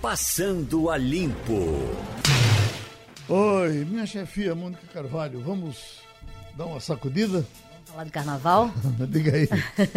Passando 0.00 0.88
a 0.88 0.96
Limpo. 0.96 1.76
Oi, 3.28 3.84
minha 3.84 4.06
chefia 4.06 4.54
Mônica 4.54 4.86
Carvalho, 4.94 5.40
vamos 5.40 6.00
dar 6.56 6.64
uma 6.64 6.80
sacudida? 6.80 7.46
Falar 7.84 8.04
de 8.04 8.10
carnaval? 8.10 8.70
Diga 9.10 9.36
aí. 9.36 9.46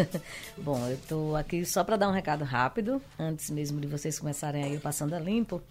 Bom, 0.61 0.85
eu 0.89 0.99
tô 1.07 1.37
aqui 1.37 1.65
só 1.65 1.85
para 1.85 1.95
dar 1.95 2.09
um 2.09 2.11
recado 2.11 2.43
rápido, 2.43 3.01
antes 3.17 3.49
mesmo 3.49 3.79
de 3.79 3.87
vocês 3.87 4.19
começarem 4.19 4.65
aí 4.65 4.75
o 4.75 4.81
Passando 4.81 5.13
a 5.13 5.19
Limpo, 5.19 5.61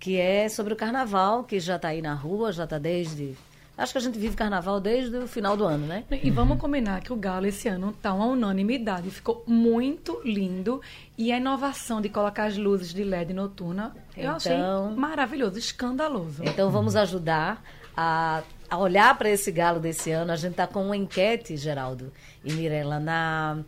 que 0.00 0.16
é 0.16 0.48
sobre 0.48 0.72
o 0.74 0.76
carnaval, 0.76 1.44
que 1.44 1.60
já 1.60 1.76
está 1.76 1.88
aí 1.88 2.02
na 2.02 2.14
rua, 2.14 2.50
já 2.50 2.64
está 2.64 2.78
desde 2.78 3.36
Acho 3.78 3.92
que 3.92 3.98
a 3.98 4.00
gente 4.00 4.18
vive 4.18 4.34
carnaval 4.34 4.80
desde 4.80 5.16
o 5.16 5.28
final 5.28 5.56
do 5.56 5.64
ano, 5.64 5.86
né? 5.86 6.02
E 6.10 6.30
vamos 6.32 6.58
combinar 6.58 7.00
que 7.00 7.12
o 7.12 7.16
Galo 7.16 7.46
esse 7.46 7.68
ano 7.68 7.92
tá 8.02 8.12
uma 8.12 8.26
unanimidade. 8.26 9.08
Ficou 9.10 9.44
muito 9.46 10.20
lindo. 10.24 10.82
E 11.16 11.30
a 11.32 11.36
inovação 11.36 12.00
de 12.00 12.08
colocar 12.08 12.46
as 12.46 12.56
luzes 12.56 12.92
de 12.92 13.04
LED 13.04 13.32
noturna, 13.32 13.94
eu 14.16 14.22
Então- 14.24 14.34
achei 14.36 14.96
maravilhoso, 14.96 15.58
escandaloso. 15.58 16.42
Então 16.44 16.70
vamos 16.70 16.96
ajudar 16.96 17.62
a, 17.96 18.42
a 18.68 18.76
olhar 18.78 19.16
para 19.16 19.30
esse 19.30 19.50
galo 19.52 19.78
desse 19.78 20.10
ano. 20.10 20.32
A 20.32 20.36
gente 20.36 20.52
está 20.52 20.66
com 20.66 20.84
uma 20.84 20.96
enquete, 20.96 21.56
Geraldo 21.56 22.12
e 22.44 22.52
Mirella, 22.52 22.98
na, 22.98 23.58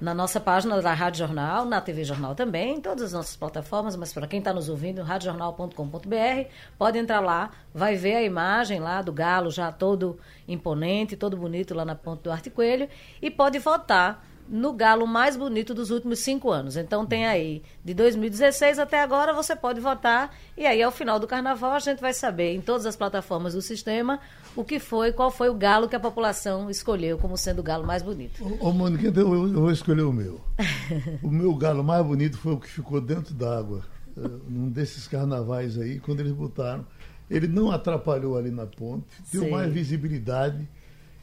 na 0.00 0.12
nossa 0.12 0.40
página 0.40 0.82
da 0.82 0.92
Rádio 0.92 1.20
Jornal, 1.20 1.64
na 1.64 1.80
TV 1.80 2.04
Jornal 2.04 2.34
também, 2.34 2.76
em 2.76 2.80
todas 2.80 3.04
as 3.04 3.12
nossas 3.12 3.36
plataformas, 3.36 3.96
mas 3.96 4.12
para 4.12 4.26
quem 4.26 4.40
está 4.40 4.52
nos 4.52 4.68
ouvindo, 4.68 5.02
radiojornal.com.br, 5.02 6.48
pode 6.76 6.98
entrar 6.98 7.20
lá, 7.20 7.50
vai 7.72 7.94
ver 7.94 8.16
a 8.16 8.22
imagem 8.22 8.80
lá 8.80 9.00
do 9.02 9.12
galo 9.12 9.50
já 9.50 9.70
todo 9.70 10.18
imponente, 10.48 11.16
todo 11.16 11.36
bonito 11.36 11.74
lá 11.74 11.84
na 11.84 11.94
ponte 11.94 12.22
do 12.22 12.30
Arte 12.32 12.50
Coelho, 12.50 12.88
e 13.22 13.30
pode 13.30 13.58
votar 13.58 14.24
no 14.48 14.72
galo 14.72 15.06
mais 15.06 15.36
bonito 15.36 15.74
dos 15.74 15.90
últimos 15.90 16.18
cinco 16.18 16.50
anos. 16.50 16.76
Então 16.76 17.06
tem 17.06 17.26
aí, 17.26 17.62
de 17.84 17.94
2016 17.94 18.78
até 18.78 19.02
agora, 19.02 19.32
você 19.32 19.56
pode 19.56 19.80
votar. 19.80 20.34
E 20.56 20.66
aí, 20.66 20.82
ao 20.82 20.90
final 20.90 21.18
do 21.18 21.26
carnaval, 21.26 21.72
a 21.72 21.78
gente 21.78 22.00
vai 22.00 22.12
saber 22.12 22.54
em 22.54 22.60
todas 22.60 22.86
as 22.86 22.96
plataformas 22.96 23.54
do 23.54 23.62
sistema 23.62 24.20
o 24.56 24.64
que 24.64 24.78
foi, 24.78 25.12
qual 25.12 25.30
foi 25.30 25.48
o 25.48 25.54
galo 25.54 25.88
que 25.88 25.96
a 25.96 26.00
população 26.00 26.70
escolheu 26.70 27.18
como 27.18 27.36
sendo 27.36 27.58
o 27.58 27.62
galo 27.62 27.86
mais 27.86 28.02
bonito. 28.02 28.44
Ô, 28.60 28.72
Mônica, 28.72 29.08
então 29.08 29.34
eu, 29.34 29.48
eu 29.48 29.60
vou 29.60 29.70
escolher 29.70 30.02
o 30.02 30.12
meu. 30.12 30.40
O 31.22 31.30
meu 31.30 31.54
galo 31.54 31.82
mais 31.82 32.04
bonito 32.04 32.38
foi 32.38 32.52
o 32.52 32.60
que 32.60 32.68
ficou 32.68 33.00
dentro 33.00 33.34
d'água, 33.34 33.82
eh, 34.16 34.28
num 34.48 34.68
desses 34.70 35.08
carnavais 35.08 35.78
aí, 35.78 35.98
quando 35.98 36.20
eles 36.20 36.32
botaram. 36.32 36.86
Ele 37.30 37.48
não 37.48 37.70
atrapalhou 37.70 38.36
ali 38.36 38.50
na 38.50 38.66
ponte, 38.66 39.06
deu 39.32 39.42
Sei. 39.42 39.50
mais 39.50 39.72
visibilidade. 39.72 40.68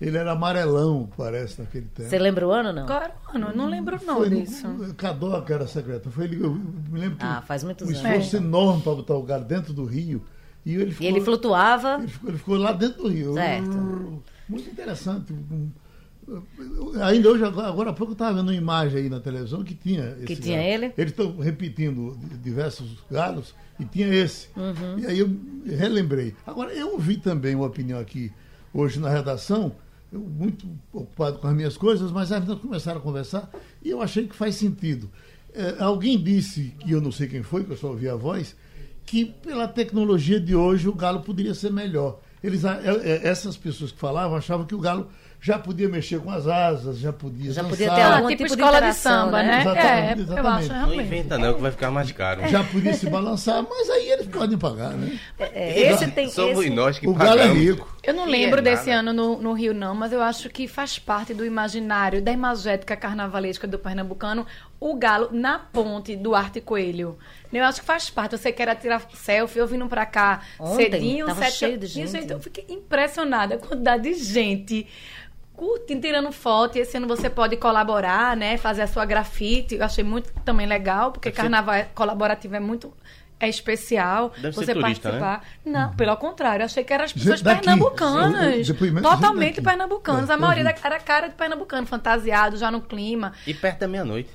Ele 0.01 0.17
era 0.17 0.31
amarelão, 0.31 1.07
parece, 1.15 1.61
naquele 1.61 1.85
tempo. 1.85 2.09
Você 2.09 2.17
lembra 2.17 2.47
o 2.47 2.51
ano, 2.51 2.73
não? 2.73 2.87
Qual 2.87 2.99
era 3.03 3.13
o 3.31 3.35
ano? 3.37 3.47
Eu 3.49 3.55
não 3.55 3.69
lembro 3.69 3.99
não 4.03 4.17
Foi 4.17 4.29
no- 4.31 4.35
disso. 4.41 4.67
Cadoca 4.97 5.53
era 5.53 5.67
secretário. 5.67 6.11
Foi 6.11 6.23
ele, 6.25 6.43
eu 6.43 6.53
me 6.55 6.99
lembro 6.99 7.17
que 7.17 7.23
Ah, 7.25 7.43
faz 7.45 7.63
muitos 7.63 7.87
um 7.87 7.91
anos. 7.91 8.03
esforço 8.03 8.37
enorme 8.37 8.81
para 8.81 8.95
botar 8.95 9.13
o 9.13 9.21
galo 9.21 9.45
dentro 9.45 9.73
do 9.73 9.85
rio. 9.85 10.23
E 10.65 10.73
ele 10.73 10.85
E 10.89 10.91
ficou, 10.91 11.07
ele 11.07 11.21
flutuava. 11.21 11.97
ele 11.99 12.07
ficou, 12.07 12.29
ele 12.29 12.37
ficou 12.39 12.57
lá 12.57 12.71
dentro 12.71 13.03
do 13.03 13.09
rio. 13.09 13.33
Certo. 13.35 14.23
Muito 14.49 14.69
interessante. 14.71 15.33
Ainda 17.03 17.29
hoje, 17.31 17.43
agora 17.43 17.67
agora 17.67 17.89
há 17.89 17.93
pouco, 17.93 18.11
eu 18.11 18.13
estava 18.13 18.33
vendo 18.37 18.47
uma 18.49 18.55
imagem 18.55 19.01
aí 19.03 19.09
na 19.09 19.19
televisão 19.19 19.63
que 19.63 19.73
tinha 19.75 20.15
esse 20.17 20.25
Que 20.27 20.35
tinha 20.35 20.57
galo. 20.57 20.69
ele? 20.69 20.93
Eles 20.97 21.11
estão 21.11 21.37
repetindo 21.37 22.17
diversos 22.41 22.97
galos 23.09 23.53
e 23.79 23.85
tinha 23.85 24.07
esse. 24.07 24.47
Uhum. 24.55 24.99
E 24.99 25.05
aí 25.05 25.19
eu 25.19 25.29
relembrei. 25.65 26.35
Agora, 26.45 26.71
eu 26.73 26.91
ouvi 26.93 27.17
também 27.17 27.53
uma 27.55 27.65
opinião 27.65 27.99
aqui 27.99 28.31
hoje 28.73 28.99
na 28.99 29.09
redação, 29.09 29.73
eu 30.11 30.19
muito 30.19 30.67
ocupado 30.91 31.39
com 31.39 31.47
as 31.47 31.55
minhas 31.55 31.77
coisas, 31.77 32.11
mas 32.11 32.31
aí 32.31 32.45
nós 32.45 32.59
começaram 32.59 32.99
a 32.99 33.03
conversar 33.03 33.49
e 33.81 33.89
eu 33.89 34.01
achei 34.01 34.27
que 34.27 34.35
faz 34.35 34.55
sentido. 34.55 35.09
É, 35.53 35.75
alguém 35.79 36.21
disse, 36.21 36.73
que 36.79 36.91
eu 36.91 37.01
não 37.01 37.11
sei 37.11 37.27
quem 37.27 37.43
foi, 37.43 37.63
que 37.63 37.71
eu 37.71 37.77
só 37.77 37.89
ouvi 37.89 38.09
a 38.09 38.15
voz, 38.15 38.55
que 39.05 39.25
pela 39.25 39.67
tecnologia 39.67 40.39
de 40.39 40.55
hoje 40.55 40.87
o 40.87 40.93
galo 40.93 41.21
poderia 41.21 41.53
ser 41.53 41.71
melhor. 41.71 42.19
Eles, 42.43 42.63
é, 42.63 42.81
é, 43.03 43.27
essas 43.27 43.55
pessoas 43.55 43.91
que 43.91 43.99
falavam 43.99 44.37
achavam 44.37 44.65
que 44.65 44.75
o 44.75 44.79
galo 44.79 45.09
já 45.43 45.57
podia 45.57 45.89
mexer 45.89 46.19
com 46.21 46.29
as 46.29 46.45
asas, 46.47 46.99
já 46.99 47.11
podia 47.11 47.51
Já 47.51 47.63
dançar, 47.63 47.69
podia 47.77 47.95
ter 47.95 48.01
Ah, 48.01 48.15
algum 48.17 48.27
tipo 48.27 48.43
tipo 48.43 48.55
de 48.55 48.61
escola 48.61 48.79
de 48.79 48.93
samba, 48.93 49.41
né? 49.41 49.49
né? 49.49 49.61
Exatamente, 49.61 49.87
é, 49.89 50.13
eu 50.13 50.21
exatamente. 50.21 50.47
acho 50.59 50.67
Não 50.69 50.75
realmente. 50.75 51.01
inventa 51.07 51.37
não, 51.39 51.53
que 51.55 51.61
vai 51.61 51.71
ficar 51.71 51.89
mais 51.91 52.11
caro. 52.11 52.47
já 52.47 52.63
podia 52.63 52.93
se 52.93 53.09
balançar, 53.09 53.65
mas 53.67 53.89
aí 53.89 54.09
eles 54.11 54.27
podem 54.27 54.55
pagar, 54.55 54.91
né? 54.91 55.19
É, 55.39 55.91
esse 55.91 56.11
tem 56.11 56.29
Somos 56.29 56.59
esse, 56.59 56.69
nós 56.69 56.99
que 56.99 57.07
o 57.09 57.13
galo 57.15 57.39
é 57.39 57.47
rico. 57.47 57.91
Eu 58.03 58.13
não 58.13 58.25
lembro 58.25 58.59
é 58.59 58.61
desse 58.61 58.91
ano 58.91 59.11
no, 59.11 59.41
no 59.41 59.53
Rio, 59.53 59.73
não, 59.73 59.95
mas 59.95 60.13
eu 60.13 60.21
acho 60.21 60.47
que 60.47 60.67
faz 60.67 60.99
parte 60.99 61.33
do 61.33 61.43
imaginário 61.43 62.21
da 62.21 62.31
imagética 62.31 62.95
carnavalesca 62.95 63.67
do 63.67 63.79
pernambucano 63.79 64.45
o 64.79 64.95
galo 64.95 65.29
na 65.31 65.57
ponte 65.57 66.15
do 66.15 66.35
Arte 66.35 66.61
Coelho. 66.61 67.17
Eu 67.51 67.63
acho 67.65 67.81
que 67.81 67.85
faz 67.85 68.09
parte. 68.09 68.37
Você 68.37 68.51
quer 68.51 68.73
tirar 68.75 69.01
selfie, 69.13 69.59
eu 69.59 69.67
vindo 69.67 69.87
pra 69.87 70.05
cá 70.05 70.41
Ontem, 70.59 70.91
cedinho, 70.91 71.25
tava 71.27 71.43
sete 71.45 71.53
cheio 71.57 71.77
de 71.77 71.85
Isso, 71.85 72.13
gente. 72.13 72.25
então, 72.25 72.37
eu 72.37 72.41
fiquei 72.41 72.65
impressionada 72.69 73.57
com 73.57 73.65
a 73.65 73.67
quantidade 73.69 74.03
de 74.03 74.13
gente 74.15 74.87
curtindo, 75.67 76.01
tirando 76.01 76.31
foto. 76.31 76.77
E 76.77 76.81
esse 76.81 76.97
ano 76.97 77.07
você 77.07 77.29
pode 77.29 77.55
colaborar, 77.57 78.35
né? 78.35 78.57
Fazer 78.57 78.81
a 78.81 78.87
sua 78.87 79.05
grafite. 79.05 79.75
Eu 79.75 79.83
achei 79.85 80.03
muito 80.03 80.31
também 80.43 80.65
legal, 80.65 81.11
porque 81.11 81.29
Deve 81.29 81.35
ser- 81.35 81.41
carnaval 81.43 81.75
é- 81.75 81.83
colaborativo 81.93 82.55
é 82.55 82.59
muito. 82.59 82.93
É 83.39 83.49
especial 83.49 84.31
Deve 84.37 84.53
ser 84.55 84.65
você 84.65 84.73
turista, 84.73 85.11
né? 85.11 85.19
participar. 85.19 85.47
Não, 85.65 85.95
pelo 85.95 86.15
contrário, 86.17 86.63
achei 86.63 86.83
que 86.83 86.93
eram 86.93 87.05
as 87.05 87.11
pessoas 87.13 87.41
daqui. 87.41 87.61
pernambucanas. 87.61 88.67
De 88.67 88.73
gente 88.73 89.01
Totalmente 89.01 89.55
daqui. 89.55 89.61
É, 90.29 90.33
a 90.33 90.37
maioria 90.37 90.61
eu 90.61 90.65
da, 90.65 90.75
era 90.83 90.99
cara 90.99 91.27
de 91.27 91.33
pernambucano, 91.35 91.87
fantasiado, 91.87 92.55
já 92.57 92.69
no 92.69 92.81
clima. 92.81 93.33
E 93.47 93.53
perto 93.53 93.79
da 93.79 93.87
meia-noite. 93.87 94.29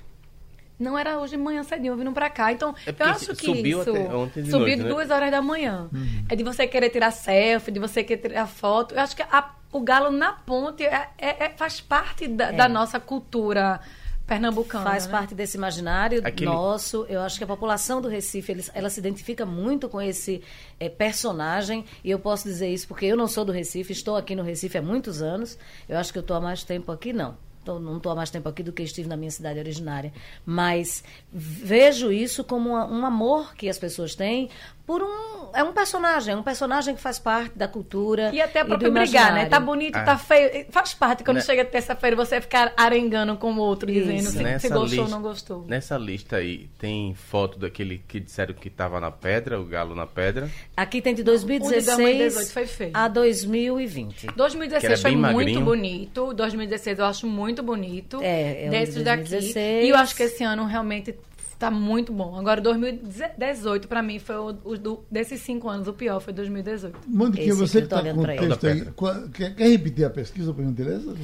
Não 0.79 0.99
era 0.99 1.19
hoje 1.19 1.37
de 1.37 1.43
manhã 1.43 1.63
cedinho 1.63 1.97
vindo 1.97 2.13
pra 2.13 2.29
cá. 2.29 2.53
Então, 2.53 2.75
É 2.85 2.91
eu 2.91 3.07
acho 3.07 3.35
que 3.35 3.47
subiu 3.47 3.81
isso. 3.81 3.91
até 3.91 4.15
ontem 4.15 4.43
de 4.43 4.51
subiu 4.51 4.67
noite, 4.67 4.83
né? 4.83 4.89
duas 4.91 5.11
horas 5.11 5.31
da 5.31 5.41
manhã. 5.41 5.89
É 6.29 6.35
de 6.37 6.43
você 6.45 6.67
querer 6.67 6.91
tirar 6.91 7.13
selfie, 7.13 7.71
de 7.71 7.79
você 7.81 8.03
querer 8.05 8.21
tirar 8.29 8.47
foto. 8.47 8.95
Eu 8.95 9.01
acho 9.01 9.15
que 9.17 9.23
a- 9.23 9.55
o 9.77 9.81
galo 9.81 10.11
na 10.11 10.33
ponte 10.33 10.83
é- 10.85 11.09
é- 11.19 11.45
é- 11.47 11.51
faz 11.57 11.81
parte 11.81 12.27
da, 12.29 12.51
da 12.53 12.69
nossa 12.69 12.99
cultura 12.99 13.81
pernambucana. 14.27 14.85
Faz 14.85 15.07
né? 15.07 15.13
parte 15.13 15.35
desse 15.35 15.57
imaginário 15.57 16.21
Aquele- 16.25 16.51
nosso. 16.51 17.07
Eu 17.09 17.21
acho 17.21 17.39
que 17.39 17.45
a 17.45 17.47
população 17.47 18.01
do 18.01 18.09
Recife, 18.09 18.51
eles- 18.53 18.71
ela 18.75 18.91
se 18.91 18.99
identifica 18.99 19.47
muito 19.47 19.89
com 19.89 20.03
esse 20.03 20.43
eh, 20.81 20.89
personagem. 20.89 21.85
E 22.03 22.11
eu 22.11 22.19
posso 22.19 22.45
dizer 22.49 22.69
isso 22.69 22.89
porque 22.89 23.07
eu 23.07 23.17
não 23.17 23.29
sou 23.29 23.45
do 23.45 23.53
Recife, 23.53 23.93
estou 23.93 24.17
aqui 24.17 24.35
no 24.35 24.43
Recife 24.43 24.77
há 24.79 24.83
muitos 24.83 25.23
anos. 25.23 25.57
Eu 25.89 25.97
acho 25.97 26.13
que 26.13 26.19
eu 26.19 26.23
estou 26.23 26.37
há 26.37 26.41
mais 26.41 26.65
tempo 26.65 26.91
aqui, 26.91 27.13
não. 27.13 27.37
Tô- 27.65 27.79
não 27.81 27.97
estou 27.97 28.13
há 28.13 28.15
mais 28.15 28.31
tempo 28.31 28.49
aqui 28.49 28.63
do 28.63 28.73
que 28.73 28.83
estive 28.83 29.09
na 29.09 29.17
minha 29.17 29.31
cidade 29.31 29.59
originária. 29.59 30.13
Mas 30.45 31.03
vejo 31.33 32.13
isso 32.13 32.43
como 32.45 32.71
uma- 32.71 32.87
um 32.87 33.05
amor 33.07 33.55
que 33.55 33.69
as 33.69 33.79
pessoas 33.79 34.15
têm 34.15 34.49
por 34.87 35.03
um. 35.03 35.37
É 35.55 35.65
um 35.65 35.73
personagem, 35.73 36.35
é 36.35 36.37
um 36.37 36.43
personagem 36.43 36.95
que 36.95 37.01
faz 37.01 37.19
parte 37.19 37.57
da 37.57 37.67
cultura. 37.67 38.31
E 38.33 38.41
até 38.43 38.61
a 38.61 38.63
do 38.63 38.69
própria 38.69 38.91
brigar, 38.91 39.33
né? 39.33 39.47
Tá 39.47 39.59
bonito, 39.59 39.97
É. 39.97 40.03
tá 40.05 40.19
feio. 40.19 40.67
Faz 40.71 40.93
parte 40.93 41.25
quando 41.25 41.39
Né? 41.39 41.43
chega 41.43 41.65
terça-feira 41.65 42.15
você 42.15 42.41
ficar 42.43 42.75
arengando 42.77 43.37
com 43.37 43.53
o 43.55 43.59
outro, 43.59 43.91
Isso. 43.91 44.01
dizendo 44.07 44.31
se, 44.31 44.59
se 44.61 44.69
gostou 44.69 44.79
ou 44.79 44.85
lista- 44.87 45.09
não 45.09 45.23
gostou. 45.23 45.65
Nessa 45.67 45.97
lista 45.97 46.37
aí, 46.37 46.69
tem 46.79 47.15
foto 47.15 47.59
daquele 47.59 48.03
que 48.07 48.21
disseram 48.21 48.53
que 48.55 48.69
tava 48.69 49.01
na 49.01 49.11
pedra, 49.11 49.59
o 49.59 49.65
galo 49.65 49.95
na 49.95 50.07
pedra. 50.07 50.51
Aqui 50.77 51.01
tem 51.01 51.15
de 51.15 51.23
O 51.23 51.25
de 51.25 51.31
2016 51.31 51.97
2018 51.97 52.53
foi 52.53 52.67
feio. 52.67 52.91
a 52.93 53.09
2020. 53.09 54.27
2016 54.37 54.81
Que 54.81 54.87
era 54.87 54.97
foi 54.99 55.11
muito 55.17 55.37
magrinho. 55.37 55.61
bonito. 55.65 56.35
2016 56.35 56.99
eu 56.99 57.05
acho 57.07 57.27
muito 57.27 57.63
bonito. 57.63 58.21
É, 58.23 58.63
é 58.63 58.65
de 58.65 58.71
Desses 58.71 59.03
daqui. 59.03 59.23
2016. 59.31 59.85
E 59.85 59.89
eu 59.89 59.97
acho 59.97 60.15
que 60.15 60.23
esse 60.23 60.45
ano 60.45 60.65
realmente 60.67 61.15
tá 61.59 61.71
muito 61.71 62.13
bom. 62.13 62.39
Agora, 62.39 62.61
2018, 62.61 63.89
pra 63.89 64.03
mim, 64.03 64.19
foi 64.19 64.37
o, 64.37 64.57
o 64.65 64.79
do- 64.79 65.05
desses 65.11 65.41
cinco 65.41 65.69
anos, 65.69 65.89
o 65.89 65.93
pior 65.93 66.21
foi 66.21 66.33
2018. 66.33 66.99
Mandiquinha, 67.07 67.55
você 67.55 67.79
que 67.81 67.85
está 67.85 68.03
com 68.03 68.21
o 68.21 68.27
texto 68.27 68.67
aí, 68.67 68.85
quer, 69.33 69.55
quer 69.55 69.69
repetir 69.69 70.05
a 70.05 70.11
pesquisa, 70.11 70.53
por 70.53 70.65
gentileza? 70.65 71.15
Que 71.15 71.23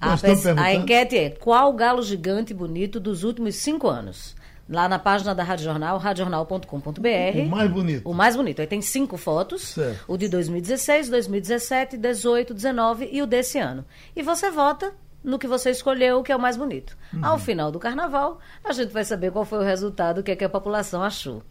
A, 0.00 0.16
pes- 0.16 0.46
a 0.46 0.72
enquete 0.74 1.16
é 1.16 1.30
qual 1.30 1.72
galo 1.72 2.02
gigante 2.02 2.52
bonito 2.54 2.98
dos 2.98 3.24
últimos 3.24 3.54
cinco 3.56 3.88
anos? 3.88 4.34
Lá 4.68 4.88
na 4.88 4.98
página 4.98 5.34
da 5.34 5.42
Rádio 5.42 5.64
Jornal, 5.64 5.98
radiojornal.com.br. 5.98 7.38
O 7.44 7.48
mais 7.50 7.70
bonito. 7.70 8.08
O 8.08 8.14
mais 8.14 8.36
bonito. 8.36 8.60
Aí 8.60 8.66
tem 8.66 8.80
cinco 8.80 9.16
fotos. 9.16 9.62
Certo. 9.62 10.04
O 10.08 10.16
de 10.16 10.28
2016, 10.28 11.08
2017, 11.10 11.96
18, 11.96 12.54
19 12.54 13.08
e 13.12 13.20
o 13.20 13.26
desse 13.26 13.58
ano. 13.58 13.84
E 14.16 14.22
você 14.22 14.50
vota 14.50 14.94
no 15.22 15.38
que 15.38 15.46
você 15.46 15.70
escolheu, 15.70 16.22
que 16.22 16.32
é 16.32 16.36
o 16.36 16.40
mais 16.40 16.56
bonito. 16.56 16.96
Uhum. 17.12 17.24
Ao 17.24 17.38
final 17.38 17.70
do 17.70 17.78
carnaval, 17.78 18.40
a 18.64 18.72
gente 18.72 18.92
vai 18.92 19.04
saber 19.04 19.30
qual 19.30 19.44
foi 19.44 19.58
o 19.58 19.62
resultado, 19.62 20.18
o 20.18 20.22
que, 20.22 20.30
é 20.30 20.36
que 20.36 20.44
a 20.44 20.48
população 20.48 21.02
achou. 21.02 21.42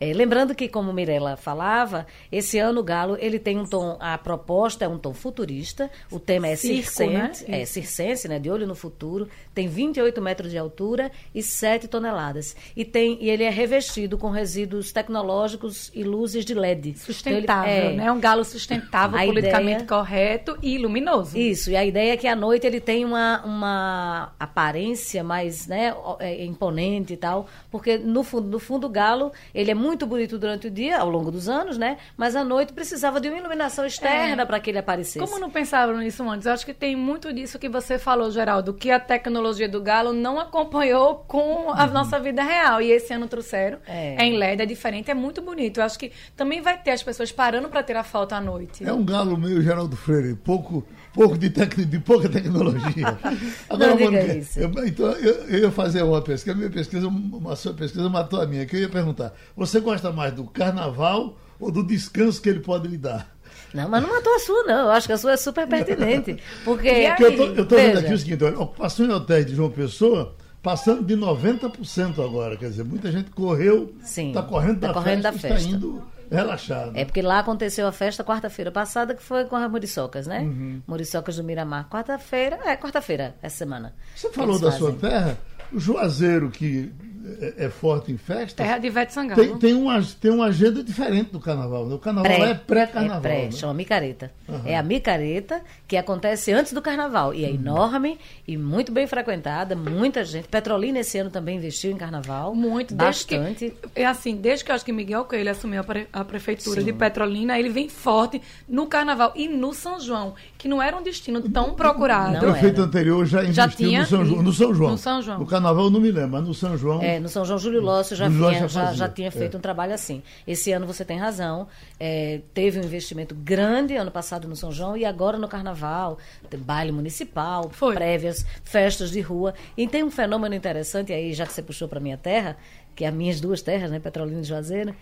É, 0.00 0.12
lembrando 0.12 0.54
que, 0.54 0.68
como 0.68 0.92
Mirella 0.92 1.36
falava, 1.36 2.06
esse 2.30 2.58
ano 2.58 2.80
o 2.80 2.84
Galo 2.84 3.16
ele 3.20 3.38
tem 3.38 3.58
um 3.58 3.66
tom, 3.66 3.96
a 3.98 4.16
proposta 4.16 4.84
é 4.84 4.88
um 4.88 4.96
tom 4.98 5.12
futurista, 5.12 5.90
o 6.10 6.20
tema 6.20 6.46
é 6.48 6.54
Circo, 6.56 7.04
né? 7.10 7.32
circense, 7.32 7.44
é 7.52 7.64
circense, 7.64 8.28
né, 8.28 8.38
de 8.38 8.48
olho 8.48 8.66
no 8.66 8.74
futuro, 8.76 9.28
tem 9.52 9.66
28 9.66 10.22
metros 10.22 10.50
de 10.52 10.58
altura 10.58 11.10
e 11.34 11.42
7 11.42 11.88
toneladas. 11.88 12.54
E, 12.76 12.84
tem, 12.84 13.18
e 13.20 13.28
ele 13.28 13.42
é 13.42 13.50
revestido 13.50 14.16
com 14.16 14.30
resíduos 14.30 14.92
tecnológicos 14.92 15.90
e 15.92 16.04
luzes 16.04 16.44
de 16.44 16.54
LED. 16.54 16.96
Sustentável, 16.96 17.42
Então, 17.42 17.64
ele- 17.90 17.94
é, 17.94 17.96
né? 18.04 18.12
Um 18.12 18.20
galo 18.20 18.44
sustentável, 18.44 19.18
politicamente 19.26 19.82
ideia- 19.82 19.88
correto 19.88 20.56
e 20.62 20.78
luminoso. 20.78 21.36
Isso, 21.36 21.70
e 21.72 21.76
a 21.76 21.84
ideia 21.84 22.12
é 22.12 22.16
que 22.16 22.28
à 22.28 22.36
noite 22.36 22.66
ele 22.66 22.80
tem 22.80 23.04
uma, 23.04 23.42
uma 23.44 24.32
aparência 24.38 25.24
mais 25.24 25.66
né, 25.66 25.92
é, 26.20 26.44
imponente 26.44 27.12
e 27.14 27.16
tal, 27.16 27.48
porque 27.70 27.98
no 27.98 28.22
fundo, 28.22 28.46
no 28.48 28.58
fundo 28.58 28.86
o 28.86 28.90
galo 28.90 29.32
ele 29.54 29.70
é 29.70 29.74
muito 29.74 29.87
muito 29.88 30.06
bonito 30.06 30.38
durante 30.38 30.66
o 30.66 30.70
dia, 30.70 30.98
ao 30.98 31.08
longo 31.08 31.30
dos 31.30 31.48
anos, 31.48 31.78
né? 31.78 31.96
Mas 32.16 32.36
à 32.36 32.44
noite 32.44 32.72
precisava 32.72 33.20
de 33.20 33.28
uma 33.28 33.38
iluminação 33.38 33.84
externa 33.86 34.42
É. 34.42 34.46
para 34.46 34.60
que 34.60 34.70
ele 34.70 34.78
aparecesse. 34.78 35.18
Como 35.18 35.38
não 35.40 35.50
pensavam 35.50 35.96
nisso 35.98 36.22
antes? 36.28 36.46
Eu 36.46 36.52
acho 36.52 36.64
que 36.66 36.74
tem 36.74 36.94
muito 36.94 37.32
disso 37.32 37.58
que 37.58 37.68
você 37.68 37.98
falou, 37.98 38.30
Geraldo, 38.30 38.74
que 38.74 38.90
a 38.90 39.00
tecnologia 39.00 39.68
do 39.68 39.80
Galo 39.80 40.12
não 40.12 40.38
acompanhou 40.38 41.24
com 41.26 41.70
a 41.72 41.86
nossa 41.86 42.20
vida 42.20 42.42
real. 42.42 42.80
E 42.82 42.90
esse 42.92 43.12
ano 43.12 43.26
trouxeram. 43.26 43.78
É. 43.86 44.14
É. 44.18 44.24
em 44.24 44.36
LED, 44.36 44.62
é 44.62 44.66
diferente, 44.66 45.10
é 45.10 45.14
muito 45.14 45.40
bonito. 45.40 45.78
Eu 45.80 45.84
acho 45.84 45.98
que 45.98 46.12
também 46.36 46.60
vai 46.60 46.76
ter 46.78 46.90
as 46.92 47.02
pessoas 47.02 47.32
parando 47.32 47.68
para 47.68 47.82
tirar 47.82 48.02
foto 48.04 48.34
à 48.34 48.40
noite. 48.40 48.84
É 48.84 48.92
um 48.92 49.04
galo 49.04 49.36
meio 49.36 49.60
Geraldo 49.62 49.96
Freire, 49.96 50.34
pouco, 50.34 50.84
pouco 51.18 51.36
de, 51.36 51.50
tec, 51.50 51.74
de 51.84 51.98
pouca 51.98 52.28
tecnologia. 52.28 53.18
Não 53.68 53.96
diga 53.96 54.10
Mônica, 54.10 54.34
isso. 54.36 54.60
eu- 54.60 54.70
então, 54.86 55.06
eu, 55.06 55.34
eu 55.48 55.58
ia 55.64 55.70
fazer 55.72 56.02
uma 56.02 56.22
pesquisa, 56.22 56.52
a 56.54 56.56
minha 56.56 56.70
pesquisa, 56.70 57.08
uma 57.08 57.56
sua 57.56 57.74
pesquisa 57.74 58.08
matou 58.08 58.40
a 58.40 58.46
minha, 58.46 58.64
que 58.64 58.76
eu 58.76 58.80
ia 58.80 58.88
perguntar, 58.88 59.34
você 59.56 59.80
gosta 59.80 60.12
mais 60.12 60.32
do 60.32 60.44
carnaval 60.44 61.36
ou 61.58 61.72
do 61.72 61.82
descanso 61.84 62.40
que 62.40 62.48
ele 62.48 62.60
pode 62.60 62.86
lhe 62.86 62.96
dar? 62.96 63.36
Não, 63.74 63.88
mas 63.88 64.00
não 64.00 64.10
matou 64.10 64.32
a 64.32 64.38
sua, 64.38 64.62
não. 64.62 64.84
Eu 64.84 64.90
acho 64.90 65.06
que 65.08 65.12
a 65.12 65.18
sua 65.18 65.32
é 65.32 65.36
super 65.36 65.66
pertinente. 65.66 66.36
Porque. 66.64 66.88
E 66.88 67.08
Porque 67.10 67.24
eu 67.24 67.36
tô, 67.36 67.44
eu 67.46 67.66
tô 67.66 67.74
vendo 67.76 67.98
aqui 67.98 68.12
o 68.14 68.18
seguinte, 68.18 68.44
olha, 68.44 68.58
ocupação 68.60 69.04
em 69.06 69.10
hotéis 69.10 69.44
de 69.44 69.54
João 69.56 69.70
Pessoa 69.70 70.34
passando 70.62 71.04
de 71.04 71.16
90% 71.16 72.24
agora, 72.24 72.56
quer 72.56 72.70
dizer, 72.70 72.84
muita 72.84 73.10
gente 73.10 73.30
correu, 73.30 73.92
está 74.02 74.42
correndo, 74.42 74.80
tá 74.80 74.88
da, 74.88 74.92
correndo 74.94 75.22
festa, 75.22 75.30
da 75.30 75.36
está 75.36 75.48
festa. 75.48 75.68
indo 75.70 76.02
relaxado. 76.30 76.92
É 76.96 77.04
porque 77.04 77.22
lá 77.22 77.38
aconteceu 77.38 77.86
a 77.86 77.92
festa 77.92 78.22
quarta-feira 78.24 78.70
passada, 78.70 79.14
que 79.14 79.22
foi 79.22 79.44
com 79.44 79.56
as 79.56 79.70
Muriçocas, 79.70 80.26
né? 80.26 80.40
Uhum. 80.40 80.82
Muriçocas 80.86 81.36
do 81.36 81.44
Miramar. 81.44 81.88
Quarta-feira, 81.88 82.58
é 82.64 82.76
quarta-feira, 82.76 83.34
essa 83.42 83.56
semana. 83.56 83.94
Você 84.14 84.30
falou 84.30 84.50
Eles 84.50 84.60
da 84.60 84.70
fazem. 84.72 84.86
sua 84.86 84.92
terra, 84.98 85.38
o 85.72 85.78
Juazeiro, 85.78 86.50
que 86.50 86.92
é, 87.40 87.64
é 87.66 87.68
forte 87.68 88.10
em 88.12 88.16
festas, 88.16 88.52
Terra 88.54 88.78
de 88.78 88.86
Ivete 88.86 89.12
Sangalo. 89.12 89.40
tem, 89.42 89.58
tem, 89.58 89.74
uma, 89.74 90.02
tem 90.20 90.30
uma 90.30 90.46
agenda 90.46 90.82
diferente 90.82 91.30
do 91.30 91.40
carnaval. 91.40 91.86
né? 91.86 91.94
O 91.94 91.98
carnaval 91.98 92.32
Pré. 92.32 92.50
é 92.50 92.54
pré-carnaval. 92.54 93.18
É 93.18 93.20
pré, 93.20 93.44
né? 93.46 93.50
chama 93.52 93.74
micareta. 93.74 94.30
É 94.64 94.76
a 94.76 94.82
micareta 94.82 95.60
que 95.86 95.96
acontece 95.96 96.52
antes 96.52 96.72
do 96.72 96.80
carnaval. 96.80 97.28
Uhum. 97.30 97.34
E 97.34 97.44
é 97.44 97.50
enorme 97.52 98.18
e 98.46 98.56
muito 98.56 98.90
bem 98.92 99.06
frequentada, 99.06 99.74
muita 99.76 100.24
gente. 100.24 100.48
Petrolina 100.48 101.00
esse 101.00 101.18
ano 101.18 101.30
também 101.30 101.56
investiu 101.56 101.90
em 101.90 101.96
carnaval. 101.96 102.54
Muito, 102.54 102.94
desde 102.94 103.24
Bastante. 103.36 103.70
que, 103.70 104.00
é 104.00 104.06
assim, 104.06 104.36
desde 104.36 104.64
que 104.64 104.70
eu 104.70 104.74
acho 104.74 104.84
que 104.84 104.92
Miguel 104.92 105.24
Coelho 105.24 105.50
assumiu 105.50 105.80
a, 105.80 105.84
pre- 105.84 106.06
a 106.12 106.24
prefeitura 106.24 106.80
Sim. 106.80 106.86
de 106.86 106.92
Petrolina, 106.92 107.58
ele 107.58 107.68
vem 107.68 107.88
forte 107.88 108.40
no 108.68 108.86
Carnaval 108.86 109.32
e 109.36 109.48
no 109.48 109.72
São 109.74 110.00
João, 110.00 110.34
que 110.56 110.66
não 110.68 110.80
era 110.82 110.96
um 110.96 111.02
destino 111.02 111.40
tão 111.42 111.74
procurado. 111.74 112.36
O 112.36 112.40
prefeito 112.52 112.76
era. 112.80 112.84
anterior 112.88 113.26
já 113.26 113.42
investiu 113.44 113.54
Já 113.54 113.68
tinha 113.68 114.00
no, 114.00 114.06
São 114.06 114.24
João, 114.24 114.42
no 114.42 114.52
São 114.52 114.74
João. 114.74 114.90
no 114.92 114.98
São 114.98 115.22
João. 115.22 115.38
No 115.40 115.46
carnaval 115.46 115.84
eu 115.84 115.90
não 115.90 116.00
me 116.00 116.10
lembro, 116.10 116.30
mas 116.32 116.44
no 116.46 116.54
São 116.54 116.76
João. 116.76 117.02
É, 117.02 117.17
no 117.20 117.28
São 117.28 117.44
João 117.44 117.58
Júlio 117.58 117.80
Lócio 117.80 118.16
já, 118.16 118.26
Júlio 118.26 118.40
Lócio 118.42 118.56
tinha, 118.56 118.68
já 118.68 118.80
já, 118.80 118.86
fazia, 118.86 118.98
já 118.98 119.08
tinha 119.08 119.32
feito 119.32 119.56
é. 119.56 119.58
um 119.58 119.60
trabalho 119.60 119.94
assim. 119.94 120.22
Esse 120.46 120.72
ano 120.72 120.86
você 120.86 121.04
tem 121.04 121.18
razão. 121.18 121.68
é, 121.98 122.40
teve 122.54 122.80
um 122.80 122.84
investimento 122.84 123.34
grande 123.34 123.96
ano 123.96 124.10
passado 124.10 124.46
no 124.48 124.56
São 124.56 124.70
João 124.72 124.96
e 124.96 125.04
agora 125.04 125.38
no 125.38 125.48
Carnaval. 125.48 126.18
Tem 126.48 126.58
baile 126.58 126.92
municipal, 126.92 127.68
Foi. 127.70 127.94
prévias, 127.94 128.44
festas 128.64 129.10
de 129.10 129.20
rua. 129.20 129.54
E 129.76 129.86
tem 129.86 130.02
um 130.04 130.10
fenômeno 130.10 130.54
interessante 130.54 131.12
aí, 131.12 131.32
já 131.32 131.46
que 131.46 131.52
você 131.52 131.62
puxou 131.62 131.88
para 131.88 132.00
minha 132.00 132.16
terra, 132.16 132.56
que 132.94 133.04
é 133.04 133.08
as 133.08 133.14
minhas 133.14 133.40
duas 133.40 133.62
terras, 133.62 133.90
né, 133.90 133.98
Petrolina 133.98 134.40
e 134.40 134.44
Juazeiro. 134.44 134.94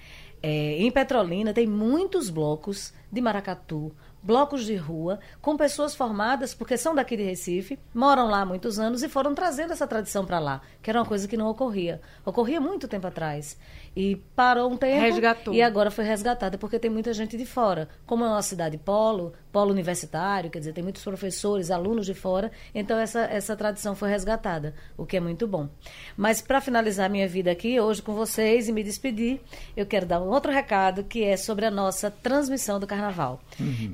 É, 0.42 0.76
em 0.78 0.90
Petrolina 0.90 1.52
tem 1.52 1.66
muitos 1.66 2.28
blocos 2.28 2.92
de 3.10 3.20
maracatu, 3.20 3.92
blocos 4.26 4.64
de 4.64 4.74
rua, 4.74 5.20
com 5.40 5.56
pessoas 5.56 5.94
formadas, 5.94 6.52
porque 6.52 6.76
são 6.76 6.96
daqui 6.96 7.16
de 7.16 7.22
Recife, 7.22 7.78
moram 7.94 8.26
lá 8.26 8.40
há 8.40 8.44
muitos 8.44 8.76
anos 8.80 9.04
e 9.04 9.08
foram 9.08 9.36
trazendo 9.36 9.72
essa 9.72 9.86
tradição 9.86 10.26
para 10.26 10.40
lá, 10.40 10.60
que 10.82 10.90
era 10.90 10.98
uma 10.98 11.06
coisa 11.06 11.28
que 11.28 11.36
não 11.36 11.48
ocorria. 11.48 12.00
Ocorria 12.24 12.60
muito 12.60 12.88
tempo 12.88 13.06
atrás. 13.06 13.56
E 13.96 14.16
parou 14.36 14.70
um 14.70 14.76
tempo 14.76 15.00
Resgatou. 15.00 15.54
e 15.54 15.62
agora 15.62 15.90
foi 15.90 16.04
resgatada, 16.04 16.58
porque 16.58 16.78
tem 16.78 16.90
muita 16.90 17.14
gente 17.14 17.34
de 17.34 17.46
fora. 17.46 17.88
Como 18.04 18.22
é 18.24 18.28
uma 18.28 18.42
cidade 18.42 18.76
polo, 18.76 19.32
polo 19.50 19.70
universitário, 19.72 20.50
quer 20.50 20.58
dizer, 20.58 20.74
tem 20.74 20.84
muitos 20.84 21.02
professores, 21.02 21.70
alunos 21.70 22.04
de 22.04 22.12
fora, 22.12 22.52
então 22.74 22.98
essa, 22.98 23.20
essa 23.22 23.56
tradição 23.56 23.96
foi 23.96 24.10
resgatada, 24.10 24.74
o 24.98 25.06
que 25.06 25.16
é 25.16 25.20
muito 25.20 25.46
bom. 25.48 25.70
Mas 26.14 26.42
para 26.42 26.60
finalizar 26.60 27.08
minha 27.08 27.26
vida 27.26 27.50
aqui 27.50 27.80
hoje 27.80 28.02
com 28.02 28.12
vocês 28.12 28.68
e 28.68 28.72
me 28.72 28.84
despedir, 28.84 29.40
eu 29.74 29.86
quero 29.86 30.04
dar 30.04 30.20
um 30.20 30.28
outro 30.28 30.52
recado 30.52 31.02
que 31.02 31.24
é 31.24 31.36
sobre 31.38 31.64
a 31.64 31.70
nossa 31.70 32.10
transmissão 32.10 32.78
do 32.78 32.86
carnaval. 32.86 33.40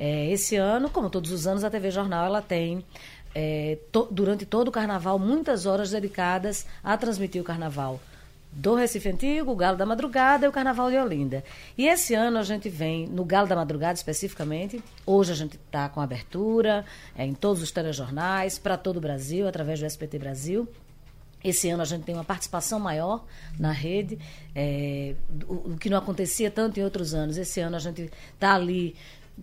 É, 0.00 0.28
esse 0.32 0.56
ano, 0.56 0.90
como 0.90 1.08
todos 1.10 1.30
os 1.30 1.46
anos, 1.46 1.62
a 1.62 1.70
TV 1.70 1.92
Jornal 1.92 2.26
ela 2.26 2.42
tem 2.42 2.84
é, 3.34 3.78
to- 3.92 4.08
durante 4.10 4.44
todo 4.44 4.66
o 4.66 4.72
carnaval 4.72 5.16
muitas 5.16 5.64
horas 5.64 5.92
dedicadas 5.92 6.66
a 6.82 6.96
transmitir 6.96 7.40
o 7.40 7.44
carnaval 7.44 8.00
do 8.52 8.74
Recife 8.74 9.08
Antigo, 9.08 9.50
o 9.50 9.56
Galo 9.56 9.78
da 9.78 9.86
Madrugada 9.86 10.44
e 10.44 10.48
o 10.48 10.52
Carnaval 10.52 10.90
de 10.90 10.98
Olinda. 10.98 11.42
E 11.76 11.88
esse 11.88 12.14
ano 12.14 12.38
a 12.38 12.42
gente 12.42 12.68
vem, 12.68 13.06
no 13.06 13.24
Galo 13.24 13.48
da 13.48 13.56
Madrugada 13.56 13.94
especificamente, 13.94 14.82
hoje 15.06 15.32
a 15.32 15.34
gente 15.34 15.56
está 15.56 15.88
com 15.88 16.00
abertura 16.00 16.84
é, 17.16 17.24
em 17.24 17.32
todos 17.32 17.62
os 17.62 17.70
telejornais, 17.70 18.58
para 18.58 18.76
todo 18.76 18.98
o 18.98 19.00
Brasil, 19.00 19.48
através 19.48 19.80
do 19.80 19.86
SPT 19.86 20.18
Brasil. 20.18 20.68
Esse 21.42 21.70
ano 21.70 21.82
a 21.82 21.86
gente 21.86 22.04
tem 22.04 22.14
uma 22.14 22.24
participação 22.24 22.78
maior 22.78 23.24
na 23.58 23.72
rede, 23.72 24.18
é, 24.54 25.14
o, 25.48 25.72
o 25.72 25.76
que 25.78 25.88
não 25.88 25.98
acontecia 25.98 26.50
tanto 26.50 26.78
em 26.78 26.84
outros 26.84 27.14
anos. 27.14 27.38
Esse 27.38 27.58
ano 27.60 27.76
a 27.76 27.80
gente 27.80 28.10
está 28.34 28.54
ali 28.54 28.94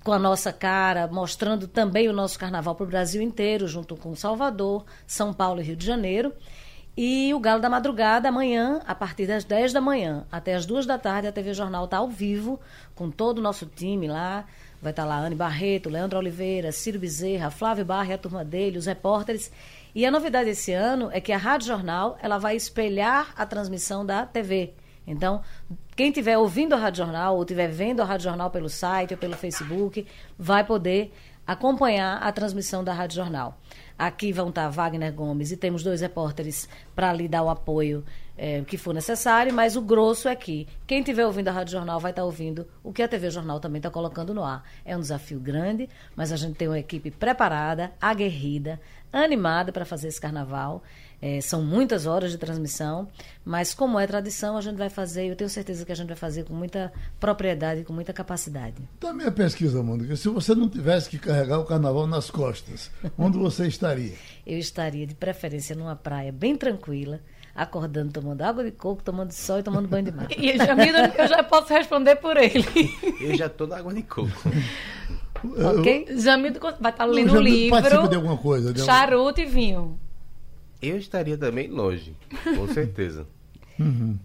com 0.03 0.13
a 0.13 0.19
nossa 0.19 0.53
cara, 0.53 1.07
mostrando 1.07 1.67
também 1.67 2.07
o 2.07 2.13
nosso 2.13 2.37
carnaval 2.37 2.75
para 2.75 2.83
o 2.83 2.87
Brasil 2.87 3.21
inteiro, 3.21 3.67
junto 3.67 3.95
com 3.95 4.15
Salvador, 4.15 4.85
São 5.05 5.33
Paulo 5.33 5.61
e 5.61 5.63
Rio 5.63 5.75
de 5.75 5.85
Janeiro. 5.85 6.31
E 7.01 7.33
o 7.33 7.39
Galo 7.39 7.61
da 7.61 7.69
Madrugada, 7.69 8.27
amanhã, 8.27 8.81
a 8.85 8.93
partir 8.93 9.25
das 9.25 9.45
10 9.45 9.71
da 9.71 9.79
manhã 9.79 10.25
até 10.29 10.53
as 10.53 10.65
2 10.65 10.85
da 10.85 10.97
tarde, 10.97 11.29
a 11.29 11.31
TV 11.31 11.53
Jornal 11.53 11.85
está 11.85 11.99
ao 11.99 12.09
vivo, 12.09 12.59
com 12.93 13.09
todo 13.09 13.37
o 13.37 13.41
nosso 13.41 13.65
time 13.65 14.05
lá. 14.05 14.43
Vai 14.81 14.91
estar 14.91 15.05
lá 15.05 15.17
Anne 15.17 15.33
Barreto, 15.33 15.89
Leandro 15.89 16.19
Oliveira, 16.19 16.73
Ciro 16.73 16.99
Bezerra, 16.99 17.49
Flávio 17.49 17.85
Barra 17.85 18.09
e 18.09 18.13
a 18.15 18.17
turma 18.17 18.43
dele, 18.43 18.77
os 18.77 18.85
repórteres. 18.85 19.49
E 19.95 20.05
a 20.05 20.11
novidade 20.11 20.49
esse 20.49 20.73
ano 20.73 21.09
é 21.13 21.21
que 21.21 21.31
a 21.31 21.37
Rádio 21.37 21.67
Jornal 21.67 22.17
ela 22.21 22.37
vai 22.37 22.57
espelhar 22.57 23.33
a 23.37 23.45
transmissão 23.45 24.05
da 24.05 24.25
TV. 24.25 24.73
Então, 25.07 25.41
quem 25.95 26.09
estiver 26.09 26.37
ouvindo 26.37 26.73
a 26.73 26.77
Rádio 26.77 27.05
Jornal 27.05 27.37
ou 27.37 27.43
estiver 27.43 27.69
vendo 27.69 28.01
a 28.01 28.05
Rádio 28.05 28.25
Jornal 28.25 28.51
pelo 28.51 28.67
site 28.67 29.13
ou 29.13 29.17
pelo 29.17 29.37
Facebook, 29.37 30.05
vai 30.37 30.65
poder 30.65 31.13
acompanhar 31.47 32.17
a 32.17 32.31
transmissão 32.31 32.83
da 32.83 32.93
Rádio 32.93 33.15
Jornal. 33.15 33.57
Aqui 33.99 34.31
vão 34.31 34.47
estar 34.47 34.69
Wagner 34.69 35.11
Gomes 35.13 35.51
e 35.51 35.57
temos 35.57 35.83
dois 35.83 35.99
repórteres 35.99 36.69
para 36.95 37.11
lhe 37.11 37.27
dar 37.27 37.43
o 37.43 37.49
apoio 37.49 38.01
eh, 38.37 38.63
que 38.65 38.77
for 38.77 38.93
necessário, 38.93 39.53
mas 39.53 39.75
o 39.75 39.81
grosso 39.81 40.29
é 40.29 40.35
que 40.37 40.65
quem 40.87 40.99
estiver 40.99 41.25
ouvindo 41.25 41.49
a 41.49 41.51
Rádio 41.51 41.73
Jornal 41.73 41.99
vai 41.99 42.11
estar 42.11 42.23
ouvindo 42.23 42.65
o 42.81 42.93
que 42.93 43.03
a 43.03 43.09
TV 43.09 43.29
Jornal 43.29 43.59
também 43.59 43.79
está 43.79 43.89
colocando 43.89 44.33
no 44.33 44.41
ar. 44.41 44.63
É 44.85 44.95
um 44.95 45.01
desafio 45.01 45.37
grande, 45.37 45.89
mas 46.15 46.31
a 46.31 46.37
gente 46.37 46.55
tem 46.55 46.69
uma 46.69 46.79
equipe 46.79 47.11
preparada, 47.11 47.91
aguerrida, 47.99 48.79
animada 49.11 49.73
para 49.73 49.83
fazer 49.83 50.07
esse 50.07 50.21
carnaval. 50.21 50.81
Eh, 51.21 51.41
são 51.41 51.61
muitas 51.61 52.05
horas 52.05 52.31
de 52.31 52.37
transmissão, 52.37 53.07
mas 53.43 53.73
como 53.73 53.99
é 53.99 54.07
tradição, 54.07 54.55
a 54.55 54.61
gente 54.61 54.77
vai 54.77 54.89
fazer, 54.89 55.25
eu 55.27 55.35
tenho 55.35 55.49
certeza 55.49 55.85
que 55.85 55.91
a 55.91 55.95
gente 55.95 56.07
vai 56.07 56.15
fazer 56.15 56.45
com 56.45 56.53
muita 56.53 56.93
propriedade, 57.19 57.83
com 57.83 57.91
muita 57.91 58.13
capacidade. 58.13 58.75
Também 59.01 59.27
a 59.27 59.31
pesquisa, 59.31 59.83
Mônica, 59.83 60.15
se 60.15 60.29
você 60.29 60.55
não 60.55 60.69
tivesse 60.69 61.09
que 61.09 61.19
carregar 61.19 61.59
o 61.59 61.65
carnaval 61.65 62.07
nas 62.07 62.31
costas, 62.31 62.89
onde 63.17 63.37
você 63.37 63.67
estaria? 63.67 64.13
Eu 64.47 64.57
estaria 64.57 65.05
de 65.05 65.13
preferência 65.13 65.75
numa 65.75 65.93
praia 65.95 66.31
bem 66.31 66.55
tranquila, 66.55 67.19
acordando, 67.53 68.13
tomando 68.13 68.41
água 68.41 68.63
de 68.63 68.71
coco, 68.71 69.03
tomando 69.03 69.33
sol 69.33 69.59
e 69.59 69.63
tomando 69.63 69.89
banho 69.89 70.05
de 70.05 70.11
mar. 70.13 70.27
E 70.37 70.57
Jamil, 70.57 70.95
eu 70.95 71.27
já 71.27 71.43
posso 71.43 71.73
responder 71.73 72.15
por 72.15 72.37
ele. 72.37 72.63
Eu 73.19 73.35
já 73.35 73.49
tô 73.49 73.67
na 73.67 73.75
água 73.79 73.93
de 73.93 74.03
coco. 74.03 74.31
ok? 75.79 76.05
Jamil 76.17 76.53
vai 76.79 76.91
estar 76.91 77.03
lendo 77.05 77.27
Eu 77.27 77.33
um 77.33 77.35
já 77.35 77.39
livro, 77.41 77.69
participo 77.81 78.07
de 78.07 78.15
alguma 78.15 78.37
coisa. 78.37 78.73
de 78.73 78.79
algum- 78.81 78.93
charuto 78.93 79.41
e 79.41 79.45
vinho. 79.45 79.99
Eu 80.81 80.97
estaria 80.97 81.37
também 81.37 81.67
longe, 81.67 82.15
com 82.55 82.67
certeza. 82.73 83.27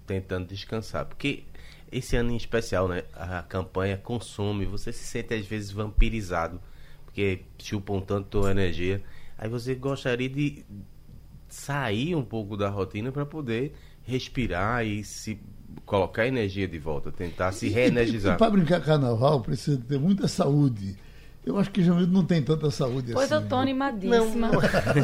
Tentando 0.07 0.47
descansar. 0.49 1.07
Porque 1.07 1.45
esse 1.91 2.17
ano 2.17 2.33
em 2.33 2.37
especial, 2.37 2.89
né? 2.89 3.05
A 3.15 3.43
campanha 3.43 3.97
consome, 3.97 4.65
você 4.67 4.93
se 4.93 5.05
sente 5.05 5.35
às 5.35 5.47
vezes 5.47 5.71
vampirizado. 5.71 6.61
Porque 7.05 7.43
chupam 7.59 8.01
tanto 8.01 8.29
tua 8.29 8.51
energia. 8.51 9.03
Aí 9.39 9.49
você 9.49 9.75
gostaria 9.75 10.29
de 10.29 10.65
sair 11.49 12.15
um 12.17 12.25
pouco 12.25 12.57
da 12.57 12.69
rotina 12.69 13.13
para 13.13 13.25
poder 13.25 13.75
respirar 14.03 14.85
e 14.85 15.05
se 15.05 15.39
colocar 15.87 16.27
energia 16.27 16.67
de 16.67 16.79
volta, 16.79 17.11
tentar 17.13 17.53
se 17.53 17.69
reenergizar. 17.69 18.37
para 18.39 18.51
brincar 18.51 18.81
carnaval 18.81 19.41
precisa 19.41 19.81
ter 19.89 19.99
muita 19.99 20.29
saúde. 20.29 20.97
Eu 21.47 21.59
acho 21.59 21.71
que 21.71 21.83
Jamildo 21.83 22.11
não 22.13 22.25
tem 22.25 22.41
tanta 22.43 22.71
saúde 22.71 23.13
Pois 23.13 23.31
assim. 23.31 23.43
eu 23.45 23.49
tô 23.49 23.57
animadíssima. 23.57 24.51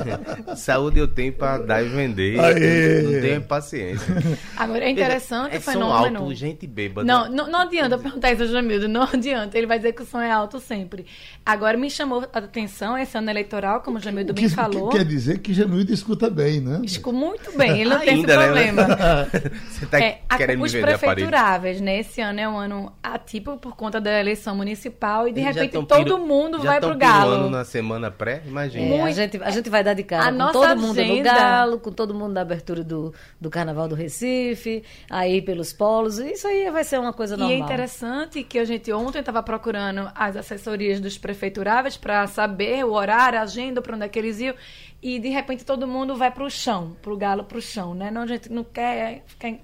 Saúde 0.57 0.99
eu 0.99 1.07
tenho 1.09 1.33
pra 1.33 1.59
dar 1.59 1.83
e 1.85 1.89
vender. 1.89 2.39
Aê! 2.41 3.03
Não 3.03 3.21
tenho 3.21 3.43
paciência. 3.43 4.15
Agora, 4.57 4.85
é 4.85 4.91
interessante 4.91 5.55
é 5.55 5.59
o 5.59 5.63
som 5.63 5.73
fenômeno. 5.73 6.21
alto, 6.21 6.35
gente 6.35 6.67
bêbada. 6.67 7.07
Não, 7.07 7.31
não, 7.31 7.51
não 7.51 7.61
adianta 7.61 7.99
perguntar 7.99 8.33
isso 8.33 8.43
ao 8.43 8.49
Jamildo, 8.49 8.89
não 8.89 9.03
adianta. 9.13 9.57
Ele 9.59 9.67
vai 9.67 9.79
dizer 9.79 9.93
que 9.93 10.03
o 10.03 10.07
som 10.07 10.21
é 10.21 10.31
alto 10.31 10.59
sempre. 10.61 11.05
Agora, 11.45 11.77
me 11.77 11.91
chamou 11.91 12.25
a 12.33 12.39
atenção 12.39 12.97
esse 12.97 13.17
ano 13.19 13.31
eleitoral, 13.31 13.81
como 13.83 13.99
o 13.99 14.01
Jamildo 14.01 14.33
bem 14.33 14.45
que, 14.49 14.51
falou. 14.55 14.89
que 14.89 14.97
quer 14.99 15.05
dizer 15.05 15.39
que 15.41 15.53
Jamildo 15.53 15.93
escuta 15.93 16.31
bem, 16.31 16.61
né? 16.61 16.81
Escuta 16.85 17.17
muito 17.17 17.57
bem, 17.57 17.81
ele 17.83 17.91
não 17.91 17.99
tem 17.99 18.09
esse 18.09 18.31
Ainda, 18.31 18.37
né? 18.37 18.45
problema. 18.45 19.29
Você 19.71 19.87
tá 19.87 20.01
É, 20.01 20.21
a- 20.29 20.37
querendo 20.37 20.59
me 20.61 20.65
os 20.67 20.75
aparelho? 20.75 20.99
prefeituráveis, 20.99 21.81
né? 21.81 21.99
Esse 22.01 22.21
ano 22.21 22.41
é 22.41 22.49
um 22.49 22.57
ano 22.57 22.93
atípico 23.03 23.57
por 23.59 23.77
conta 23.77 24.01
da 24.01 24.19
eleição 24.19 24.55
municipal 24.57 25.29
e 25.29 25.33
de 25.33 25.41
Eles 25.41 25.55
repente 25.55 25.73
todo 25.87 26.05
piru- 26.05 26.27
mundo 26.31 26.59
já 26.59 26.65
vai 26.71 26.81
pro 26.81 26.97
galo. 26.97 27.51
na 27.51 27.65
semana 27.65 28.11
pré, 28.11 28.43
imagina. 28.47 28.95
É, 28.95 29.03
a, 29.03 29.11
gente, 29.13 29.43
a 29.43 29.51
gente 29.51 29.69
vai 29.69 29.83
dar 29.85 29.95
de 29.95 30.03
cara 30.05 30.25
A 30.29 30.33
com 30.33 30.39
nossa 30.39 30.53
todo 30.53 30.77
mundo 30.81 30.95
no 30.97 31.03
agenda- 31.03 31.35
Galo, 31.35 31.79
com 31.81 31.93
todo 31.93 32.15
mundo 32.15 32.33
na 32.33 32.41
abertura 32.41 32.83
do, 32.85 33.13
do 33.41 33.51
Carnaval 33.51 33.89
do 33.89 33.95
Recife, 33.95 34.83
aí 35.11 35.43
pelos 35.43 35.73
polos. 35.73 36.19
Isso 36.19 36.47
aí 36.47 36.71
vai 36.71 36.85
ser 36.85 36.99
uma 36.99 37.13
coisa 37.13 37.35
E 37.35 37.39
normal. 37.39 37.57
é 37.57 37.61
interessante 37.61 38.43
que 38.43 38.59
a 38.59 38.65
gente 38.65 38.93
ontem 38.93 39.19
estava 39.21 39.43
procurando 39.43 40.11
as 40.15 40.37
assessorias 40.37 41.01
dos 41.01 41.19
prefeituráveis 41.19 41.97
para 41.97 42.27
saber 42.27 42.85
o 42.85 42.93
horário, 42.93 43.39
a 43.39 43.43
agenda, 43.43 43.83
para 43.83 43.97
onde 43.97 44.05
é 44.05 44.09
que 44.09 44.19
eles 44.19 44.39
iam. 44.41 44.55
E 45.03 45.19
de 45.19 45.29
repente 45.29 45.65
todo 45.65 45.87
mundo 45.87 46.15
vai 46.17 46.31
para 46.31 46.45
o 46.45 46.51
chão, 46.51 46.97
para 47.03 47.13
o 47.13 47.17
galo, 47.17 47.45
para 47.45 47.59
o 47.59 47.61
chão, 47.63 47.95
né? 47.95 48.11
Não, 48.11 48.23
a 48.23 48.27
gente 48.27 48.51
não 48.53 48.63
quer 48.65 49.23
ficar. 49.27 49.49
em- 49.49 49.61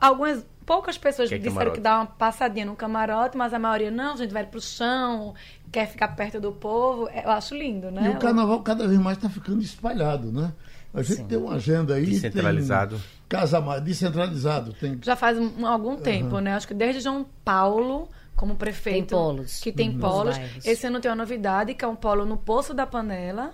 Algumas 0.00 0.44
poucas 0.66 0.98
pessoas 0.98 1.28
Quer 1.28 1.36
disseram 1.38 1.54
camarote. 1.54 1.76
que 1.76 1.80
dá 1.80 1.96
uma 1.98 2.06
passadinha 2.06 2.66
no 2.66 2.74
camarote, 2.74 3.36
mas 3.36 3.54
a 3.54 3.58
maioria 3.58 3.88
não, 3.90 4.14
a 4.14 4.16
gente 4.16 4.32
vai 4.32 4.44
para 4.44 4.58
o 4.58 4.60
chão, 4.60 5.32
quer 5.72 5.86
ficar 5.88 6.08
perto 6.08 6.40
do 6.40 6.52
povo. 6.52 7.08
Eu 7.08 7.30
acho 7.30 7.54
lindo, 7.54 7.90
né? 7.90 8.06
E 8.06 8.08
o 8.16 8.18
carnaval 8.18 8.60
cada 8.62 8.86
vez 8.86 8.98
mais 9.00 9.16
está 9.18 9.28
ficando 9.28 9.62
espalhado, 9.62 10.30
né? 10.32 10.52
A 10.94 11.02
gente 11.02 11.24
tem 11.24 11.36
uma 11.38 11.54
agenda 11.56 11.94
aí. 11.94 12.06
Descentralizado. 12.06 12.96
Tem 12.96 13.04
casa 13.28 13.60
mais 13.60 13.82
descentralizado. 13.82 14.72
Tem 14.72 14.98
já 15.02 15.14
faz 15.16 15.36
um- 15.38 15.66
algum 15.66 15.96
tempo, 15.96 16.38
né? 16.38 16.54
Acho 16.54 16.66
que 16.68 16.74
desde 16.74 17.00
João 17.02 17.26
Paulo, 17.44 18.08
como 18.34 18.54
prefeito. 18.56 19.08
Tem 19.08 19.18
polos. 19.18 19.60
Que 19.60 19.72
tem 19.72 19.90
Uhum. 19.90 19.98
polos. 19.98 20.36
Esse 20.64 20.86
ano 20.86 21.00
tem 21.00 21.10
uma 21.10 21.16
novidade, 21.16 21.74
que 21.74 21.84
é 21.84 21.88
um 21.88 21.96
polo 21.96 22.24
no 22.24 22.36
Poço 22.36 22.72
da 22.72 22.86
Panela, 22.86 23.52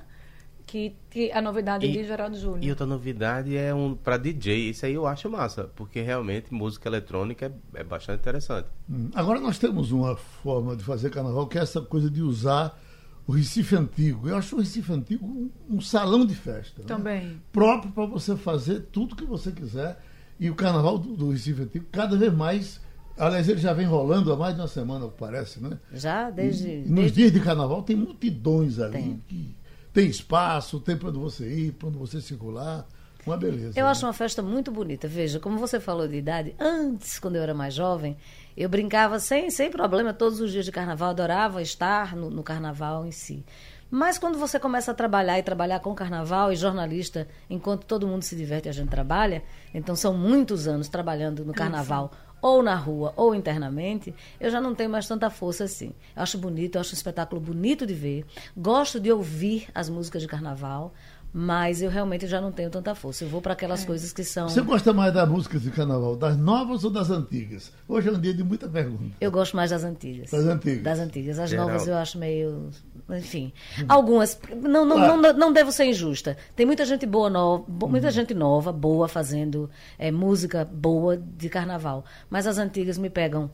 que, 1.11 1.31
a 1.33 1.41
novidade 1.43 1.87
E- 1.87 1.93
de 1.93 2.05
Geraldo 2.05 2.37
Júnior. 2.39 2.63
E 2.65 2.71
outra 2.71 2.87
novidade 2.87 3.57
é 3.57 3.75
um 3.75 3.95
pra 3.95 4.17
DJ. 4.17 4.71
Isso 4.71 4.87
aí 4.87 4.95
eu 4.95 5.07
acho 5.07 5.29
massa, 5.29 5.65
porque 5.77 6.01
realmente 6.01 6.53
música 6.53 6.89
eletrônica 6.89 7.53
é, 7.75 7.81
é 7.81 7.85
bastante 7.85 8.21
interessante. 8.21 8.67
Hum. 8.89 9.11
Agora 9.15 9.39
nós 9.41 9.59
temos 9.59 9.93
uma 9.93 10.17
forma 10.17 10.75
de 10.75 10.83
fazer 10.83 11.11
carnaval 11.11 11.47
que 11.47 11.59
é 11.59 11.63
essa 11.63 11.81
coisa 11.81 12.09
de 12.11 12.23
usar 12.23 12.79
o 13.27 13.33
Recife 13.33 13.77
Antigo. 13.77 14.29
Eu 14.29 14.37
acho 14.37 14.57
o 14.57 14.59
Recife 14.61 14.93
Antigo 14.93 15.27
um, 15.27 15.51
um 15.77 15.81
salão 15.81 16.25
de 16.25 16.35
festa. 16.35 16.81
né? 16.81 16.87
Também. 16.89 17.41
Próprio 17.53 17.93
para 17.93 18.07
você 18.07 18.35
fazer 18.37 18.81
tudo 18.91 19.15
que 19.15 19.25
você 19.25 19.53
quiser. 19.53 19.99
E 20.41 20.51
o 20.51 20.55
carnaval 20.55 20.99
do, 20.99 21.15
do 21.15 21.31
Recife 21.31 21.63
Antigo, 21.63 21.85
cada 21.93 22.17
vez 22.17 22.33
mais. 22.33 22.81
Aliás, 23.17 23.47
ele 23.49 23.61
já 23.61 23.75
vem 23.75 23.87
rolando 23.87 24.33
há 24.33 24.37
mais 24.37 24.55
de 24.55 24.61
uma 24.63 24.67
semana, 24.67 25.07
parece, 25.07 25.63
né? 25.63 25.79
Já 25.93 26.31
desde. 26.31 26.67
E 26.69 26.77
nos 26.81 26.89
desde- 26.95 27.13
dias 27.17 27.33
de 27.33 27.41
carnaval 27.41 27.83
tem 27.83 27.95
multidões 27.95 28.79
ali. 28.81 28.93
Tem. 28.93 29.23
que 29.29 29.55
tem 29.93 30.07
espaço, 30.07 30.81
tem 30.81 30.97
para 30.97 31.09
onde 31.09 31.19
você 31.19 31.47
ir, 31.49 31.73
para 31.73 31.89
onde 31.89 31.99
você 31.99 32.21
circular. 32.21 32.87
Uma 33.27 33.37
beleza. 33.37 33.79
Eu 33.79 33.85
né? 33.85 33.91
acho 33.91 34.05
uma 34.05 34.13
festa 34.13 34.43
muito 34.43 34.71
bonita. 34.71 35.07
Veja, 35.07 35.39
como 35.39 35.59
você 35.59 35.79
falou 35.79 36.09
de 36.09 36.17
idade, 36.17 36.55
antes, 36.59 37.19
quando 37.19 37.37
eu 37.37 37.43
era 37.43 37.55
mais 37.55 37.73
jovem, 37.73 38.17
eu 38.57 38.69
brincava 38.69 39.21
sem, 39.21 39.51
sem 39.51 39.71
problema 39.71 40.13
todos 40.13 40.41
os 40.41 40.51
dias 40.51 40.65
de 40.65 40.73
carnaval, 40.73 41.11
adorava 41.11 41.63
estar 41.63 42.17
no, 42.17 42.31
no 42.31 42.43
carnaval 42.43 43.07
em 43.07 43.13
si. 43.13 43.45
Mas 43.95 44.17
quando 44.17 44.39
você 44.39 44.59
começa 44.59 44.91
a 44.91 44.95
trabalhar 44.95 45.39
e 45.39 45.43
trabalhar 45.43 45.79
com 45.81 45.95
carnaval 45.95 46.51
e 46.51 46.57
jornalista, 46.57 47.29
enquanto 47.51 47.85
todo 47.85 48.09
mundo 48.09 48.23
se 48.23 48.35
diverte, 48.35 48.67
a 48.67 48.73
gente 48.73 48.89
trabalha, 48.89 49.43
então 49.75 49.95
são 49.95 50.17
muitos 50.17 50.67
anos 50.67 50.89
trabalhando 50.89 51.45
no 51.45 51.53
carnaval, 51.53 52.11
ou 52.41 52.63
na 52.63 52.75
rua, 52.75 53.13
ou 53.17 53.35
internamente, 53.35 54.15
eu 54.41 54.51
já 54.51 54.63
não 54.63 54.75
tenho 54.75 54.89
mais 54.89 55.07
tanta 55.07 55.29
força 55.29 55.65
assim. 55.65 55.93
Eu 56.17 56.23
acho 56.23 56.39
bonito, 56.39 56.77
eu 56.77 56.81
acho 56.81 56.93
um 56.93 56.95
espetáculo 56.95 57.39
bonito 57.39 57.87
de 57.87 57.93
ver, 57.93 58.25
gosto 58.57 58.99
de 58.99 59.13
ouvir 59.13 59.69
as 59.75 59.91
músicas 59.91 60.23
de 60.23 60.27
carnaval, 60.27 60.95
mas 61.33 61.81
eu 61.81 61.89
realmente 61.89 62.27
já 62.27 62.41
não 62.41 62.53
tenho 62.53 62.69
tanta 62.69 62.95
força. 62.95 63.25
Eu 63.25 63.29
vou 63.29 63.41
para 63.41 63.55
aquelas 63.55 63.85
coisas 63.85 64.13
que 64.13 64.23
são. 64.23 64.49
Você 64.49 64.61
gosta 64.61 64.93
mais 64.93 65.15
das 65.15 65.27
músicas 65.27 65.63
de 65.63 65.71
carnaval, 65.71 66.15
das 66.15 66.37
novas 66.37 66.85
ou 66.85 66.91
das 66.91 67.11
antigas? 67.11 67.73
Hoje 67.89 68.11
é 68.11 68.13
um 68.13 68.21
dia 68.21 68.35
de 68.35 68.45
muita 68.45 68.69
pergunta. 68.69 69.17
Eu 69.19 69.31
gosto 69.31 69.57
mais 69.57 69.71
das 69.71 69.83
antigas. 69.83 70.31
Das 70.31 70.45
antigas. 70.45 70.83
Das 70.83 70.99
antigas. 70.99 71.39
As 71.39 71.49
Geral. 71.49 71.69
novas 71.69 71.89
eu 71.89 71.97
acho 71.97 72.19
meio. 72.19 72.71
Enfim. 73.19 73.53
Algumas. 73.89 74.39
Não, 74.63 74.85
não, 74.85 74.97
Claro. 74.97 75.17
não, 75.21 75.33
não 75.35 75.53
devo 75.53 75.71
ser 75.73 75.85
injusta. 75.87 76.37
Tem 76.57 76.65
muita 76.67 76.85
gente 76.85 77.05
boa, 77.07 77.29
nova, 77.31 77.65
bo- 77.69 77.89
muita 77.89 78.11
gente 78.11 78.35
nova, 78.35 78.73
boa, 78.73 79.09
fazendo 79.09 79.69
é, 79.99 80.11
música 80.11 80.65
boa 80.65 81.17
de 81.17 81.49
carnaval. 81.49 82.05
Mas 82.31 82.47
as 82.47 82.59
antigas 82.59 82.99
me 82.99 83.11
pegam. 83.11 83.51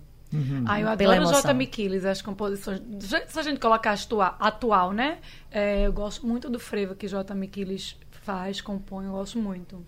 Ah, 0.66 0.78
eu 0.78 0.94
Pela 0.98 1.14
adoro 1.16 1.30
o 1.30 1.40
J. 1.40 1.54
Miquiles, 1.54 2.04
as 2.04 2.20
composições. 2.20 2.82
Se 3.28 3.38
a 3.38 3.42
gente 3.42 3.58
colocar 3.58 3.92
atua- 3.92 4.36
atual, 4.38 4.92
né? 4.92 5.18
É, 5.50 5.86
eu 5.86 5.92
gosto 5.92 6.26
muito 6.26 6.50
do 6.50 6.58
frevo 6.58 6.94
que 6.94 7.08
J. 7.08 7.34
Miquiles 7.34 7.96
faz, 8.10 8.60
compõe, 8.60 9.06
eu 9.06 9.12
gosto 9.12 9.38
muito. 9.38 9.82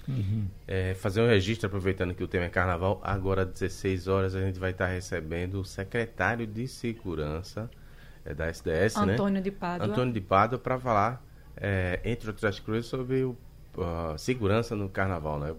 É, 0.66 0.94
fazer 0.94 1.20
um 1.20 1.26
registro, 1.28 1.66
aproveitando 1.66 2.14
que 2.14 2.24
o 2.24 2.26
tema 2.26 2.46
é 2.46 2.48
carnaval. 2.48 2.98
Agora, 3.04 3.42
às 3.42 3.48
16 3.50 4.08
horas, 4.08 4.34
a 4.34 4.40
gente 4.40 4.58
vai 4.58 4.70
estar 4.70 4.86
recebendo 4.86 5.60
o 5.60 5.64
secretário 5.64 6.46
de 6.46 6.66
Segurança 6.66 7.70
é, 8.24 8.34
da 8.34 8.48
SDS, 8.48 8.96
né? 9.06 9.14
Antônio 9.14 9.42
de 9.42 9.50
Pádua. 9.50 9.86
Antônio 9.86 10.12
de 10.12 10.20
Pádua, 10.20 10.58
para 10.58 10.78
falar, 10.78 11.22
é, 11.56 12.00
entre 12.04 12.28
outras 12.28 12.58
coisas, 12.58 12.86
sobre 12.86 13.24
o, 13.24 13.36
a 13.78 14.16
segurança 14.18 14.74
no 14.74 14.88
carnaval, 14.88 15.38
né? 15.38 15.54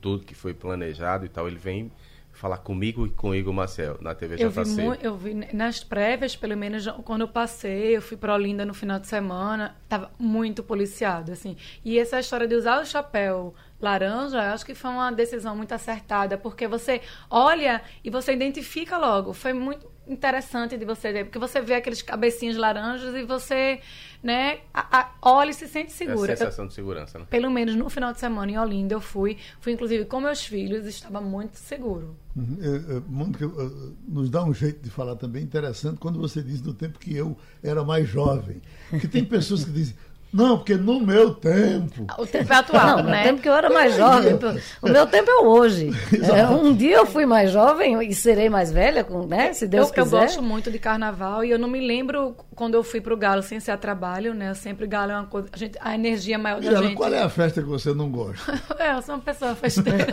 Tudo 0.00 0.24
que 0.24 0.34
foi 0.34 0.54
planejado 0.54 1.24
e 1.24 1.28
tal. 1.28 1.46
Ele 1.46 1.58
vem 1.58 1.90
falar 2.32 2.58
comigo 2.58 3.06
e 3.06 3.10
com 3.10 3.30
o 3.30 3.34
Igor 3.34 3.52
Marcel, 3.52 3.98
na 4.00 4.14
TV 4.14 4.36
Eu 4.38 4.50
JC. 4.50 4.98
eu 5.02 5.16
vi 5.16 5.34
nas 5.52 5.84
prévias, 5.84 6.34
pelo 6.36 6.56
menos 6.56 6.86
quando 7.04 7.22
eu 7.22 7.28
passei, 7.28 7.96
eu 7.96 8.02
fui 8.02 8.16
para 8.16 8.34
Olinda 8.34 8.64
no 8.64 8.72
final 8.72 8.98
de 8.98 9.06
semana, 9.06 9.76
tava 9.88 10.10
muito 10.18 10.62
policiado, 10.62 11.32
assim. 11.32 11.56
E 11.84 11.98
essa 11.98 12.18
história 12.18 12.46
de 12.46 12.54
usar 12.54 12.80
o 12.80 12.86
chapéu 12.86 13.54
laranja, 13.80 14.38
eu 14.38 14.52
acho 14.54 14.64
que 14.64 14.74
foi 14.74 14.90
uma 14.90 15.10
decisão 15.10 15.56
muito 15.56 15.72
acertada, 15.72 16.38
porque 16.38 16.66
você 16.66 17.02
olha 17.28 17.82
e 18.02 18.10
você 18.10 18.32
identifica 18.32 18.96
logo. 18.96 19.32
Foi 19.32 19.52
muito 19.52 19.90
interessante 20.12 20.76
de 20.76 20.84
você 20.84 21.12
ver, 21.12 21.24
porque 21.24 21.38
você 21.38 21.60
vê 21.60 21.74
aqueles 21.74 22.02
cabecinhos 22.02 22.56
laranjas 22.56 23.14
e 23.14 23.22
você, 23.24 23.80
né, 24.22 24.58
a- 24.74 24.98
a- 25.00 25.12
olha 25.22 25.50
e 25.50 25.54
se 25.54 25.68
sente 25.68 25.90
É 25.90 25.94
a 25.94 25.96
segura. 25.96 26.32
Eu- 26.32 26.36
sensação 26.36 26.66
de 26.66 26.74
segurança, 26.74 27.18
né? 27.18 27.26
pelo 27.30 27.50
menos 27.50 27.74
no 27.76 27.88
final 27.88 28.12
de 28.12 28.18
semana 28.20 28.50
em 28.50 28.58
Olinda 28.58 28.94
eu 28.94 29.00
fui, 29.00 29.38
fui 29.60 29.72
inclusive 29.72 30.04
com 30.06 30.20
meus 30.20 30.44
filhos, 30.44 30.86
estava 30.86 31.20
muito 31.20 31.54
seguro. 31.56 32.16
Uhum. 32.36 32.58
É, 32.60 32.96
é, 32.96 33.02
Mônica, 33.08 33.44
eh, 33.44 33.92
nos 34.06 34.30
dá 34.30 34.44
um 34.44 34.54
jeito 34.54 34.80
de 34.82 34.90
falar 34.90 35.16
também 35.16 35.42
interessante 35.42 35.98
quando 35.98 36.18
você 36.20 36.42
diz 36.42 36.60
do 36.60 36.72
tempo 36.74 36.98
que 36.98 37.14
eu 37.16 37.36
era 37.62 37.82
mais 37.84 38.08
jovem. 38.08 38.60
Porque 38.88 39.08
tem 39.08 39.24
pessoas 39.24 39.64
que 39.64 39.70
dizem, 39.72 39.96
não, 40.32 40.58
porque 40.58 40.74
no 40.76 41.00
meu 41.00 41.34
tempo. 41.34 42.06
O 42.18 42.26
tempo 42.26 42.52
é 42.52 42.56
atual, 42.56 42.96
não, 42.98 43.04
no 43.04 43.10
né? 43.10 43.24
tempo 43.24 43.42
que 43.42 43.48
eu 43.48 43.54
era 43.54 43.68
mais 43.68 43.96
jovem. 43.96 44.38
O 44.80 44.88
meu 44.88 45.06
tempo 45.06 45.30
é 45.30 45.44
hoje. 45.44 45.90
É, 46.30 46.46
um 46.46 46.72
dia 46.74 46.96
eu 46.96 47.06
fui 47.06 47.26
mais 47.26 47.50
jovem 47.50 48.00
e 48.08 48.14
serei 48.14 48.48
mais 48.48 48.70
velha, 48.70 49.02
com, 49.02 49.26
né? 49.26 49.52
Se 49.52 49.66
Deus 49.66 49.88
eu, 49.88 49.94
eu 49.96 50.04
quiser. 50.04 50.20
gosto 50.20 50.42
muito 50.42 50.70
de 50.70 50.78
carnaval 50.78 51.44
e 51.44 51.50
eu 51.50 51.58
não 51.58 51.66
me 51.68 51.80
lembro 51.84 52.36
quando 52.54 52.74
eu 52.74 52.84
fui 52.84 53.00
pro 53.00 53.16
Galo 53.16 53.42
sem 53.42 53.58
ser 53.58 53.72
a 53.72 53.76
trabalho, 53.76 54.32
né? 54.34 54.54
Sempre 54.54 54.86
Galo 54.86 55.10
é 55.10 55.14
uma 55.16 55.26
coisa. 55.26 55.48
A, 55.52 55.56
gente, 55.56 55.78
a 55.80 55.94
energia 55.94 56.38
maior 56.38 56.62
E 56.62 56.66
da 56.66 56.72
ela, 56.72 56.82
gente. 56.82 56.94
qual 56.96 57.12
é 57.12 57.20
a 57.22 57.28
festa 57.28 57.60
que 57.62 57.68
você 57.68 57.92
não 57.92 58.10
gosta? 58.10 58.60
É, 58.80 58.94
eu 58.94 59.02
sou 59.02 59.14
uma 59.16 59.20
pessoa 59.20 59.54
festeira. 59.54 60.06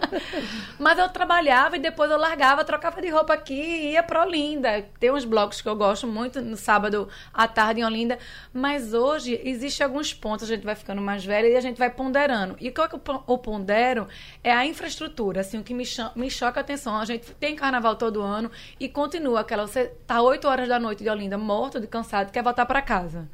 Mas 0.78 0.98
eu 0.98 1.08
trabalhava 1.08 1.76
e 1.76 1.80
depois 1.80 2.10
eu 2.10 2.18
largava, 2.18 2.64
trocava 2.64 3.00
de 3.00 3.08
roupa 3.08 3.32
aqui 3.32 3.54
e 3.54 3.92
ia 3.92 4.02
pra 4.02 4.22
Olinda. 4.24 4.84
Tem 5.00 5.10
uns 5.10 5.24
blocos 5.24 5.60
que 5.60 5.68
eu 5.68 5.76
gosto 5.76 6.06
muito 6.06 6.40
no 6.42 6.56
sábado 6.56 7.08
à 7.32 7.46
tarde 7.48 7.80
em 7.80 7.84
Olinda. 7.84 8.18
Mas 8.52 8.92
hoje 8.92 9.40
existe 9.50 9.82
alguns 9.82 10.12
pontos, 10.14 10.44
a 10.50 10.54
gente 10.54 10.64
vai 10.64 10.74
ficando 10.74 11.00
mais 11.02 11.24
velha 11.24 11.46
e 11.48 11.56
a 11.56 11.60
gente 11.60 11.76
vai 11.78 11.90
ponderando. 11.90 12.56
E 12.60 12.68
o 12.68 12.72
que 12.72 12.80
eu 12.80 12.98
pon- 12.98 13.22
eu 13.28 13.38
pondero 13.38 14.08
é 14.42 14.52
a 14.52 14.64
infraestrutura, 14.66 15.40
assim, 15.42 15.58
o 15.58 15.62
que 15.62 15.74
me, 15.74 15.84
cha- 15.84 16.12
me 16.16 16.30
choca 16.30 16.60
a 16.60 16.62
atenção. 16.62 16.96
A 16.96 17.04
gente 17.04 17.32
tem 17.34 17.54
carnaval 17.54 17.96
todo 17.96 18.20
ano 18.22 18.50
e 18.80 18.88
continua 18.88 19.40
aquela. 19.40 19.66
Você 19.66 19.86
tá 20.06 20.20
8 20.22 20.48
horas 20.48 20.68
da 20.68 20.78
noite 20.80 21.02
de 21.02 21.10
Olinda, 21.10 21.36
morto, 21.38 21.80
de 21.80 21.86
cansado, 21.86 22.30
quer 22.32 22.42
voltar 22.42 22.66
para 22.66 22.80
casa. 22.82 23.28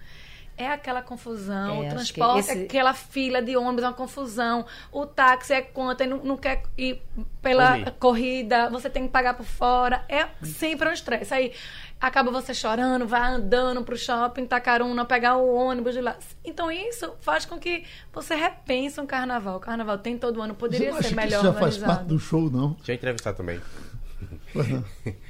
É 0.62 0.68
aquela 0.68 1.00
confusão, 1.00 1.76
É, 1.76 1.78
o 1.78 1.82
que 1.82 1.88
transporte, 1.88 2.38
esse- 2.50 2.64
aquela 2.64 2.92
fila 2.92 3.40
de 3.40 3.56
ônibus, 3.56 3.82
é 3.84 3.86
uma 3.86 3.94
confusão. 3.94 4.66
O 4.92 5.06
táxi 5.06 5.54
é 5.54 5.62
quanto, 5.62 6.02
e 6.02 6.06
não, 6.06 6.18
não 6.18 6.36
quer 6.36 6.62
ir 6.76 7.00
pela 7.40 7.90
corrida, 7.92 8.68
você 8.68 8.90
tem 8.90 9.04
que 9.04 9.08
pagar 9.08 9.32
por 9.32 9.46
fora. 9.46 10.04
É 10.06 10.26
sempre 10.42 10.86
um 10.86 10.92
estresse. 10.92 11.32
Aí 11.32 11.52
acaba 11.98 12.30
você 12.30 12.52
chorando, 12.52 13.06
vai 13.06 13.22
andando 13.22 13.82
pro 13.82 13.96
shopping, 13.96 14.44
Tacaruna, 14.44 15.06
pegar 15.06 15.36
o 15.36 15.50
ônibus 15.54 15.94
de 15.94 16.02
lá. 16.02 16.16
Então 16.44 16.70
isso 16.70 17.14
faz 17.22 17.46
com 17.46 17.58
que 17.58 17.84
você 18.12 18.34
repense 18.34 19.00
um 19.00 19.06
carnaval. 19.06 19.56
O 19.56 19.60
carnaval 19.60 19.96
tem 19.96 20.18
todo 20.18 20.42
ano, 20.42 20.52
Você 20.52 20.58
poderia 20.58 20.90
acha 20.92 21.02
ser 21.04 21.08
que 21.08 21.14
melhor 21.14 21.38
isso 21.42 21.52
já 21.52 21.52
faz 21.54 21.78
parte 21.78 22.04
do 22.04 22.18
show, 22.18 22.50
não? 22.50 22.72
Deixa 22.74 22.92
eu 22.92 22.96
entrevistar 22.96 23.32
também. 23.32 23.58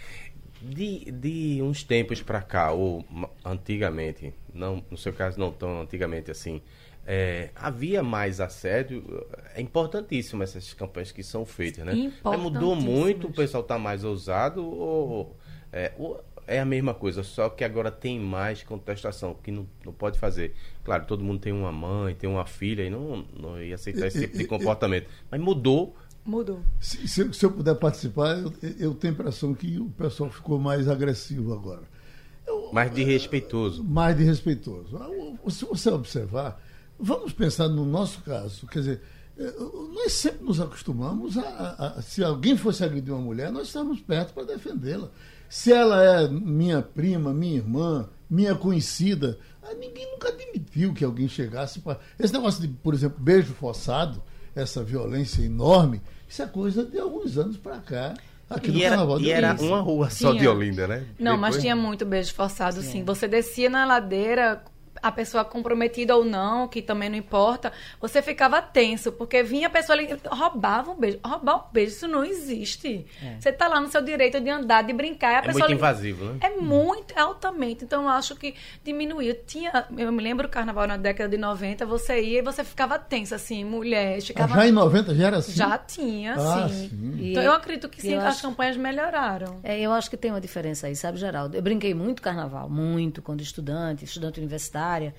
De, 0.62 1.11
de 1.11 1.62
uns 1.62 1.83
tempos 1.83 2.23
para 2.23 2.43
cá, 2.43 2.73
ou 2.73 3.05
antigamente, 3.45 4.35
não, 4.52 4.85
no 4.90 4.97
seu 4.97 5.12
caso 5.12 5.40
não 5.40 5.50
tão 5.50 5.81
antigamente 5.81 6.31
assim, 6.31 6.61
é, 7.07 7.50
havia 7.55 8.02
mais 8.02 8.40
assédio. 8.40 9.26
É 9.55 9.61
importantíssimo 9.61 10.43
essas 10.43 10.73
campanhas 10.75 11.12
que 11.12 11.23
são 11.23 11.47
feitas, 11.47 11.85
né? 11.85 12.12
Mas 12.23 12.40
mudou 12.40 12.76
muito, 12.76 13.29
o 13.29 13.33
pessoal 13.33 13.62
está 13.62 13.79
mais 13.79 14.05
ousado 14.05 14.64
ou 14.64 15.37
é, 15.73 15.93
ou 15.99 16.23
é 16.47 16.59
a 16.59 16.64
mesma 16.64 16.93
coisa, 16.93 17.23
só 17.23 17.49
que 17.49 17.62
agora 17.62 17.93
tem 17.93 18.19
mais 18.19 18.62
contestação, 18.64 19.35
que 19.35 19.52
não, 19.52 19.69
não 19.85 19.93
pode 19.93 20.19
fazer. 20.19 20.55
Claro, 20.83 21.05
todo 21.07 21.23
mundo 21.23 21.38
tem 21.40 21.52
uma 21.52 21.71
mãe, 21.71 22.14
tem 22.14 22.29
uma 22.29 22.45
filha 22.45 22.83
e 22.83 22.90
não, 22.90 23.25
não 23.38 23.62
ia 23.62 23.76
aceitar 23.76 24.09
esse 24.09 24.21
tipo 24.21 24.37
de 24.37 24.47
comportamento. 24.47 25.09
Mas 25.31 25.40
mudou 25.40 25.95
Mudou. 26.25 26.61
Se, 26.81 27.09
se, 27.09 27.33
se, 27.33 27.45
eu 27.45 27.50
puder 27.50 27.75
participar, 27.77 28.39
eu, 28.39 28.53
eu, 28.79 28.95
tenho 28.95 29.15
a 29.15 29.17
impressão 29.17 29.55
que 29.55 29.79
o 29.79 29.87
pessoal 29.91 30.31
ficou 30.31 30.59
mais 30.59 30.89
agressivo 30.89 31.53
agora. 31.53 31.83
Eu, 32.47 32.71
mais 32.73 32.95
de 32.95 33.03
respeitoso. 33.03 33.83
Mais 33.83 34.17
de 34.17 34.25
respeitoso. 34.25 34.99
Se 35.49 35.65
você 35.65 35.89
observar, 35.91 36.61
vamos 36.99 37.33
pensar 37.33 37.69
no 37.69 37.85
nosso 37.85 38.21
caso. 38.23 38.67
Quer 38.67 38.79
dizer, 38.81 39.03
eh, 39.39 39.55
nós 39.95 40.12
sempre 40.12 40.45
nos 40.45 40.61
acostumamos 40.61 41.39
a, 41.39 41.43
a, 41.43 41.87
a 41.99 42.03
se 42.03 42.23
alguém 42.23 42.57
fosse 42.57 42.85
agredir 42.85 43.12
uma 43.12 43.23
mulher, 43.23 43.50
nós 43.50 43.69
estamos 43.69 44.00
perto 44.00 44.35
para 44.35 44.45
defendê-la. 44.45 45.11
Se 45.49 45.73
ela 45.73 46.03
é 46.05 46.29
minha 46.29 46.83
prima, 46.83 47.33
minha 47.33 47.57
irmã, 47.57 48.09
minha 48.29 48.55
conhecida, 48.55 49.39
ah, 49.62 49.75
ninguém 49.75 50.09
nunca 50.12 50.29
admitiu 50.29 50.95
que 50.95 51.05
alguém 51.05 51.27
chegasse 51.27 51.81
para. 51.81 51.99
Esse 52.19 52.33
negócio 52.33 52.61
de, 52.61 52.69
por 52.69 52.95
exemplo, 52.95 53.19
beijo 53.21 53.53
forçado, 53.55 54.23
essa 54.54 54.83
violência 54.83 55.42
enorme, 55.42 56.00
isso 56.28 56.42
é 56.42 56.47
coisa 56.47 56.85
de 56.85 56.99
alguns 56.99 57.37
anos 57.37 57.57
para 57.57 57.78
cá. 57.78 58.14
Aqui 58.49 58.71
e 58.73 58.83
era, 58.83 58.97
Carnaval 58.97 59.21
e 59.21 59.30
era 59.30 59.54
uma 59.61 59.80
rua 59.80 60.11
só 60.11 60.30
tinha. 60.30 60.42
de 60.42 60.49
Olinda, 60.49 60.88
né? 60.88 61.07
Não, 61.19 61.35
Depois... 61.35 61.54
mas 61.54 61.62
tinha 61.62 61.76
muito 61.76 62.04
beijo 62.04 62.35
forçado, 62.35 62.83
sim. 62.83 62.90
sim. 62.92 63.04
Você 63.04 63.28
descia 63.28 63.71
na 63.71 63.85
ladeira 63.85 64.61
a 65.02 65.12
pessoa 65.12 65.45
comprometida 65.45 66.16
ou 66.16 66.25
não, 66.25 66.69
que 66.69 66.83
também 66.83 67.09
não 67.09 67.16
importa, 67.16 67.73
você 68.00 68.23
ficava 68.23 68.61
tenso, 68.61 69.12
porque 69.12 69.42
vinha 69.42 69.66
a 69.66 69.71
pessoa 69.71 69.99
ali, 69.99 70.09
roubava 70.26 70.90
um 70.90 70.97
beijo. 70.97 71.19
Roubar 71.25 71.57
um 71.57 71.73
beijo, 71.73 71.92
isso 71.92 72.09
não 72.09 72.25
existe. 72.25 73.07
É. 73.23 73.37
Você 73.40 73.50
está 73.50 73.69
lá 73.69 73.80
no 73.80 73.88
seu 73.88 74.02
direito 74.02 74.40
de 74.40 74.50
andar, 74.50 74.83
de 74.83 74.92
brincar. 74.92 75.37
a 75.37 75.38
é 75.38 75.42
pessoa 75.42 75.64
muito 75.66 75.78
invasivo, 75.78 76.25
né? 76.25 76.38
É 76.40 76.50
muito, 76.50 77.14
é 77.16 77.21
altamente. 77.21 77.85
Então, 77.85 78.02
eu 78.02 78.09
acho 78.09 78.37
que 78.37 78.54
diminuiu. 78.85 79.35
Tinha, 79.47 79.87
eu 79.97 80.12
me 80.12 80.23
lembro 80.23 80.47
o 80.47 80.50
carnaval 80.50 80.87
na 80.87 80.97
década 80.97 81.28
de 81.28 81.37
90, 81.37 81.87
você 81.87 82.21
ia 82.21 82.38
e 82.40 82.42
você 82.42 82.64
ficava 82.64 82.99
tensa, 82.99 83.37
assim, 83.37 83.64
mulher. 83.64 84.21
Ficava... 84.21 84.54
já 84.54 84.66
em 84.66 84.73
90 84.73 85.14
já 85.14 85.26
era 85.26 85.37
assim? 85.38 85.52
Já 85.52 85.78
tinha, 85.78 86.35
ah, 86.35 86.69
sim. 86.69 86.88
sim. 86.88 87.30
Então, 87.30 87.42
eu 87.42 87.52
acredito 87.52 87.88
que 87.88 88.00
sim, 88.00 88.14
as 88.14 88.25
acho... 88.25 88.42
campanhas 88.42 88.76
melhoraram. 88.76 89.61
É, 89.62 89.80
eu 89.80 89.92
acho 89.92 90.11
que 90.11 90.16
tem 90.16 90.30
uma 90.30 90.40
diferença 90.40 90.87
aí, 90.87 90.97
sabe, 90.97 91.19
Geraldo? 91.19 91.57
Eu 91.57 91.62
brinquei 91.62 91.95
muito 91.95 92.23
carnaval, 92.23 92.69
muito, 92.69 93.23
quando 93.23 93.40
estudante, 93.40 94.04
estudante 94.04 94.40
universitária. 94.90 95.14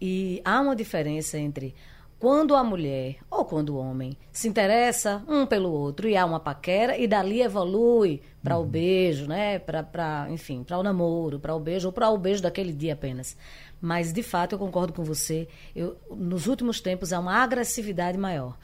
E 0.00 0.42
há 0.44 0.60
uma 0.60 0.76
diferença 0.76 1.38
entre 1.38 1.74
quando 2.18 2.54
a 2.54 2.64
mulher 2.64 3.16
ou 3.30 3.44
quando 3.44 3.70
o 3.70 3.76
homem 3.76 4.16
se 4.32 4.48
interessa 4.48 5.22
um 5.28 5.46
pelo 5.46 5.70
outro 5.70 6.08
e 6.08 6.16
há 6.16 6.24
uma 6.24 6.40
paquera 6.40 6.96
e 6.96 7.06
dali 7.06 7.42
evolui 7.42 8.22
para 8.42 8.56
uhum. 8.56 8.62
o 8.62 8.66
beijo, 8.66 9.26
né? 9.26 9.58
Para, 9.58 10.26
enfim, 10.30 10.62
para 10.62 10.78
o 10.78 10.82
namoro, 10.82 11.38
para 11.38 11.54
o 11.54 11.60
beijo 11.60 11.88
ou 11.88 11.92
para 11.92 12.08
o 12.08 12.16
beijo 12.16 12.42
daquele 12.42 12.72
dia 12.72 12.94
apenas. 12.94 13.36
Mas 13.80 14.12
de 14.12 14.22
fato 14.22 14.54
eu 14.54 14.58
concordo 14.58 14.92
com 14.92 15.04
você. 15.04 15.46
Eu, 15.74 15.96
nos 16.10 16.46
últimos 16.46 16.80
tempos 16.80 17.12
há 17.12 17.20
uma 17.20 17.42
agressividade 17.42 18.16
maior. 18.16 18.56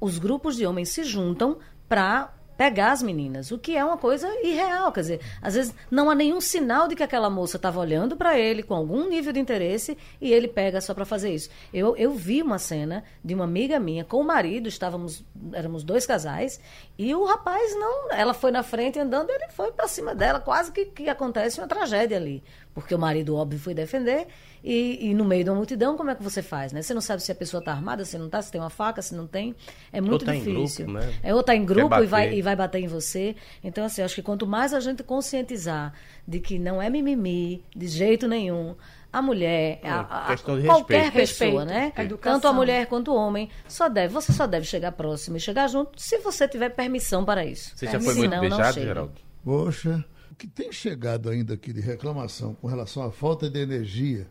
Os 0.00 0.18
grupos 0.18 0.56
de 0.56 0.66
homens 0.66 0.90
se 0.90 1.04
juntam 1.04 1.58
para 1.88 2.34
pegar 2.56 2.92
as 2.92 3.02
meninas, 3.02 3.50
o 3.50 3.58
que 3.58 3.76
é 3.76 3.84
uma 3.84 3.98
coisa 3.98 4.28
irreal. 4.42 4.90
Quer 4.92 5.00
dizer, 5.00 5.20
às 5.42 5.54
vezes 5.54 5.74
não 5.90 6.10
há 6.10 6.14
nenhum 6.14 6.40
sinal 6.40 6.88
de 6.88 6.96
que 6.96 7.02
aquela 7.02 7.28
moça 7.28 7.56
estava 7.56 7.78
olhando 7.78 8.16
para 8.16 8.38
ele 8.38 8.62
com 8.62 8.74
algum 8.74 9.08
nível 9.08 9.32
de 9.32 9.40
interesse 9.40 9.96
e 10.20 10.32
ele 10.32 10.48
pega 10.48 10.80
só 10.80 10.94
para 10.94 11.04
fazer 11.04 11.34
isso. 11.34 11.50
Eu, 11.72 11.96
eu 11.96 12.12
vi 12.12 12.42
uma 12.42 12.58
cena 12.58 13.04
de 13.24 13.34
uma 13.34 13.44
amiga 13.44 13.78
minha 13.78 14.04
com 14.04 14.20
o 14.20 14.24
marido, 14.24 14.68
estávamos, 14.68 15.24
éramos 15.52 15.84
dois 15.84 16.06
casais, 16.06 16.60
e 16.98 17.14
o 17.14 17.24
rapaz 17.24 17.74
não. 17.74 18.10
Ela 18.12 18.32
foi 18.32 18.50
na 18.50 18.62
frente 18.62 18.98
andando, 18.98 19.30
ele 19.30 19.48
foi 19.50 19.72
para 19.72 19.88
cima 19.88 20.14
dela, 20.14 20.40
quase 20.40 20.72
que, 20.72 20.86
que 20.86 21.08
acontece 21.08 21.60
uma 21.60 21.68
tragédia 21.68 22.16
ali. 22.16 22.42
Porque 22.74 22.94
o 22.94 22.98
marido, 22.98 23.36
óbvio, 23.36 23.58
foi 23.58 23.72
defender 23.72 24.28
e, 24.66 25.10
e, 25.10 25.14
no 25.14 25.24
meio 25.24 25.44
uma 25.46 25.54
multidão, 25.54 25.96
como 25.96 26.10
é 26.10 26.14
que 26.16 26.22
você 26.22 26.42
faz, 26.42 26.72
né? 26.72 26.82
Você 26.82 26.92
não 26.92 27.00
sabe 27.00 27.22
se 27.22 27.30
a 27.30 27.34
pessoa 27.36 27.60
está 27.60 27.70
armada, 27.70 28.04
se 28.04 28.18
não 28.18 28.26
está, 28.26 28.42
se 28.42 28.50
tem 28.50 28.60
uma 28.60 28.68
faca, 28.68 29.00
se 29.00 29.14
não 29.14 29.24
tem. 29.24 29.54
É 29.92 30.00
muito 30.00 30.22
ou 30.22 30.26
tá 30.26 30.32
difícil. 30.32 30.86
Em 30.86 30.92
grupo, 30.92 31.06
né? 31.06 31.14
É 31.22 31.32
ou 31.32 31.40
está 31.40 31.54
em 31.54 31.64
grupo 31.64 32.02
e 32.02 32.06
vai, 32.06 32.34
e 32.34 32.42
vai 32.46 32.54
bater 32.54 32.80
em 32.80 32.86
você. 32.86 33.34
Então, 33.62 33.84
assim, 33.84 34.02
acho 34.02 34.14
que 34.14 34.22
quanto 34.22 34.46
mais 34.46 34.72
a 34.72 34.78
gente 34.78 35.02
conscientizar 35.02 35.92
de 36.26 36.38
que 36.38 36.58
não 36.58 36.80
é 36.80 36.88
mimimi, 36.88 37.64
de 37.74 37.88
jeito 37.88 38.28
nenhum, 38.28 38.76
a 39.12 39.20
mulher, 39.20 39.80
é, 39.82 39.90
a, 39.90 40.32
a, 40.32 40.36
qualquer 40.36 41.10
pessoa, 41.10 41.64
né? 41.64 41.92
A 41.96 42.04
Tanto 42.16 42.46
a 42.46 42.52
mulher 42.52 42.86
quanto 42.86 43.10
o 43.10 43.16
homem, 43.16 43.50
só 43.66 43.88
deve, 43.88 44.12
você 44.14 44.32
só 44.32 44.46
deve 44.46 44.64
chegar 44.64 44.92
próximo 44.92 45.36
e 45.36 45.40
chegar 45.40 45.66
junto 45.68 46.00
se 46.00 46.18
você 46.18 46.46
tiver 46.46 46.70
permissão 46.70 47.24
para 47.24 47.44
isso. 47.44 47.72
Você 47.74 47.86
já 47.86 47.98
foi 47.98 48.14
muito 48.14 48.38
beijado, 48.38 48.80
Geraldo? 48.80 49.14
Poxa, 49.44 50.04
o 50.30 50.34
que 50.34 50.46
tem 50.46 50.70
chegado 50.70 51.28
ainda 51.28 51.54
aqui 51.54 51.72
de 51.72 51.80
reclamação 51.80 52.54
com 52.54 52.68
relação 52.68 53.02
à 53.02 53.10
falta 53.10 53.50
de 53.50 53.58
energia 53.58 54.26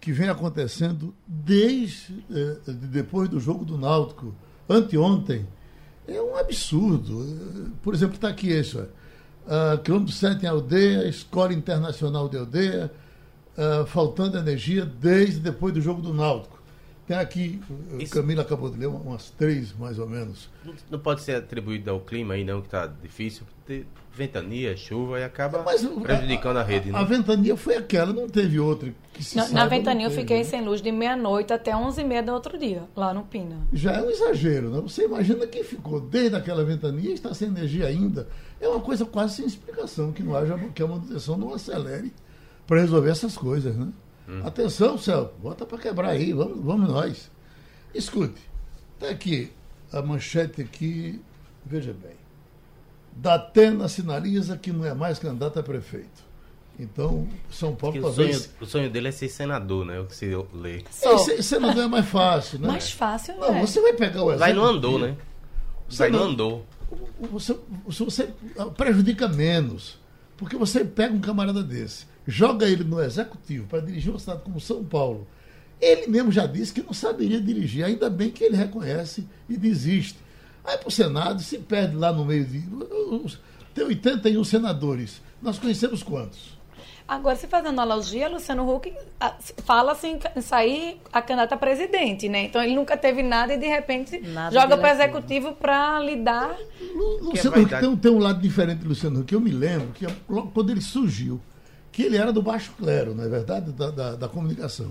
que 0.00 0.12
vem 0.12 0.28
acontecendo 0.28 1.14
desde 1.26 2.24
eh, 2.30 2.72
depois 2.72 3.26
do 3.28 3.40
jogo 3.40 3.64
do 3.64 3.78
Náutico, 3.78 4.34
anteontem, 4.68 5.46
é 6.06 6.20
um 6.20 6.36
absurdo. 6.36 7.72
Por 7.82 7.94
exemplo, 7.94 8.16
está 8.16 8.28
aqui 8.28 8.48
isso. 8.48 8.80
Uh, 8.80 9.78
quilômetro 9.82 10.12
7 10.12 10.44
em 10.44 10.48
aldeia, 10.48 11.08
escola 11.08 11.52
internacional 11.52 12.28
de 12.28 12.38
aldeia, 12.38 12.90
uh, 13.56 13.86
faltando 13.86 14.38
energia 14.38 14.84
desde 14.84 15.40
depois 15.40 15.72
do 15.72 15.80
jogo 15.80 16.00
do 16.00 16.12
Náutico. 16.12 16.53
Tem 17.06 17.16
aqui, 17.16 17.60
Isso... 17.98 18.14
Camila 18.14 18.42
acabou 18.42 18.70
de 18.70 18.78
ler, 18.78 18.86
umas 18.86 19.30
três 19.30 19.74
mais 19.76 19.98
ou 19.98 20.08
menos. 20.08 20.48
Não, 20.90 20.98
pode 20.98 21.20
ser 21.20 21.36
atribuído 21.36 21.90
ao 21.90 22.00
clima 22.00 22.34
aí, 22.34 22.44
não, 22.44 22.60
que 22.60 22.68
está 22.68 22.86
difícil. 22.86 23.44
Ter 23.66 23.86
ventania, 24.14 24.76
chuva 24.76 25.18
e 25.18 25.24
acaba 25.24 25.62
Mas, 25.62 25.84
prejudicando 25.84 26.58
a, 26.58 26.60
a, 26.60 26.64
rede. 26.64 26.90
Né? 26.90 26.98
A 26.98 27.02
ventania 27.02 27.56
foi 27.56 27.76
aquela, 27.76 28.12
não 28.12 28.28
teve 28.28 28.58
outra. 28.58 28.90
Que 29.12 29.22
se 29.22 29.36
na, 29.36 29.48
na 29.48 29.66
ventania 29.66 30.06
eu 30.06 30.10
fiquei 30.10 30.38
né? 30.38 30.44
sem 30.44 30.64
luz 30.64 30.80
de 30.80 30.90
meia-noite 30.92 31.52
até 31.52 31.72
11h30 31.72 32.24
do 32.24 32.32
outro 32.32 32.58
dia, 32.58 32.84
lá 32.96 33.12
no 33.12 33.24
Pina. 33.24 33.56
Já 33.72 33.92
é 33.92 34.02
um 34.02 34.10
exagero, 34.10 34.70
né? 34.70 34.80
Você 34.80 35.04
imagina 35.04 35.46
quem 35.46 35.64
ficou 35.64 36.00
desde 36.00 36.36
aquela 36.36 36.64
ventania 36.64 37.10
e 37.10 37.14
está 37.14 37.34
sem 37.34 37.48
energia 37.48 37.86
ainda. 37.86 38.28
É 38.60 38.68
uma 38.68 38.80
coisa 38.80 39.04
quase 39.04 39.36
sem 39.36 39.46
explicação, 39.46 40.12
que 40.12 40.22
não 40.22 40.34
haja, 40.36 40.58
que 40.74 40.82
a 40.82 40.86
manutenção 40.86 41.36
não 41.36 41.52
acelere 41.52 42.12
para 42.66 42.80
resolver 42.80 43.10
essas 43.10 43.36
coisas, 43.36 43.76
né? 43.76 43.88
Hum. 44.28 44.40
Atenção, 44.44 44.96
Celso, 44.96 45.30
bota 45.42 45.66
para 45.66 45.78
quebrar 45.78 46.10
aí, 46.10 46.32
vamos, 46.32 46.64
vamos 46.64 46.88
nós. 46.88 47.30
Escute, 47.94 48.40
está 48.94 49.10
aqui 49.10 49.52
a 49.92 50.02
manchete 50.02 50.62
aqui, 50.62 51.20
veja 51.64 51.92
bem. 51.92 52.16
Datena 53.12 53.88
sinaliza 53.88 54.56
que 54.56 54.72
não 54.72 54.84
é 54.84 54.92
mais 54.92 55.18
candidato 55.18 55.58
a 55.58 55.62
prefeito. 55.62 56.24
Então, 56.78 57.28
São 57.48 57.74
Paulo 57.76 58.00
talvez. 58.00 58.36
O 58.36 58.40
sonho, 58.40 58.54
o 58.60 58.66
sonho 58.66 58.90
dele 58.90 59.08
é 59.08 59.12
ser 59.12 59.28
senador, 59.28 59.84
né? 59.84 60.00
O 60.00 60.06
que 60.06 60.16
se 60.16 60.26
lê. 60.52 60.82
É, 61.02 61.42
senador 61.42 61.84
é 61.84 61.86
mais 61.86 62.08
fácil, 62.08 62.58
né? 62.58 62.66
Mais 62.66 62.90
fácil, 62.90 63.36
Não, 63.36 63.60
você 63.60 63.80
vai 63.80 63.92
pegar 63.92 64.24
o 64.24 64.32
exército. 64.32 64.40
Vai 64.40 64.52
no 64.52 64.64
andou, 64.64 64.98
né? 64.98 65.16
Vai 65.88 66.10
no 66.10 66.20
andou. 66.20 66.66
Você, 67.30 67.56
você 67.86 68.34
prejudica 68.76 69.28
menos. 69.28 70.02
Porque 70.36 70.56
você 70.56 70.84
pega 70.84 71.14
um 71.14 71.20
camarada 71.20 71.62
desse 71.62 72.06
joga 72.26 72.66
ele 72.66 72.84
no 72.84 73.02
executivo 73.02 73.66
para 73.66 73.80
dirigir 73.80 74.10
uma 74.10 74.18
cidade 74.18 74.42
como 74.42 74.60
São 74.60 74.84
Paulo, 74.84 75.26
ele 75.80 76.06
mesmo 76.06 76.32
já 76.32 76.46
disse 76.46 76.72
que 76.72 76.82
não 76.82 76.92
saberia 76.92 77.40
dirigir, 77.40 77.84
ainda 77.84 78.08
bem 78.08 78.30
que 78.30 78.44
ele 78.44 78.56
reconhece 78.56 79.26
e 79.48 79.56
desiste. 79.56 80.18
Aí 80.64 80.78
para 80.78 80.88
o 80.88 80.90
Senado, 80.90 81.42
se 81.42 81.58
perde 81.58 81.94
lá 81.94 82.12
no 82.12 82.24
meio 82.24 82.44
de. 82.44 82.62
Tem 83.74 83.84
81 83.84 84.42
senadores. 84.44 85.20
Nós 85.42 85.58
conhecemos 85.58 86.02
quantos? 86.02 86.54
Agora, 87.06 87.36
se 87.36 87.46
faz 87.46 87.66
analogia, 87.66 88.30
Luciano 88.30 88.66
Huck 88.74 88.90
fala 89.58 89.92
assim 89.92 90.18
em 90.34 90.40
sair 90.40 90.98
a 91.12 91.20
candidata 91.20 91.54
a 91.54 91.58
presidente, 91.58 92.30
né? 92.30 92.44
Então 92.44 92.62
ele 92.62 92.74
nunca 92.74 92.96
teve 92.96 93.22
nada 93.22 93.52
e 93.52 93.58
de 93.58 93.66
repente 93.66 94.18
nada 94.20 94.58
joga 94.58 94.78
para 94.78 94.88
o 94.88 94.94
executivo 94.94 95.52
para 95.52 96.00
lidar. 96.00 96.56
Luciano 97.20 97.60
Huck 97.60 97.78
tem, 97.78 97.96
tem, 97.96 98.10
um 98.10 98.18
lado 98.18 98.40
diferente 98.40 98.78
do 98.78 98.88
Luciano 98.88 99.20
Huck. 99.20 99.34
Eu 99.34 99.40
me 99.40 99.50
lembro 99.50 99.88
que 99.88 100.06
logo 100.26 100.50
quando 100.52 100.70
ele 100.70 100.80
surgiu, 100.80 101.38
que 101.94 102.02
ele 102.02 102.16
era 102.16 102.32
do 102.32 102.42
baixo 102.42 102.72
clero, 102.76 103.14
não 103.14 103.22
é 103.22 103.28
verdade, 103.28 103.70
da, 103.70 103.88
da, 103.88 104.16
da 104.16 104.28
comunicação. 104.28 104.90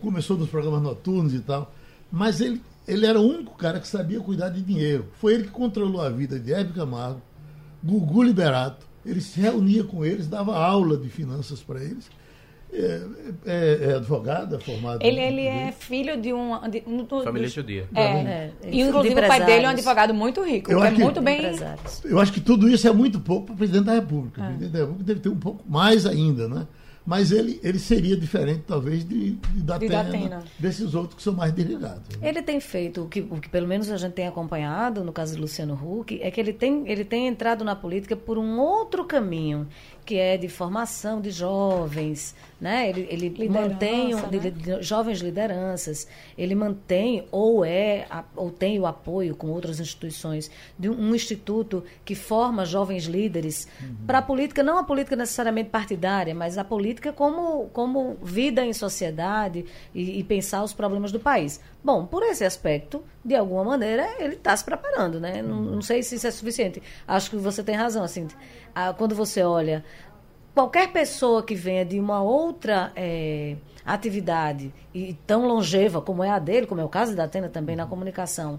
Começou 0.00 0.38
nos 0.38 0.48
programas 0.48 0.80
noturnos 0.80 1.34
e 1.34 1.40
tal, 1.40 1.74
mas 2.10 2.40
ele, 2.40 2.62
ele 2.86 3.04
era 3.04 3.20
o 3.20 3.28
único 3.28 3.56
cara 3.56 3.80
que 3.80 3.88
sabia 3.88 4.20
cuidar 4.20 4.50
de 4.50 4.62
dinheiro. 4.62 5.08
Foi 5.20 5.34
ele 5.34 5.44
que 5.44 5.50
controlou 5.50 6.00
a 6.00 6.08
vida 6.08 6.38
de 6.38 6.52
Hebe 6.52 6.72
Camargo, 6.72 7.20
Gugu 7.82 8.22
Liberato. 8.22 8.86
Ele 9.04 9.20
se 9.20 9.40
reunia 9.40 9.82
com 9.82 10.04
eles, 10.04 10.28
dava 10.28 10.56
aula 10.56 10.96
de 10.96 11.08
finanças 11.08 11.60
para 11.60 11.82
eles. 11.82 12.08
É, 12.72 13.02
é, 13.46 13.78
é 13.90 13.94
advogado, 13.94 14.56
é 14.56 14.58
formado. 14.60 15.02
Ele, 15.02 15.20
ele 15.20 15.42
é 15.46 15.72
filho 15.72 16.20
de 16.20 16.32
um. 16.32 16.58
De, 16.68 16.82
um 16.86 17.04
dos- 17.04 17.24
Família 17.24 17.48
judia. 17.48 17.88
É. 17.94 18.02
É, 18.02 18.52
E, 18.64 18.80
inclusive, 18.80 19.14
de 19.14 19.20
o 19.20 19.26
pai 19.28 19.44
dele 19.44 19.64
é 19.64 19.68
um 19.68 19.72
advogado 19.72 20.12
muito 20.14 20.42
rico, 20.42 20.70
Eu 20.70 20.78
que 20.78 20.84
é 20.84 20.86
acho 20.88 20.96
que- 20.96 21.02
muito 21.04 21.22
bem. 21.22 21.40
Eu 22.04 22.18
acho 22.18 22.32
que 22.32 22.40
tudo 22.40 22.68
isso 22.68 22.86
é 22.88 22.92
muito 22.92 23.20
pouco 23.20 23.46
para 23.46 23.54
o 23.54 23.56
presidente 23.58 23.84
da 23.84 23.94
República. 23.94 24.40
O 24.42 24.44
presidente 24.46 24.70
da 24.72 24.78
República 24.80 25.04
deve 25.04 25.20
ter 25.20 25.28
um 25.28 25.38
pouco 25.38 25.64
mais 25.68 26.04
ainda, 26.06 26.48
né? 26.48 26.66
Mas 27.08 27.30
ele, 27.30 27.60
ele 27.62 27.78
seria 27.78 28.16
diferente, 28.16 28.64
talvez, 28.66 29.04
de, 29.08 29.34
de 29.36 29.62
Datena, 29.62 30.02
Datena. 30.02 30.44
desses 30.58 30.92
outros 30.92 31.14
que 31.14 31.22
são 31.22 31.32
mais 31.34 31.52
desligados. 31.52 32.02
Ele 32.20 32.42
tem 32.42 32.58
feito 32.58 33.04
o 33.04 33.08
que, 33.08 33.20
o 33.20 33.40
que 33.40 33.48
pelo 33.48 33.68
menos 33.68 33.88
a 33.92 33.96
gente 33.96 34.12
tem 34.14 34.26
acompanhado 34.26 35.04
no 35.04 35.12
caso 35.12 35.36
de 35.36 35.40
Luciano 35.40 35.74
Huck, 35.74 36.20
é 36.20 36.28
que 36.32 36.40
ele 36.40 36.52
tem, 36.52 36.82
ele 36.90 37.04
tem 37.04 37.28
entrado 37.28 37.64
na 37.64 37.76
política 37.76 38.16
por 38.16 38.36
um 38.38 38.58
outro 38.58 39.04
caminho, 39.04 39.68
que 40.06 40.16
é 40.16 40.36
de 40.36 40.48
formação 40.48 41.20
de 41.20 41.30
jovens, 41.32 42.34
né? 42.60 42.88
Ele, 42.88 43.06
ele 43.10 43.28
Liderança, 43.28 43.68
mantém 43.68 44.14
um- 44.14 44.28
de- 44.28 44.38
né? 44.40 44.50
de 44.50 44.82
jovens 44.82 45.18
lideranças, 45.20 46.06
ele 46.38 46.54
mantém 46.54 47.26
ou 47.30 47.64
é 47.64 48.06
a- 48.08 48.24
ou 48.36 48.50
tem 48.50 48.78
o 48.78 48.86
apoio 48.86 49.34
com 49.34 49.48
outras 49.48 49.80
instituições 49.80 50.50
de 50.78 50.88
um, 50.88 51.10
um 51.10 51.14
instituto 51.14 51.82
que 52.04 52.14
forma 52.14 52.64
jovens 52.64 53.04
líderes 53.06 53.66
para 54.06 54.18
a 54.18 54.22
política, 54.22 54.62
não 54.62 54.78
a 54.78 54.84
política 54.84 55.16
necessariamente 55.16 55.70
partidária, 55.70 56.34
mas 56.34 56.56
a 56.56 56.64
política 56.64 57.12
como, 57.12 57.68
como 57.72 58.16
vida 58.22 58.64
em 58.64 58.72
sociedade 58.72 59.64
e, 59.94 60.20
e 60.20 60.24
pensar 60.24 60.62
os 60.62 60.72
problemas 60.72 61.10
do 61.10 61.18
país. 61.20 61.60
Bom, 61.84 62.06
por 62.06 62.22
esse 62.22 62.44
aspecto, 62.44 63.02
de 63.24 63.34
alguma 63.34 63.62
maneira, 63.64 64.08
ele 64.18 64.34
está 64.34 64.56
se 64.56 64.64
preparando, 64.64 65.20
né? 65.20 65.42
Não, 65.42 65.60
não 65.60 65.82
sei 65.82 66.02
se 66.02 66.14
isso 66.14 66.26
é 66.26 66.30
suficiente. 66.30 66.82
Acho 67.06 67.30
que 67.30 67.36
você 67.36 67.62
tem 67.62 67.74
razão, 67.76 68.02
assim, 68.02 68.26
ah, 68.74 68.92
quando 68.96 69.14
você 69.14 69.42
olha 69.42 69.84
qualquer 70.56 70.90
pessoa 70.90 71.42
que 71.42 71.54
venha 71.54 71.84
de 71.84 72.00
uma 72.00 72.22
outra 72.22 72.90
eh, 72.96 73.56
atividade 73.84 74.72
e 74.94 75.12
tão 75.26 75.46
longeva 75.46 76.00
como 76.00 76.24
é 76.24 76.30
a 76.30 76.38
dele, 76.38 76.66
como 76.66 76.80
é 76.80 76.84
o 76.84 76.88
caso 76.88 77.14
da 77.14 77.24
Atena 77.24 77.50
também 77.50 77.76
na 77.76 77.84
comunicação, 77.84 78.58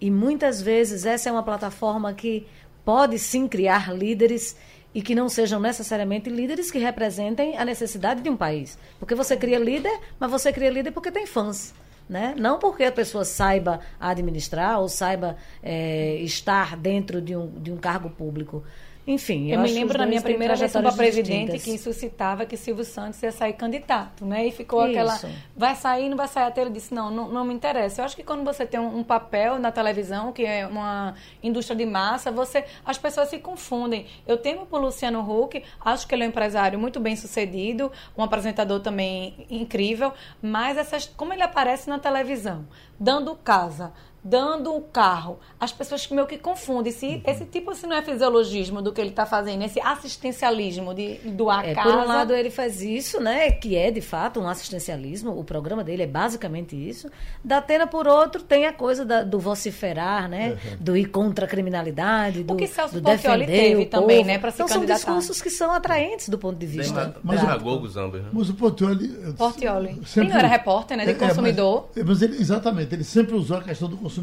e 0.00 0.12
muitas 0.12 0.62
vezes 0.62 1.04
essa 1.04 1.28
é 1.28 1.32
uma 1.32 1.42
plataforma 1.42 2.14
que 2.14 2.46
pode 2.84 3.18
sim 3.18 3.48
criar 3.48 3.92
líderes 3.92 4.56
e 4.94 5.02
que 5.02 5.12
não 5.12 5.28
sejam 5.28 5.58
necessariamente 5.58 6.30
líderes 6.30 6.70
que 6.70 6.78
representem 6.78 7.58
a 7.58 7.64
necessidade 7.64 8.22
de 8.22 8.30
um 8.30 8.36
país. 8.36 8.78
Porque 9.00 9.16
você 9.16 9.36
cria 9.36 9.58
líder, 9.58 9.98
mas 10.20 10.30
você 10.30 10.52
cria 10.52 10.70
líder 10.70 10.92
porque 10.92 11.10
tem 11.10 11.26
fãs. 11.26 11.74
Né? 12.08 12.32
Não 12.38 12.60
porque 12.60 12.84
a 12.84 12.92
pessoa 12.92 13.24
saiba 13.24 13.80
administrar 13.98 14.78
ou 14.78 14.88
saiba 14.88 15.36
eh, 15.60 16.18
estar 16.20 16.76
dentro 16.76 17.20
de 17.20 17.34
um, 17.34 17.50
de 17.50 17.72
um 17.72 17.76
cargo 17.76 18.08
público. 18.08 18.62
Enfim, 19.06 19.50
Eu, 19.50 19.60
acho 19.60 19.72
me 19.72 19.78
lembro 19.78 19.98
na 19.98 20.06
minha 20.06 20.22
primeira 20.22 20.54
eleição 20.54 20.80
para 20.80 20.92
presidente 20.92 21.52
distintas. 21.52 21.62
que 21.62 21.78
suscitava 21.78 22.46
que 22.46 22.56
Silvio 22.56 22.84
Santos 22.84 23.22
ia 23.22 23.30
sair 23.30 23.52
candidato, 23.52 24.24
né? 24.24 24.46
E 24.46 24.50
ficou 24.50 24.80
Isso. 24.86 24.90
aquela. 24.90 25.34
Vai 25.54 25.74
sair, 25.76 26.08
não 26.08 26.16
vai 26.16 26.26
sair 26.26 26.46
até 26.46 26.62
ele 26.62 26.70
disse, 26.70 26.94
não, 26.94 27.10
não, 27.10 27.28
não 27.28 27.44
me 27.44 27.52
interessa. 27.52 28.00
Eu 28.00 28.06
acho 28.06 28.16
que 28.16 28.22
quando 28.24 28.42
você 28.44 28.64
tem 28.64 28.80
um, 28.80 28.98
um 28.98 29.04
papel 29.04 29.58
na 29.58 29.70
televisão, 29.70 30.32
que 30.32 30.44
é 30.44 30.66
uma 30.66 31.14
indústria 31.42 31.76
de 31.76 31.84
massa, 31.84 32.30
você. 32.30 32.64
As 32.84 32.96
pessoas 32.96 33.28
se 33.28 33.38
confundem. 33.38 34.06
Eu 34.26 34.38
temo 34.38 34.64
por 34.64 34.80
Luciano 34.80 35.20
Huck, 35.20 35.62
acho 35.84 36.08
que 36.08 36.14
ele 36.14 36.22
é 36.22 36.26
um 36.26 36.30
empresário 36.30 36.78
muito 36.78 36.98
bem 36.98 37.14
sucedido, 37.14 37.92
um 38.16 38.22
apresentador 38.22 38.80
também 38.80 39.46
incrível, 39.50 40.12
mas 40.40 40.78
essas, 40.78 41.06
como 41.06 41.32
ele 41.32 41.42
aparece 41.42 41.90
na 41.90 41.98
televisão, 41.98 42.66
dando 42.98 43.34
casa, 43.36 43.92
dando 44.24 44.72
um 44.74 44.80
carro, 44.80 45.38
as 45.60 45.70
pessoas 45.70 46.08
meio 46.08 46.26
que 46.26 46.38
confundem. 46.38 46.90
Se 46.92 47.06
Uhum. 47.06 47.22
esse 47.26 47.44
tipo 47.44 47.74
se 47.74 47.86
não 47.86 47.94
é 47.96 48.02
fisiologismo 48.02 48.80
do 48.80 48.92
que 48.92 49.00
ele 49.00 49.10
está 49.10 49.26
fazendo, 49.26 49.62
esse 49.64 49.78
assistencialismo 49.80 50.94
de 50.94 51.16
doar 51.32 51.64
É, 51.68 51.74
casa. 51.74 51.90
por 51.90 51.98
um 51.98 52.06
lado, 52.06 52.32
ele 52.32 52.50
faz 52.50 52.80
isso, 52.80 53.20
né? 53.20 53.50
Que 53.50 53.76
é 53.76 53.90
de 53.90 54.00
fato 54.00 54.40
um 54.40 54.48
assistencialismo. 54.48 55.38
O 55.38 55.44
programa 55.44 55.84
dele 55.84 56.04
é 56.04 56.06
basicamente 56.06 56.74
isso. 56.76 57.08
Da 57.44 57.58
Atena, 57.58 57.86
por 57.86 58.06
outro, 58.08 58.42
tem 58.42 58.66
a 58.66 58.72
coisa 58.72 59.04
da- 59.04 59.22
do 59.22 59.38
vociferar, 59.38 60.28
né? 60.28 60.56
Do 60.80 60.96
ir 60.96 61.06
contra 61.06 61.44
a 61.44 61.48
criminalidade, 61.48 62.42
do, 62.42 62.56
que 62.56 62.66
Celso 62.66 62.94
do 62.94 63.00
defender 63.02 63.46
teve 63.46 63.82
o 63.82 63.86
também, 63.86 64.18
povo. 64.18 64.28
né, 64.28 64.38
pra 64.38 64.50
se 64.50 64.62
então, 64.62 64.68
são 64.68 64.84
discursos 64.84 65.42
que 65.42 65.50
são 65.50 65.70
atraentes 65.72 66.28
do 66.28 66.38
ponto 66.38 66.56
de 66.58 66.66
vista. 66.66 67.14
Mas- 67.22 67.40
Demagogos 67.40 67.96
ambos, 67.96 68.22
né? 68.22 68.28
Mas 68.32 68.48
o 68.48 68.54
Portioli. 68.54 69.08
Portioli. 69.36 70.00
sempre- 70.06 70.20
Ele 70.22 70.28
não 70.30 70.38
era 70.38 70.48
repórter, 70.48 70.96
né, 70.96 71.04
de 71.04 71.10
É, 71.10 71.14
é, 71.14 71.18
mas- 71.18 71.28
consumidor? 71.28 71.88
é, 71.96 72.02
mas 72.02 72.22
ele- 72.22 72.36
exatamente, 72.40 72.94
ele 72.94 73.04
sempre 73.04 73.34
usou 73.34 73.58
a 73.58 73.62
questão 73.62 73.88
do 73.88 73.96
consumidor 73.96 74.13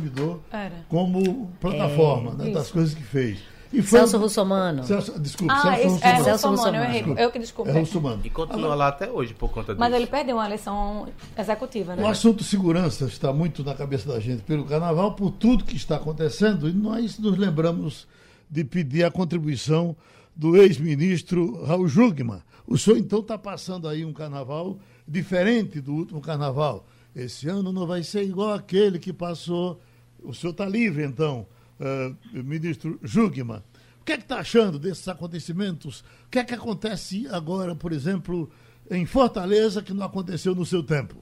Era. 0.51 0.85
como 0.89 1.51
plataforma 1.59 2.31
É, 2.39 2.45
né, 2.47 2.51
das 2.51 2.71
coisas 2.71 2.93
que 2.93 3.03
fez. 3.03 3.39
E 3.73 3.81
foi- 3.81 3.99
Celso 3.99 4.17
Russomano. 4.17 4.83
Celso, 4.83 5.17
desculpe, 5.17 5.53
Ah, 5.53 5.61
Celso 5.61 5.75
esse, 5.77 5.83
é 5.85 5.87
Russomano. 5.87 6.23
Celso 6.25 6.47
Russomano, 6.49 6.77
eu 6.77 6.83
Russomano. 6.83 7.11
errei. 7.13 7.25
Eu 7.25 7.31
que 7.31 7.39
desculpe. 7.39 7.71
É 7.71 7.79
Russomano. 7.79 8.21
E 8.25 8.29
continua 8.29 8.75
lá 8.75 8.87
até 8.89 9.09
hoje 9.09 9.33
por 9.33 9.49
conta 9.49 9.67
disso. 9.73 9.79
Mas 9.79 9.93
ele 9.93 10.07
perdeu 10.07 10.35
uma 10.35 10.45
eleição 10.45 11.07
executiva, 11.37 11.95
né? 11.95 12.03
O 12.03 12.07
assunto 12.07 12.43
segurança 12.43 13.05
está 13.05 13.31
muito 13.31 13.63
na 13.63 13.73
cabeça 13.73 14.11
da 14.11 14.19
gente 14.19 14.43
pelo 14.43 14.65
carnaval, 14.65 15.13
por 15.13 15.31
tudo 15.31 15.63
que 15.63 15.77
está 15.77 15.95
acontecendo, 15.95 16.67
e 16.67 16.73
nós 16.73 17.17
nos 17.17 17.37
lembramos 17.37 18.07
de 18.49 18.65
pedir 18.65 19.05
a 19.05 19.11
contribuição 19.11 19.95
do 20.35 20.57
ex-ministro 20.57 21.63
Raul 21.63 21.87
Jugman. 21.87 22.41
O 22.67 22.77
senhor 22.77 22.97
então 22.97 23.19
está 23.19 23.37
passando 23.37 23.87
aí 23.87 24.03
um 24.03 24.11
carnaval 24.11 24.77
diferente 25.07 25.79
do 25.79 25.93
último 25.93 26.19
carnaval. 26.19 26.85
Esse 27.15 27.49
ano 27.49 27.71
não 27.73 27.85
vai 27.85 28.03
ser 28.03 28.23
igual 28.23 28.53
aquele 28.53 28.99
que 28.99 29.11
passou. 29.11 29.81
O 30.23 30.33
senhor 30.33 30.51
está 30.51 30.65
livre, 30.65 31.03
então, 31.03 31.47
eh, 31.79 32.13
ministro 32.31 32.99
Jugman. 33.03 33.63
O 33.99 34.03
que 34.03 34.13
é 34.13 34.17
que 34.17 34.23
está 34.23 34.39
achando 34.39 34.79
desses 34.79 35.07
acontecimentos? 35.07 36.01
O 36.25 36.29
que 36.29 36.39
é 36.39 36.43
que 36.43 36.53
acontece 36.53 37.27
agora, 37.31 37.75
por 37.75 37.91
exemplo, 37.91 38.49
em 38.89 39.05
Fortaleza, 39.05 39.83
que 39.83 39.93
não 39.93 40.05
aconteceu 40.05 40.55
no 40.55 40.65
seu 40.65 40.83
tempo? 40.83 41.15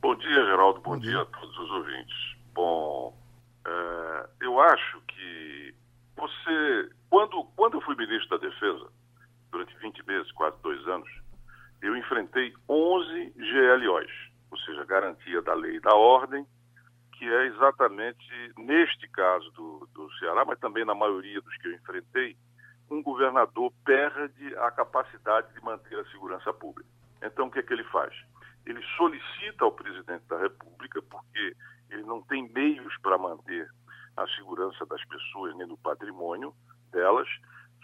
Bom 0.00 0.14
dia, 0.16 0.44
Geraldo. 0.44 0.80
Bom, 0.80 0.98
dia. 0.98 1.20
a 1.20 1.24
todos 1.26 1.58
os 1.58 1.70
ouvintes. 1.70 2.16
Bom, 2.54 3.16
é, 3.66 4.28
eu 4.40 4.60
acho 4.60 5.00
que 5.08 5.74
você, 6.16 6.90
quando, 7.08 7.44
quando 7.56 7.74
eu 7.74 7.80
fui 7.82 7.94
ministro 7.96 8.38
da 8.38 8.48
Defesa, 8.48 8.86
durante 9.50 9.76
20 9.78 10.06
meses, 10.06 10.30
quase 10.32 10.56
dois 10.62 10.86
anos, 10.88 11.08
eu 11.82 11.96
enfrentei 11.96 12.52
11 12.68 13.32
GLOs, 13.36 14.29
ou 14.50 14.58
seja, 14.58 14.84
garantia 14.84 15.40
da 15.42 15.54
lei 15.54 15.76
e 15.76 15.80
da 15.80 15.94
ordem, 15.94 16.46
que 17.12 17.24
é 17.24 17.46
exatamente, 17.46 18.26
neste 18.56 19.06
caso 19.08 19.50
do, 19.52 19.88
do 19.92 20.10
Ceará, 20.14 20.44
mas 20.44 20.58
também 20.58 20.84
na 20.84 20.94
maioria 20.94 21.40
dos 21.40 21.56
que 21.58 21.68
eu 21.68 21.74
enfrentei, 21.74 22.36
um 22.90 23.02
governador 23.02 23.72
perde 23.84 24.56
a 24.56 24.70
capacidade 24.70 25.52
de 25.54 25.62
manter 25.62 25.98
a 25.98 26.04
segurança 26.06 26.52
pública. 26.52 26.88
Então, 27.22 27.46
o 27.46 27.50
que 27.50 27.58
é 27.58 27.62
que 27.62 27.72
ele 27.72 27.84
faz? 27.84 28.12
Ele 28.66 28.82
solicita 28.96 29.64
ao 29.64 29.72
presidente 29.72 30.24
da 30.28 30.38
República, 30.38 31.00
porque 31.02 31.54
ele 31.90 32.02
não 32.02 32.22
tem 32.22 32.50
meios 32.52 32.96
para 33.02 33.18
manter 33.18 33.68
a 34.16 34.26
segurança 34.28 34.84
das 34.86 35.04
pessoas 35.04 35.54
nem 35.56 35.66
do 35.66 35.76
patrimônio 35.76 36.54
delas, 36.90 37.28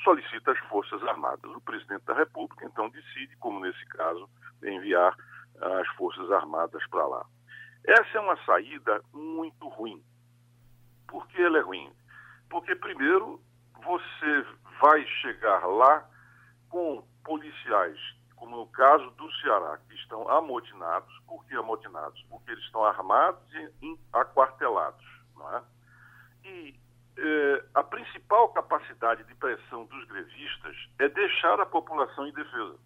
solicita 0.02 0.52
as 0.52 0.58
Forças 0.68 1.02
Armadas. 1.04 1.50
O 1.50 1.60
presidente 1.60 2.04
da 2.04 2.14
República, 2.14 2.64
então, 2.64 2.88
decide, 2.88 3.36
como 3.36 3.60
nesse 3.60 3.84
caso, 3.86 4.28
enviar 4.62 5.14
as 5.60 5.88
Forças 5.96 6.30
Armadas 6.30 6.84
para 6.88 7.06
lá. 7.06 7.26
Essa 7.84 8.18
é 8.18 8.20
uma 8.20 8.36
saída 8.44 9.00
muito 9.12 9.68
ruim. 9.68 10.02
Por 11.06 11.26
que 11.28 11.40
ela 11.40 11.58
é 11.58 11.62
ruim? 11.62 11.92
Porque, 12.50 12.74
primeiro, 12.74 13.40
você 13.84 14.46
vai 14.80 15.04
chegar 15.22 15.64
lá 15.66 16.08
com 16.68 17.06
policiais, 17.24 17.98
como 18.34 18.56
no 18.56 18.66
caso 18.68 19.10
do 19.12 19.32
Ceará, 19.40 19.78
que 19.88 19.94
estão 19.94 20.28
amotinados. 20.28 21.12
Por 21.26 21.44
que 21.46 21.54
amotinados? 21.54 22.22
Porque 22.28 22.50
eles 22.50 22.64
estão 22.64 22.84
armados 22.84 23.42
e 23.54 23.98
aquartelados. 24.12 25.04
Não 25.36 25.56
é? 25.56 25.62
E 26.44 26.80
eh, 27.18 27.64
a 27.74 27.82
principal 27.82 28.48
capacidade 28.50 29.24
de 29.24 29.34
pressão 29.36 29.84
dos 29.86 30.04
grevistas 30.06 30.76
é 30.98 31.08
deixar 31.08 31.58
a 31.60 31.66
população 31.66 32.26
indefesa. 32.26 32.76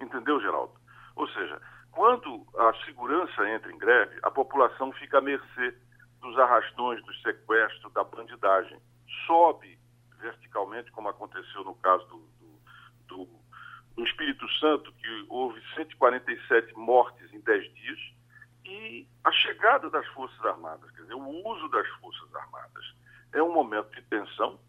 Entendeu, 0.00 0.40
Geraldo? 0.40 0.74
Ou 1.14 1.28
seja, 1.28 1.60
quando 1.96 2.46
a 2.58 2.74
segurança 2.84 3.48
entra 3.48 3.72
em 3.72 3.78
greve, 3.78 4.18
a 4.22 4.30
população 4.30 4.92
fica 4.92 5.16
à 5.16 5.20
mercê 5.22 5.74
dos 6.20 6.38
arrastões, 6.38 7.02
dos 7.06 7.22
sequestros, 7.22 7.90
da 7.94 8.04
bandidagem. 8.04 8.78
Sobe 9.26 9.78
verticalmente, 10.18 10.92
como 10.92 11.08
aconteceu 11.08 11.64
no 11.64 11.74
caso 11.76 12.06
do, 12.06 12.18
do, 12.18 12.60
do, 13.08 13.28
do 13.96 14.04
Espírito 14.04 14.46
Santo, 14.60 14.92
que 14.92 15.26
houve 15.30 15.58
147 15.74 16.76
mortes 16.76 17.32
em 17.32 17.40
10 17.40 17.74
dias, 17.74 17.98
e 18.66 19.08
a 19.24 19.32
chegada 19.32 19.88
das 19.88 20.06
Forças 20.08 20.44
Armadas, 20.44 20.90
quer 20.90 21.00
dizer, 21.00 21.14
o 21.14 21.48
uso 21.48 21.68
das 21.70 21.88
Forças 22.00 22.34
Armadas 22.34 22.94
é 23.32 23.42
um 23.42 23.54
momento 23.54 23.90
de 23.92 24.02
tensão. 24.02 24.60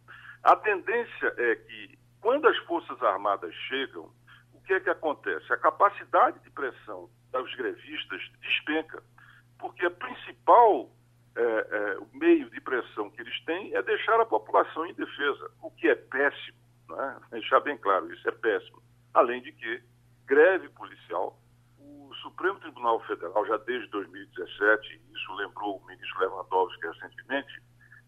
A 0.44 0.56
tendência 0.56 1.34
é 1.38 1.56
que, 1.58 2.00
quando 2.22 2.48
as 2.48 2.58
Forças 2.60 3.04
Armadas 3.04 3.54
chegam, 3.68 4.10
o 4.54 4.62
que 4.62 4.74
é 4.74 4.80
que 4.80 4.90
acontece? 4.90 5.52
A 5.52 5.58
capacidade 5.58 6.40
de 6.40 6.50
pressão 6.52 7.10
dos 7.32 7.54
grevistas 7.56 8.22
despenca, 8.42 9.04
porque 9.60 9.86
a 9.86 9.92
principal 9.92 10.90
é, 11.36 11.42
é, 11.42 11.98
o 12.00 12.08
meio 12.14 12.50
de 12.50 12.60
pressão 12.62 13.10
que 13.12 13.22
eles 13.22 13.46
têm 13.46 13.76
é 13.76 13.82
deixar 13.84 14.20
a 14.20 14.26
população 14.26 14.86
indefesa, 14.88 15.52
o 15.62 15.70
que 15.72 15.88
é 15.88 15.96
péssimo, 15.96 16.58
né? 16.90 17.20
deixar 17.32 17.60
bem 17.60 17.78
claro, 17.78 18.12
isso 18.12 18.28
é 18.28 18.32
péssimo. 18.32 18.82
Além 19.14 19.42
de 19.42 19.52
que 19.52 19.84
greve 20.26 20.68
policial. 20.70 21.40
O 21.80 22.14
Supremo 22.22 22.60
Tribunal 22.60 23.00
Federal, 23.06 23.46
já 23.46 23.58
desde 23.58 23.88
2017, 23.90 25.02
isso 25.14 25.34
lembrou 25.36 25.78
o 25.78 25.86
ministro 25.86 26.20
Lewandowski 26.20 26.86
recentemente, 26.86 27.62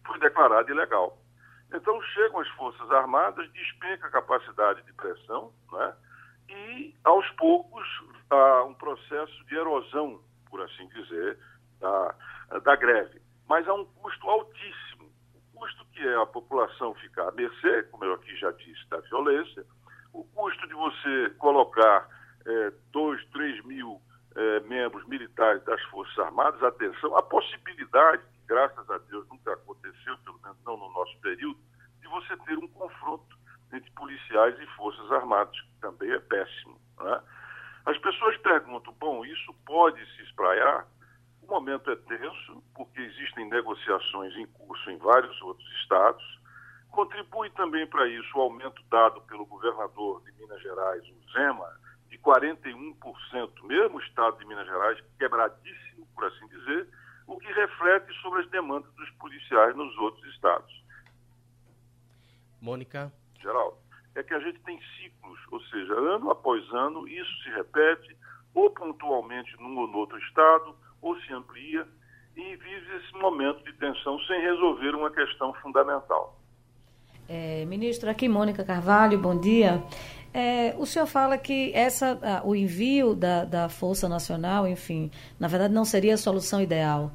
foi 0.05 0.19
declarado 0.19 0.69
ilegal. 0.71 1.17
Então 1.73 2.01
chegam 2.01 2.39
as 2.39 2.47
Forças 2.49 2.91
Armadas, 2.91 3.49
despenca 3.51 4.07
a 4.07 4.11
capacidade 4.11 4.81
de 4.83 4.93
pressão, 4.93 5.53
né? 5.71 5.95
E 6.49 6.95
aos 7.03 7.29
poucos 7.31 7.87
há 8.29 8.63
um 8.63 8.73
processo 8.73 9.45
de 9.45 9.55
erosão, 9.55 10.21
por 10.49 10.61
assim 10.61 10.87
dizer, 10.89 11.37
da, 11.79 12.15
da 12.63 12.75
greve. 12.75 13.21
Mas 13.47 13.67
há 13.67 13.73
um 13.73 13.85
custo 13.85 14.29
altíssimo. 14.29 15.11
O 15.33 15.59
custo 15.59 15.85
que 15.93 16.07
é 16.07 16.15
a 16.15 16.25
população 16.25 16.93
ficar 16.95 17.27
à 17.27 17.31
mercê, 17.31 17.83
como 17.83 18.05
eu 18.05 18.13
aqui 18.13 18.35
já 18.37 18.51
disse, 18.51 18.87
da 18.89 18.99
violência, 19.01 19.65
o 20.13 20.23
custo 20.23 20.67
de 20.67 20.73
você 20.73 21.29
colocar 21.37 22.07
é, 22.45 22.73
dois, 22.91 23.23
três 23.31 23.63
mil 23.65 24.01
é, 24.35 24.59
membros 24.61 25.05
militares 25.07 25.63
das 25.65 25.81
Forças 25.83 26.17
Armadas, 26.19 26.61
atenção, 26.63 27.15
a 27.17 27.21
possibilidade, 27.21 28.23
que 28.33 28.39
graças 28.47 28.89
a 28.89 28.97
Deus 28.99 29.27
nunca 29.29 29.53
aconteceu, 29.53 30.17
pelo 30.19 30.39
menos 30.41 30.57
não 30.65 30.77
no 30.77 30.91
nosso 30.93 31.17
período, 31.19 31.59
de 32.01 32.07
você 32.07 32.37
ter 32.37 32.57
um 32.57 32.67
confronto 32.69 33.38
entre 33.73 33.89
policiais 33.91 34.59
e 34.59 34.65
Forças 34.75 35.11
Armadas, 35.11 35.59
que 35.59 35.81
também 35.81 36.11
é 36.11 36.19
péssimo. 36.19 36.79
Né? 36.99 37.21
As 37.85 37.97
pessoas 37.97 38.37
perguntam, 38.37 38.93
bom, 38.99 39.25
isso 39.25 39.53
pode 39.65 39.99
se 40.15 40.23
espraiar? 40.23 40.85
O 41.41 41.47
momento 41.47 41.89
é 41.89 41.95
tenso, 41.95 42.63
porque 42.75 43.01
existem 43.01 43.49
negociações 43.49 44.35
em 44.35 44.45
curso 44.47 44.89
em 44.91 44.97
vários 44.97 45.41
outros 45.41 45.67
estados. 45.81 46.23
Contribui 46.91 47.49
também 47.51 47.87
para 47.87 48.07
isso 48.07 48.37
o 48.37 48.41
aumento 48.41 48.81
dado 48.89 49.21
pelo 49.21 49.45
governador 49.45 50.23
de 50.23 50.31
Minas 50.33 50.61
Gerais, 50.61 51.03
o 51.03 51.31
Zema, 51.31 51.79
de 52.09 52.17
41%, 52.19 53.63
mesmo 53.63 53.97
o 53.97 54.01
estado 54.01 54.37
de 54.37 54.45
Minas 54.45 54.67
Gerais, 54.67 54.99
quebradíssimo, 55.17 56.07
por 56.13 56.25
assim 56.25 56.47
dizer, 56.47 56.87
o 57.27 57.37
que 57.37 57.51
reflete 57.53 58.11
sobre 58.21 58.41
as 58.41 58.49
demandas 58.49 58.91
dos 58.93 59.09
policiais 59.11 59.75
nos 59.75 59.95
outros 59.97 60.25
estados. 60.33 60.83
Mônica. 62.59 63.11
Geraldo, 63.41 63.77
é 64.15 64.23
que 64.23 64.33
a 64.33 64.39
gente 64.39 64.59
tem 64.59 64.79
ciclos, 64.97 65.39
ou 65.51 65.61
seja, 65.61 65.93
ano 65.93 66.31
após 66.31 66.63
ano, 66.73 67.07
isso 67.07 67.43
se 67.43 67.49
repete, 67.51 68.17
ou 68.53 68.69
pontualmente 68.71 69.55
num 69.59 69.77
ou 69.77 69.87
no 69.87 69.97
outro 69.97 70.17
estado, 70.17 70.75
ou 71.01 71.19
se 71.21 71.33
amplia, 71.33 71.87
e 72.35 72.55
vive 72.55 72.95
esse 72.97 73.13
momento 73.13 73.63
de 73.63 73.73
tensão 73.73 74.19
sem 74.21 74.41
resolver 74.41 74.95
uma 74.95 75.11
questão 75.11 75.53
fundamental. 75.55 76.39
É, 77.27 77.63
ministro, 77.65 78.09
aqui 78.09 78.27
Mônica 78.27 78.63
Carvalho, 78.63 79.19
bom 79.19 79.39
dia. 79.39 79.83
É, 80.33 80.75
o 80.77 80.85
senhor 80.85 81.05
fala 81.05 81.37
que 81.37 81.71
essa, 81.73 82.41
o 82.43 82.55
envio 82.55 83.15
da, 83.15 83.45
da 83.45 83.69
Força 83.69 84.07
Nacional, 84.07 84.67
enfim, 84.67 85.11
na 85.39 85.47
verdade 85.47 85.73
não 85.73 85.85
seria 85.85 86.13
a 86.13 86.17
solução 86.17 86.61
ideal. 86.61 87.11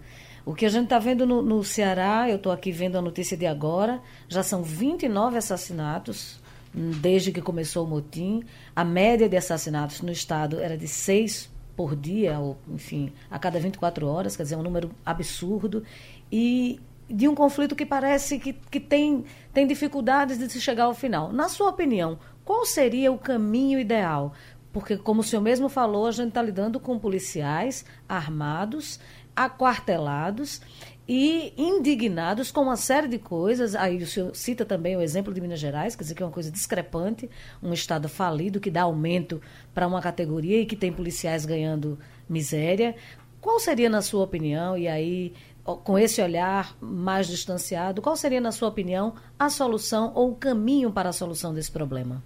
O 0.47 0.55
que 0.55 0.67
a 0.67 0.69
gente 0.69 0.85
está 0.85 0.99
vendo 0.99 1.27
no, 1.27 1.41
no, 1.41 1.65
Ceará, 1.65 2.29
eu 2.29 2.37
estou 2.37 2.53
aqui 2.53 2.71
vendo 2.71 2.99
a 2.99 3.03
notícia 3.03 3.37
de 3.37 3.47
agora, 3.47 4.03
já 4.29 4.43
são 4.43 4.63
29 4.63 5.39
assassinatos 5.39 6.39
hum, 6.75 6.91
desde 7.01 7.33
que 7.33 7.41
começou 7.41 7.87
o 7.87 7.89
motim. 7.89 8.43
A 8.77 8.85
média 8.85 9.27
de 9.27 9.37
assassinatos 9.39 10.03
no 10.03 10.13
estado 10.13 10.61
era 10.61 10.77
de 10.77 10.87
seis 10.87 11.51
por 11.75 11.97
dia, 11.97 12.39
ou 12.39 12.59
enfim, 12.69 13.11
a 13.31 13.39
cada 13.39 13.59
24 13.59 14.07
horas, 14.07 14.37
quer 14.37 14.43
dizer, 14.43 14.55
é 14.55 14.59
um 14.59 14.63
número 14.63 14.91
absurdo. 15.05 15.83
E 16.31 16.79
de 17.09 17.27
um 17.27 17.35
conflito 17.35 17.75
que 17.75 17.87
parece 17.87 18.39
que, 18.39 18.53
que 18.53 18.81
tem, 18.81 19.25
tem 19.53 19.67
dificuldades 19.67 20.39
de 20.39 20.51
se 20.51 20.61
chegar 20.61 20.85
ao 20.85 20.95
final. 20.95 21.33
Na 21.33 21.49
sua 21.49 21.71
opinião, 21.71 22.19
qual 22.45 22.67
seria 22.67 23.11
o 23.11 23.19
caminho 23.19 23.79
ideal? 23.79 24.35
Porque, 24.73 24.97
como 24.97 25.21
o 25.21 25.25
senhor 25.25 25.41
mesmo 25.41 25.69
falou, 25.69 26.07
a 26.07 26.11
gente 26.11 26.29
está 26.29 26.43
lidando 26.43 26.81
com 26.81 26.99
policiais 26.99 27.85
armados 28.09 28.99
aquartelados 29.35 30.61
e 31.07 31.53
indignados 31.57 32.51
com 32.51 32.63
uma 32.63 32.77
série 32.77 33.09
de 33.09 33.19
coisas. 33.19 33.75
Aí 33.75 34.03
o 34.03 34.07
senhor 34.07 34.35
cita 34.35 34.65
também 34.65 34.97
o 34.97 35.01
exemplo 35.01 35.33
de 35.33 35.41
Minas 35.41 35.61
Gerais, 35.61 35.95
quer 35.95 36.03
dizer 36.03 36.15
que 36.15 36.23
é 36.23 36.27
uma 36.27 36.33
coisa 36.33 36.51
discrepante, 36.51 37.31
um 37.63 37.73
estado 37.73 38.09
falido 38.09 38.61
que 38.61 38.71
dá 38.71 38.83
aumento 38.83 39.41
para 39.75 39.87
uma 39.87 40.01
categoria 40.01 40.61
e 40.61 40.67
que 40.67 40.77
tem 40.77 40.93
policiais 40.93 41.45
ganhando 41.45 41.99
miséria. 42.29 42.97
Qual 43.41 43.61
seria, 43.61 43.91
na 43.91 44.01
sua 44.01 44.25
opinião, 44.25 44.77
e 44.77 44.89
aí 44.89 45.35
com 45.65 45.99
esse 45.99 46.21
olhar 46.21 46.75
mais 46.79 47.27
distanciado, 47.27 48.03
qual 48.03 48.17
seria, 48.17 48.41
na 48.41 48.53
sua 48.53 48.69
opinião, 48.69 49.15
a 49.39 49.49
solução 49.49 50.13
ou 50.15 50.33
o 50.33 50.37
caminho 50.37 50.93
para 50.93 51.09
a 51.09 51.13
solução 51.13 51.55
desse 51.55 51.73
problema? 51.73 52.23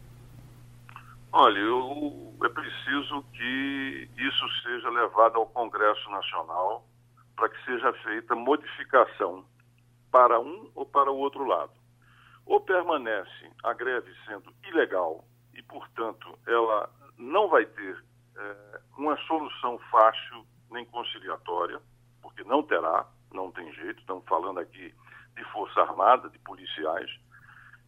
Olha, 1.33 1.59
eu, 1.59 2.35
é 2.42 2.49
preciso 2.49 3.23
que 3.33 4.09
isso 4.16 4.62
seja 4.62 4.88
levado 4.90 5.37
ao 5.37 5.47
Congresso 5.47 6.11
Nacional 6.11 6.85
para 7.38 7.48
que 7.51 7.64
seja 7.64 7.92
feita 8.03 8.35
modificação 8.35 9.46
para 10.11 10.40
um 10.40 10.70
ou 10.74 10.85
para 10.85 11.09
o 11.11 11.16
outro 11.16 11.44
lado. 11.44 11.72
Ou 12.44 12.61
permanece 12.61 13.51
a 13.62 13.72
greve 13.72 14.12
sendo 14.27 14.53
ilegal 14.68 15.24
e, 15.55 15.62
portanto, 15.62 16.37
ela 16.48 16.90
não 17.16 17.48
vai 17.48 17.64
ter 17.64 18.05
é, 18.37 18.81
uma 18.96 19.16
solução 19.18 19.79
fácil 19.90 20.44
nem 20.72 20.85
conciliatória, 20.87 21.81
porque 22.20 22.42
não 22.42 22.62
terá, 22.64 23.07
não 23.33 23.53
tem 23.53 23.72
jeito, 23.72 24.01
estamos 24.01 24.24
falando 24.27 24.59
aqui 24.59 24.92
de 25.37 25.44
Força 25.53 25.81
Armada, 25.81 26.29
de 26.31 26.38
policiais. 26.40 27.11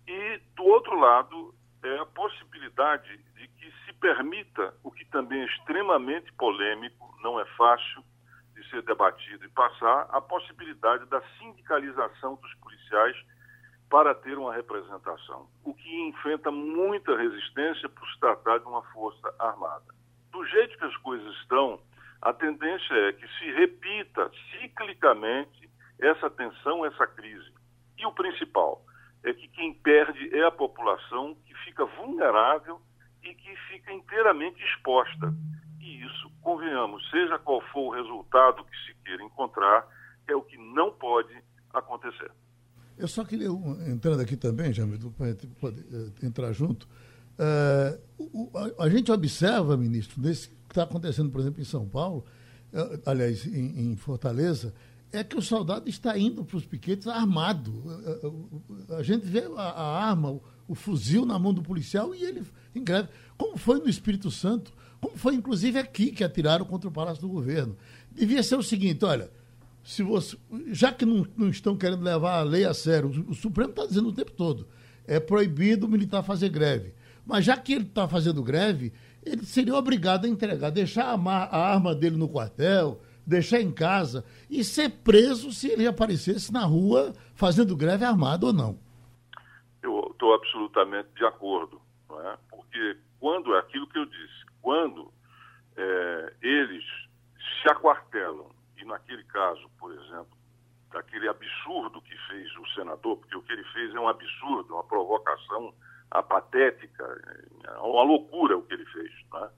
E, 0.06 0.40
do 0.54 0.64
outro 0.64 0.94
lado, 0.96 1.52
é 1.82 1.98
a 1.98 2.06
possibilidade 2.06 3.16
de 3.34 3.48
que 3.48 3.72
se 3.84 3.92
permita 3.94 4.74
o 4.84 4.92
que 4.92 5.04
também 5.06 5.40
é 5.40 5.46
extremamente 5.46 6.32
polêmico, 6.34 7.16
não 7.20 7.40
é 7.40 7.44
fácil, 7.56 8.04
ser 8.70 8.82
debatido 8.82 9.44
e 9.44 9.48
passar 9.48 10.08
a 10.10 10.20
possibilidade 10.20 11.04
da 11.06 11.20
sindicalização 11.38 12.36
dos 12.36 12.54
policiais 12.54 13.16
para 13.90 14.14
ter 14.14 14.38
uma 14.38 14.54
representação, 14.54 15.48
o 15.64 15.74
que 15.74 16.08
enfrenta 16.08 16.50
muita 16.50 17.16
resistência 17.16 17.88
por 17.88 18.08
se 18.08 18.20
tratar 18.20 18.58
de 18.58 18.66
uma 18.66 18.82
força 18.92 19.34
armada. 19.38 19.94
Do 20.30 20.44
jeito 20.46 20.78
que 20.78 20.84
as 20.84 20.96
coisas 20.98 21.34
estão, 21.38 21.80
a 22.22 22.32
tendência 22.32 22.94
é 22.94 23.12
que 23.12 23.26
se 23.38 23.50
repita 23.52 24.30
ciclicamente 24.52 25.68
essa 26.00 26.30
tensão, 26.30 26.86
essa 26.86 27.06
crise. 27.06 27.52
E 27.98 28.06
o 28.06 28.12
principal 28.12 28.80
é 29.24 29.32
que 29.32 29.48
quem 29.48 29.74
perde 29.74 30.34
é 30.34 30.44
a 30.44 30.52
população 30.52 31.34
que 31.44 31.54
fica 31.64 31.84
vulnerável 31.84 32.80
e 33.22 33.34
que 33.34 33.56
fica 33.68 33.92
inteiramente 33.92 34.62
exposta 34.64 35.34
isso, 35.80 36.30
convenhamos, 36.42 37.08
seja 37.10 37.38
qual 37.38 37.60
for 37.72 37.88
o 37.88 37.90
resultado 37.90 38.64
que 38.64 38.76
se 38.86 38.94
queira 39.04 39.22
encontrar, 39.22 39.86
é 40.28 40.34
o 40.34 40.42
que 40.42 40.56
não 40.56 40.92
pode 40.92 41.34
acontecer. 41.72 42.30
Eu 42.98 43.08
só 43.08 43.24
queria, 43.24 43.48
entrando 43.88 44.20
aqui 44.20 44.36
também, 44.36 44.72
Jamil, 44.72 45.10
para 45.16 45.28
gente 45.28 45.46
poder 45.46 45.80
uh, 45.80 46.12
entrar 46.22 46.52
junto, 46.52 46.86
uh, 47.38 48.00
o, 48.18 48.50
a, 48.78 48.84
a, 48.84 48.90
gente 48.90 49.10
observa, 49.10 49.76
ministro, 49.76 50.20
desse 50.20 50.48
que 50.48 50.54
está 50.68 50.82
acontecendo, 50.82 51.30
por 51.30 51.40
exemplo, 51.40 51.60
em 51.60 51.64
São 51.64 51.88
Paulo, 51.88 52.24
aliás, 53.06 53.46
em, 53.46 53.90
em, 53.90 53.96
Fortaleza, 53.96 54.74
é 55.12 55.24
que 55.24 55.36
o 55.36 55.42
soldado 55.42 55.88
está 55.88 56.16
indo 56.16 56.44
para 56.44 56.56
os 56.56 56.64
piquetes 56.64 57.08
armado. 57.08 57.72
a 58.96 59.02
gente 59.02 59.26
vê 59.26 59.44
a, 59.56 59.62
a 59.62 60.04
arma, 60.08 60.30
o, 60.30 60.42
o, 60.68 60.74
fuzil 60.74 61.26
na 61.26 61.38
mão 61.38 61.52
do 61.52 61.62
policial 61.62 62.14
e 62.14 62.22
ele 62.22 62.44
em 62.74 62.84
greve. 62.84 63.08
Como 63.36 63.56
foi 63.56 63.80
no 63.80 63.88
Espírito 63.88 64.30
Santo? 64.30 64.72
Como 65.00 65.16
foi 65.16 65.34
inclusive 65.34 65.78
aqui 65.78 66.12
que 66.12 66.22
atiraram 66.22 66.64
contra 66.64 66.88
o 66.88 66.92
Palácio 66.92 67.22
do 67.22 67.28
Governo. 67.28 67.76
Devia 68.10 68.42
ser 68.42 68.56
o 68.56 68.62
seguinte, 68.62 69.04
olha, 69.04 69.30
se 69.82 70.02
você, 70.02 70.36
já 70.68 70.92
que 70.92 71.06
não, 71.06 71.26
não 71.36 71.48
estão 71.48 71.76
querendo 71.76 72.02
levar 72.02 72.38
a 72.38 72.42
lei 72.42 72.64
a 72.64 72.74
sério, 72.74 73.08
o, 73.08 73.30
o 73.30 73.34
Supremo 73.34 73.70
está 73.70 73.86
dizendo 73.86 74.08
o 74.08 74.12
tempo 74.12 74.32
todo, 74.32 74.68
é 75.06 75.18
proibido 75.18 75.86
o 75.86 75.88
militar 75.88 76.22
fazer 76.22 76.48
greve. 76.50 76.94
Mas 77.24 77.44
já 77.44 77.56
que 77.56 77.72
ele 77.72 77.84
está 77.84 78.06
fazendo 78.06 78.42
greve, 78.42 78.92
ele 79.24 79.44
seria 79.44 79.74
obrigado 79.74 80.24
a 80.24 80.28
entregar, 80.28 80.70
deixar 80.70 81.14
a, 81.14 81.14
a 81.14 81.72
arma 81.72 81.94
dele 81.94 82.16
no 82.16 82.28
quartel, 82.28 83.00
deixar 83.26 83.60
em 83.60 83.70
casa 83.70 84.24
e 84.48 84.64
ser 84.64 84.90
preso 84.90 85.52
se 85.52 85.68
ele 85.68 85.86
aparecesse 85.86 86.52
na 86.52 86.64
rua 86.64 87.12
fazendo 87.34 87.76
greve 87.76 88.04
armado 88.04 88.48
ou 88.48 88.52
não. 88.52 88.78
Eu 89.82 90.08
estou 90.10 90.34
absolutamente 90.34 91.08
de 91.16 91.24
acordo, 91.24 91.80
não 92.08 92.20
é? 92.28 92.36
porque 92.50 92.96
quando 93.18 93.54
é 93.54 93.58
aquilo 93.60 93.86
que 93.86 93.98
eu 93.98 94.06
disse, 94.06 94.39
quando 94.62 95.12
é, 95.76 96.34
eles 96.42 96.84
se 97.62 97.70
aquartelam, 97.70 98.50
e 98.76 98.84
naquele 98.84 99.24
caso, 99.24 99.68
por 99.78 99.92
exemplo, 99.92 100.38
daquele 100.90 101.28
absurdo 101.28 102.02
que 102.02 102.16
fez 102.28 102.56
o 102.56 102.66
senador, 102.74 103.16
porque 103.18 103.36
o 103.36 103.42
que 103.42 103.52
ele 103.52 103.64
fez 103.72 103.94
é 103.94 104.00
um 104.00 104.08
absurdo, 104.08 104.74
uma 104.74 104.84
provocação 104.84 105.74
apatética, 106.10 107.04
é 107.64 107.78
uma 107.78 108.02
loucura 108.02 108.56
o 108.56 108.62
que 108.62 108.74
ele 108.74 108.86
fez. 108.86 109.12
Né? 109.32 109.50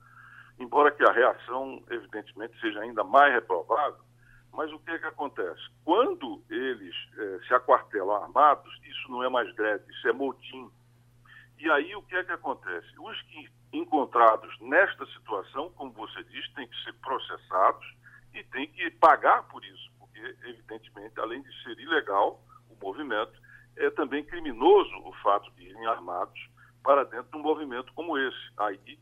Embora 0.59 0.91
que 0.91 1.03
a 1.03 1.13
reação, 1.13 1.83
evidentemente, 1.91 2.59
seja 2.61 2.81
ainda 2.81 3.03
mais 3.03 3.33
reprovável, 3.33 4.01
mas 4.53 4.71
o 4.71 4.79
que 4.81 4.91
é 4.91 4.99
que 4.99 5.07
acontece? 5.07 5.63
Quando 5.83 6.43
eles 6.51 6.95
é, 7.17 7.39
se 7.47 7.55
aquartelam 7.55 8.23
armados, 8.23 8.73
isso 8.85 9.11
não 9.11 9.25
é 9.25 9.29
mais 9.29 9.51
greve, 9.55 9.91
isso 9.91 10.09
é 10.09 10.13
motim. 10.13 10.71
E 11.59 11.71
aí 11.71 11.95
o 11.97 12.03
que 12.03 12.15
é 12.15 12.25
que 12.25 12.33
acontece? 12.33 12.89
Os 12.99 13.23
que 13.23 13.49
encontrados 13.73 14.55
nesta 14.61 15.07
situação, 15.07 15.71
como 15.73 15.93
você 15.93 16.23
diz, 16.25 16.49
têm 16.55 16.69
que 16.69 16.85
ser 16.85 16.93
processados 16.95 17.87
e 18.35 18.45
têm 18.45 18.69
que 18.69 18.91
pagar 18.93 19.43
por 19.45 19.65
isso, 19.65 19.91
porque, 19.99 20.21
evidentemente, 20.45 21.19
além 21.19 21.43
de 21.43 21.63
ser 21.63 21.79
ilegal 21.79 22.43
o 22.69 22.85
movimento, 22.85 23.33
é 23.77 23.91
também 23.91 24.25
criminoso 24.25 24.95
o 25.05 25.13
fato 25.23 25.51
de 25.53 25.65
irem 25.65 25.87
armados 25.87 26.39
para 26.83 27.05
dentro 27.05 27.31
de 27.31 27.37
um 27.39 27.43
movimento 27.43 27.93
como 27.95 28.19
esse. 28.19 28.53
Aí 28.59 28.99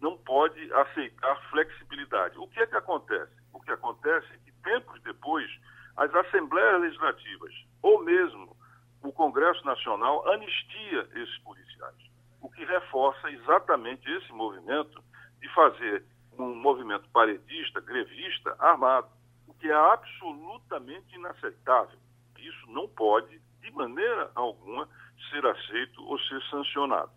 não 0.00 0.16
pode 0.16 0.72
aceitar 0.72 1.50
flexibilidade. 1.50 2.38
O 2.38 2.48
que 2.48 2.60
é 2.60 2.66
que 2.66 2.76
acontece? 2.76 3.32
O 3.52 3.60
que 3.60 3.70
acontece 3.70 4.26
é 4.32 4.38
que 4.38 4.52
tempos 4.62 5.00
depois 5.02 5.48
as 5.96 6.14
assembleias 6.14 6.80
legislativas 6.80 7.52
ou 7.82 8.02
mesmo 8.04 8.56
o 9.02 9.12
Congresso 9.12 9.64
Nacional 9.64 10.28
anistia 10.32 11.08
esses 11.14 11.38
policiais, 11.38 12.07
o 12.40 12.48
que 12.48 12.64
reforça 12.64 13.30
exatamente 13.30 14.08
esse 14.10 14.32
movimento 14.32 15.02
de 15.40 15.48
fazer 15.54 16.04
um 16.38 16.54
movimento 16.54 17.08
paredista, 17.10 17.80
grevista, 17.80 18.54
armado, 18.58 19.08
o 19.46 19.54
que 19.54 19.68
é 19.68 19.74
absolutamente 19.74 21.14
inaceitável. 21.14 21.98
Isso 22.38 22.70
não 22.70 22.88
pode, 22.88 23.40
de 23.60 23.70
maneira 23.72 24.30
alguma, 24.34 24.88
ser 25.30 25.44
aceito 25.44 26.02
ou 26.04 26.18
ser 26.20 26.40
sancionado. 26.50 27.10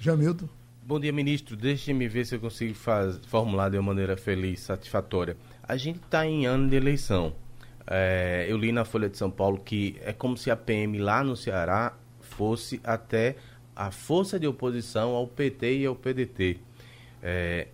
Jamildo. 0.00 0.48
Bom 0.82 1.00
dia, 1.00 1.12
ministro. 1.12 1.56
Deixe-me 1.56 2.06
ver 2.08 2.26
se 2.26 2.34
eu 2.34 2.40
consigo 2.40 2.74
faz, 2.74 3.18
formular 3.26 3.70
de 3.70 3.78
uma 3.78 3.94
maneira 3.94 4.16
feliz, 4.16 4.60
satisfatória. 4.60 5.36
A 5.62 5.76
gente 5.76 6.00
está 6.00 6.26
em 6.26 6.44
ano 6.44 6.68
de 6.68 6.76
eleição. 6.76 7.34
É, 7.86 8.46
eu 8.48 8.58
li 8.58 8.70
na 8.70 8.84
Folha 8.84 9.08
de 9.08 9.16
São 9.16 9.30
Paulo 9.30 9.58
que 9.58 9.96
é 10.02 10.12
como 10.12 10.36
se 10.36 10.50
a 10.50 10.56
PM 10.56 10.98
lá 10.98 11.24
no 11.24 11.36
Ceará 11.36 11.94
fosse 12.20 12.80
até 12.84 13.36
a 13.74 13.90
força 13.90 14.38
de 14.38 14.46
oposição 14.46 15.10
ao 15.10 15.26
PT 15.26 15.78
e 15.78 15.86
ao 15.86 15.94
PDT. 15.94 16.58
É, 17.22 17.68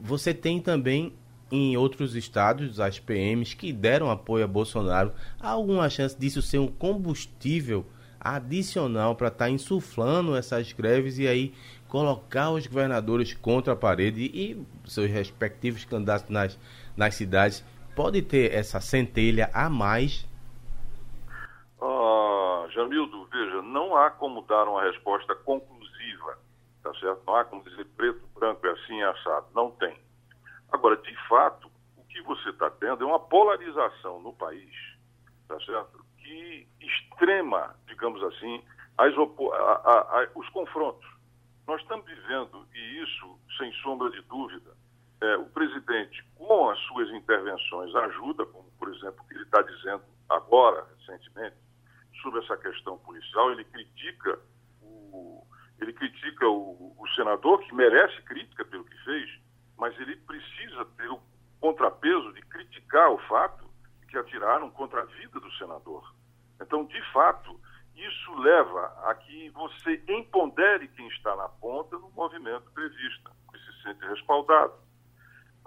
você 0.00 0.34
tem 0.34 0.60
também 0.60 1.12
em 1.50 1.76
outros 1.76 2.14
estados 2.14 2.78
as 2.78 2.98
PMs 2.98 3.54
que 3.54 3.72
deram 3.72 4.10
apoio 4.10 4.44
a 4.44 4.48
Bolsonaro. 4.48 5.12
Há 5.40 5.50
alguma 5.50 5.88
chance 5.88 6.18
disso 6.18 6.42
ser 6.42 6.58
um 6.58 6.68
combustível 6.68 7.86
adicional 8.20 9.14
para 9.14 9.28
estar 9.28 9.46
tá 9.46 9.50
insuflando 9.50 10.36
essas 10.36 10.72
greves 10.72 11.18
e 11.18 11.26
aí 11.26 11.54
colocar 11.86 12.50
os 12.50 12.66
governadores 12.66 13.32
contra 13.32 13.72
a 13.72 13.76
parede 13.76 14.22
e 14.22 14.62
seus 14.84 15.10
respectivos 15.10 15.84
candidatos 15.84 16.28
nas, 16.28 16.58
nas 16.96 17.14
cidades 17.14 17.64
pode 17.94 18.20
ter 18.22 18.52
essa 18.52 18.80
centelha 18.80 19.50
a 19.54 19.70
mais? 19.70 20.26
Ah, 21.80 22.27
Jamildo, 22.78 23.24
veja, 23.24 23.60
não 23.60 23.96
há 23.96 24.08
como 24.08 24.42
dar 24.42 24.68
uma 24.68 24.84
resposta 24.84 25.34
conclusiva, 25.34 26.38
tá 26.80 26.94
certo? 27.00 27.24
Não 27.26 27.34
há 27.34 27.44
como 27.44 27.64
dizer 27.64 27.84
preto, 27.96 28.24
branco, 28.38 28.64
é 28.68 28.70
assim, 28.70 29.00
é 29.00 29.04
assado. 29.04 29.48
Não 29.52 29.72
tem. 29.72 29.98
Agora, 30.70 30.96
de 30.96 31.28
fato, 31.28 31.68
o 31.96 32.04
que 32.04 32.22
você 32.22 32.50
está 32.50 32.70
tendo 32.70 33.02
é 33.02 33.06
uma 33.06 33.18
polarização 33.18 34.20
no 34.20 34.32
país, 34.32 34.72
tá 35.48 35.58
certo? 35.58 36.04
Que 36.18 36.68
extrema, 36.80 37.74
digamos 37.88 38.22
assim, 38.22 38.62
as 38.96 39.12
a, 39.12 39.56
a, 39.56 40.22
a, 40.22 40.28
os 40.36 40.48
confrontos. 40.50 41.08
Nós 41.66 41.80
estamos 41.82 42.06
vivendo, 42.06 42.64
e 42.72 43.02
isso, 43.02 43.40
sem 43.58 43.72
sombra 43.82 44.08
de 44.10 44.22
dúvida, 44.22 44.70
é, 45.20 45.36
o 45.36 45.46
presidente, 45.46 46.24
com 46.36 46.70
as 46.70 46.78
suas 46.82 47.10
intervenções, 47.10 47.92
ajuda, 47.92 48.46
como 48.46 48.70
por 48.78 48.94
exemplo 48.94 49.24
o 49.24 49.26
que 49.26 49.34
ele 49.34 49.42
está 49.42 49.62
dizendo 49.62 50.04
agora, 50.28 50.86
recentemente, 50.96 51.56
sobre 52.22 52.40
essa 52.40 52.56
questão 52.56 52.98
policial, 52.98 53.52
ele 53.52 53.64
critica 53.64 54.38
o, 54.82 55.46
ele 55.80 55.92
critica 55.92 56.46
o, 56.48 56.94
o 56.98 57.08
senador, 57.14 57.60
que 57.60 57.74
merece 57.74 58.20
crítica 58.22 58.64
pelo 58.64 58.84
que 58.84 59.04
fez, 59.04 59.30
mas 59.76 59.98
ele 60.00 60.16
precisa 60.16 60.84
ter 60.96 61.08
o 61.08 61.20
contrapeso 61.60 62.32
de 62.32 62.42
criticar 62.42 63.10
o 63.10 63.18
fato 63.28 63.68
de 64.00 64.06
que 64.06 64.18
atiraram 64.18 64.70
contra 64.70 65.02
a 65.02 65.04
vida 65.04 65.40
do 65.40 65.52
senador. 65.52 66.14
Então, 66.60 66.84
de 66.84 67.12
fato, 67.12 67.58
isso 67.94 68.34
leva 68.36 68.86
a 69.08 69.14
que 69.14 69.50
você 69.50 70.02
empodere 70.08 70.88
quem 70.88 71.06
está 71.08 71.34
na 71.36 71.48
ponta 71.48 71.98
no 71.98 72.10
movimento 72.10 72.70
prevista, 72.72 73.30
que 73.52 73.58
se 73.58 73.82
sente 73.82 74.04
respaldado. 74.06 74.74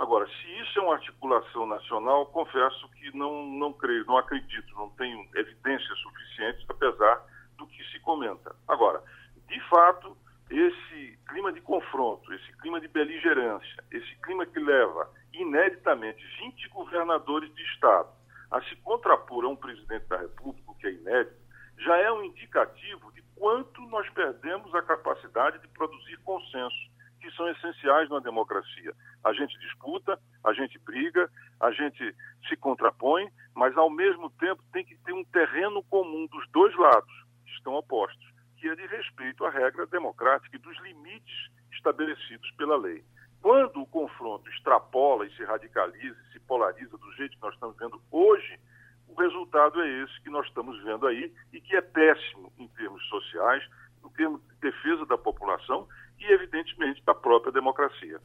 Agora, 0.01 0.27
se 0.27 0.59
isso 0.59 0.79
é 0.79 0.81
uma 0.81 0.95
articulação 0.95 1.67
nacional, 1.67 2.25
confesso 2.25 2.89
que 2.89 3.15
não, 3.15 3.45
não 3.45 3.71
creio, 3.71 4.03
não 4.05 4.17
acredito, 4.17 4.73
não 4.73 4.89
tenho 4.89 5.29
evidências 5.35 5.95
suficientes, 5.99 6.65
apesar 6.67 7.23
do 7.55 7.67
que 7.67 7.83
se 7.91 7.99
comenta. 7.99 8.55
Agora, 8.67 8.99
de 9.47 9.59
fato, 9.69 10.17
esse 10.49 11.19
clima 11.29 11.53
de 11.53 11.61
confronto, 11.61 12.33
esse 12.33 12.51
clima 12.57 12.81
de 12.81 12.87
beligerância, 12.87 13.83
esse 13.91 14.15
clima 14.23 14.43
que 14.43 14.59
leva 14.59 15.07
ineditamente 15.33 16.25
20 16.39 16.69
governadores 16.69 17.53
de 17.53 17.61
Estado 17.61 18.09
a 18.49 18.59
se 18.63 18.75
contrapor 18.77 19.45
a 19.45 19.49
um 19.49 19.55
presidente 19.55 20.07
da 20.07 20.17
República, 20.17 20.73
que 20.79 20.87
é 20.87 20.93
inédito, 20.93 21.37
já 21.77 21.95
é 21.97 22.11
um 22.11 22.23
indicativo 22.23 23.11
de 23.11 23.21
quanto 23.35 23.79
nós 23.83 24.09
perdemos 24.09 24.73
a 24.73 24.81
capacidade 24.81 25.59
de 25.59 25.67
produzir 25.67 26.17
consenso 26.23 26.90
que 27.21 27.31
são 27.35 27.47
essenciais 27.49 28.09
na 28.09 28.19
democracia. 28.19 28.93
A 29.23 29.31
gente 29.31 29.57
disputa, 29.59 30.19
a 30.43 30.53
gente 30.53 30.77
briga, 30.79 31.29
a 31.59 31.71
gente 31.71 32.15
se 32.49 32.57
contrapõe, 32.57 33.29
mas 33.55 33.77
ao 33.77 33.89
mesmo 33.89 34.29
tempo 34.31 34.63
tem 34.73 34.83
que 34.83 34.97
ter 34.97 35.13
um 35.13 35.23
terreno 35.25 35.83
comum 35.83 36.27
dos 36.27 36.49
dois 36.49 36.75
lados, 36.75 37.13
que 37.45 37.51
estão 37.51 37.73
opostos, 37.75 38.27
que 38.57 38.67
é 38.67 38.75
de 38.75 38.85
respeito 38.87 39.45
à 39.45 39.49
regra 39.49 39.85
democrática 39.85 40.55
e 40.55 40.59
dos 40.59 40.77
limites 40.81 41.51
estabelecidos 41.71 42.51
pela 42.57 42.75
lei. 42.75 43.03
Quando 43.41 43.81
o 43.81 43.87
confronto 43.87 44.49
extrapola 44.51 45.25
e 45.25 45.35
se 45.35 45.43
radicaliza 45.43 46.17
e 46.27 46.33
se 46.33 46.39
polariza 46.41 46.97
do 46.97 47.11
jeito 47.13 47.35
que 47.35 47.41
nós 47.41 47.53
estamos 47.53 47.77
vendo 47.77 48.01
hoje, 48.11 48.59
o 49.07 49.19
resultado 49.19 49.81
é 49.81 50.03
esse 50.03 50.21
que 50.21 50.29
nós 50.29 50.45
estamos 50.47 50.81
vendo 50.83 51.07
aí 51.07 51.33
e 51.51 51.59
que 51.59 51.75
é 51.75 51.81
péssimo 51.81 52.51
em 52.57 52.67
termos 52.69 53.03
sociais, 53.07 53.63
em 54.05 54.09
termos 54.09 54.41
de 54.41 54.55
defesa 54.61 55.05
da 55.05 55.17
população 55.17 55.87
e, 56.21 56.31
evidentemente, 56.31 57.01
da 57.05 57.13
própria 57.13 57.51
democracia. 57.51 58.19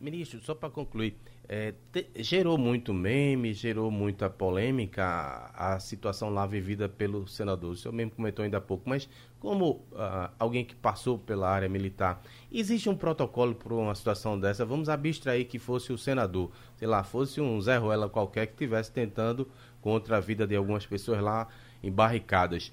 Ministro, 0.00 0.40
só 0.40 0.54
para 0.54 0.68
concluir, 0.68 1.16
é, 1.48 1.72
te, 1.92 2.06
gerou 2.16 2.58
muito 2.58 2.92
meme, 2.92 3.52
gerou 3.52 3.90
muita 3.90 4.28
polêmica 4.28 5.04
a, 5.04 5.74
a, 5.74 5.80
situação 5.80 6.30
lá 6.30 6.46
vivida 6.46 6.88
pelo 6.88 7.26
senador. 7.26 7.72
O 7.72 7.76
senhor 7.76 7.92
mesmo 7.92 8.12
comentou 8.12 8.42
ainda 8.42 8.58
há 8.58 8.60
pouco, 8.60 8.88
mas 8.88 9.08
como 9.38 9.70
uh, 9.92 10.30
alguém 10.38 10.64
que 10.64 10.74
passou 10.74 11.18
pela 11.18 11.48
área 11.48 11.68
militar, 11.68 12.22
existe 12.50 12.88
um 12.88 12.96
protocolo 12.96 13.54
para 13.54 13.74
uma 13.74 13.94
situação 13.94 14.38
dessa? 14.38 14.64
Vamos 14.64 14.88
abstrair 14.88 15.46
que 15.46 15.58
fosse 15.58 15.92
o 15.92 15.98
senador, 15.98 16.50
sei 16.76 16.88
lá, 16.88 17.04
fosse 17.04 17.40
um 17.40 17.60
Zé 17.60 17.76
Ruela 17.76 18.08
qualquer 18.08 18.46
que 18.46 18.52
estivesse 18.54 18.90
tentando 18.90 19.48
contra 19.80 20.16
a 20.16 20.20
vida 20.20 20.46
de 20.46 20.56
algumas 20.56 20.86
pessoas 20.86 21.20
lá 21.20 21.48
em 21.82 21.92
barricadas. 21.92 22.72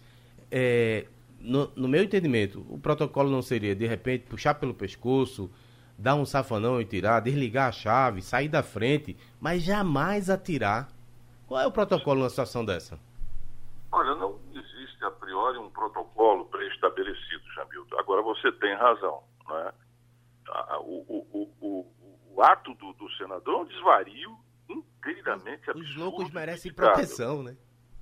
É, 0.50 1.06
no, 1.44 1.72
no, 1.76 1.88
meu 1.88 2.04
entendimento, 2.04 2.66
o 2.70 2.80
protocolo 2.80 3.30
não 3.30 3.42
seria, 3.42 3.76
de 3.76 3.86
repente, 3.86 4.26
puxar 4.26 4.56
pelo 4.56 4.74
pescoço, 4.74 5.52
dar 5.98 6.16
um 6.16 6.26
safanão 6.26 6.82
e 6.82 6.86
tirar, 6.86 7.20
desligar 7.20 7.70
a 7.70 7.72
chave, 7.72 8.22
sair 8.22 8.48
da 8.48 8.64
frente, 8.64 9.18
mas 9.40 9.64
jamais 9.64 10.30
atirar. 10.30 10.90
Qual 11.48 11.60
é 11.60 11.68
o 11.68 11.72
protocolo 11.72 12.20
numa 12.20 12.30
situação 12.30 12.64
dessa? 12.64 13.00
Olha, 13.92 14.16
não 14.16 14.40
existe 14.54 15.04
a 15.04 15.12
priori 15.12 15.58
um 15.58 15.70
protocolo 15.70 16.46
pré-estabelecido, 16.46 17.44
Jamildo. 17.54 17.98
Agora 18.00 18.22
você 18.22 18.52
tem 18.54 18.74
razão. 18.76 19.22
Né? 19.50 19.74
O, 20.80 21.26
o, 21.34 21.52
o, 21.62 21.88
o, 22.34 22.42
ato 22.42 22.74
do, 22.76 22.94
do 22.94 23.10
senador 23.12 23.54
é 23.54 23.58
um 23.58 23.66
desvario 23.66 24.38
inteiramente 24.70 25.70
absurdo. 25.70 25.90
Os 25.90 25.96
loucos 25.96 26.32
merecem 26.32 26.74
proteção, 26.74 27.44
né? 27.44 27.56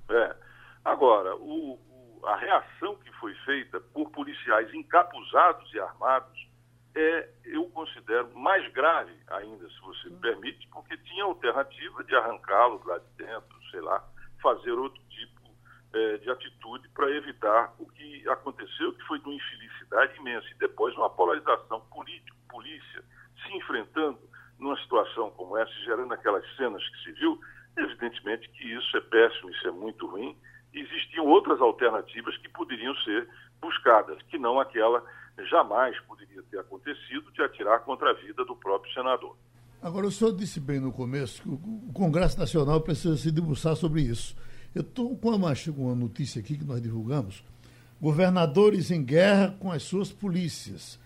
É. 0.08 0.36
Agora, 0.84 1.36
o, 1.36 1.78
a 2.24 2.36
reação 2.36 2.96
que 2.96 3.12
foi 3.12 3.34
feita 3.44 3.80
por 3.80 4.10
policiais 4.10 4.72
encapuzados 4.74 5.72
e 5.72 5.80
armados 5.80 6.50
é, 6.94 7.28
eu 7.44 7.64
considero, 7.70 8.36
mais 8.36 8.66
grave 8.72 9.14
ainda, 9.28 9.68
se 9.68 9.80
você 9.80 10.08
me 10.08 10.18
permite, 10.18 10.66
porque 10.68 10.96
tinha 10.98 11.24
alternativa 11.24 12.02
de 12.04 12.14
arrancá-los 12.16 12.84
lá 12.84 12.98
de 12.98 13.24
dentro, 13.24 13.70
sei 13.70 13.80
lá, 13.80 14.04
fazer 14.42 14.72
outro 14.72 15.00
tipo 15.08 15.40
é, 15.92 16.18
de 16.18 16.30
atitude 16.30 16.88
para 16.88 17.10
evitar 17.10 17.74
o 17.78 17.86
que 17.86 18.28
aconteceu, 18.28 18.92
que 18.92 19.02
foi 19.04 19.18
de 19.20 19.26
uma 19.26 19.34
infelicidade 19.34 20.16
imensa. 20.18 20.46
E 20.50 20.54
depois 20.54 20.94
uma 20.96 21.10
polarização 21.10 21.80
político-polícia 21.92 23.04
se 23.44 23.56
enfrentando 23.56 24.18
numa 24.58 24.76
situação 24.80 25.30
como 25.30 25.56
essa, 25.56 25.72
gerando 25.84 26.12
aquelas 26.12 26.44
cenas 26.56 26.86
que 26.88 27.04
se 27.04 27.12
viu, 27.12 27.40
evidentemente 27.76 28.48
que 28.50 28.64
isso 28.64 28.96
é 28.96 29.00
péssimo, 29.00 29.50
isso 29.50 29.68
é 29.68 29.70
muito 29.70 30.06
ruim, 30.06 30.36
existiam 30.72 31.26
outras 31.26 31.60
alternativas 31.60 32.36
que 32.38 32.48
poderiam 32.48 32.94
ser 32.96 33.28
buscadas, 33.60 34.18
que 34.28 34.38
não 34.38 34.60
aquela 34.60 35.02
jamais 35.48 35.98
poderia 36.00 36.42
ter 36.50 36.58
acontecido 36.58 37.30
de 37.32 37.42
atirar 37.42 37.80
contra 37.80 38.10
a 38.10 38.14
vida 38.14 38.44
do 38.44 38.54
próprio 38.54 38.92
senador. 38.92 39.36
Agora, 39.82 40.06
o 40.06 40.10
senhor 40.10 40.36
disse 40.36 40.60
bem 40.60 40.78
no 40.78 40.92
começo 40.92 41.42
que 41.42 41.48
o 41.48 41.92
Congresso 41.94 42.38
Nacional 42.38 42.80
precisa 42.82 43.16
se 43.16 43.30
debruçar 43.30 43.74
sobre 43.76 44.02
isso. 44.02 44.36
Eu 44.74 44.82
estou 44.82 45.16
com 45.16 45.30
uma, 45.30 45.52
uma 45.76 45.94
notícia 45.94 46.40
aqui 46.40 46.56
que 46.56 46.64
nós 46.64 46.82
divulgamos 46.82 47.42
governadores 48.00 48.90
em 48.90 49.04
guerra 49.04 49.54
com 49.60 49.70
as 49.70 49.82
suas 49.82 50.10
polícias. 50.10 50.98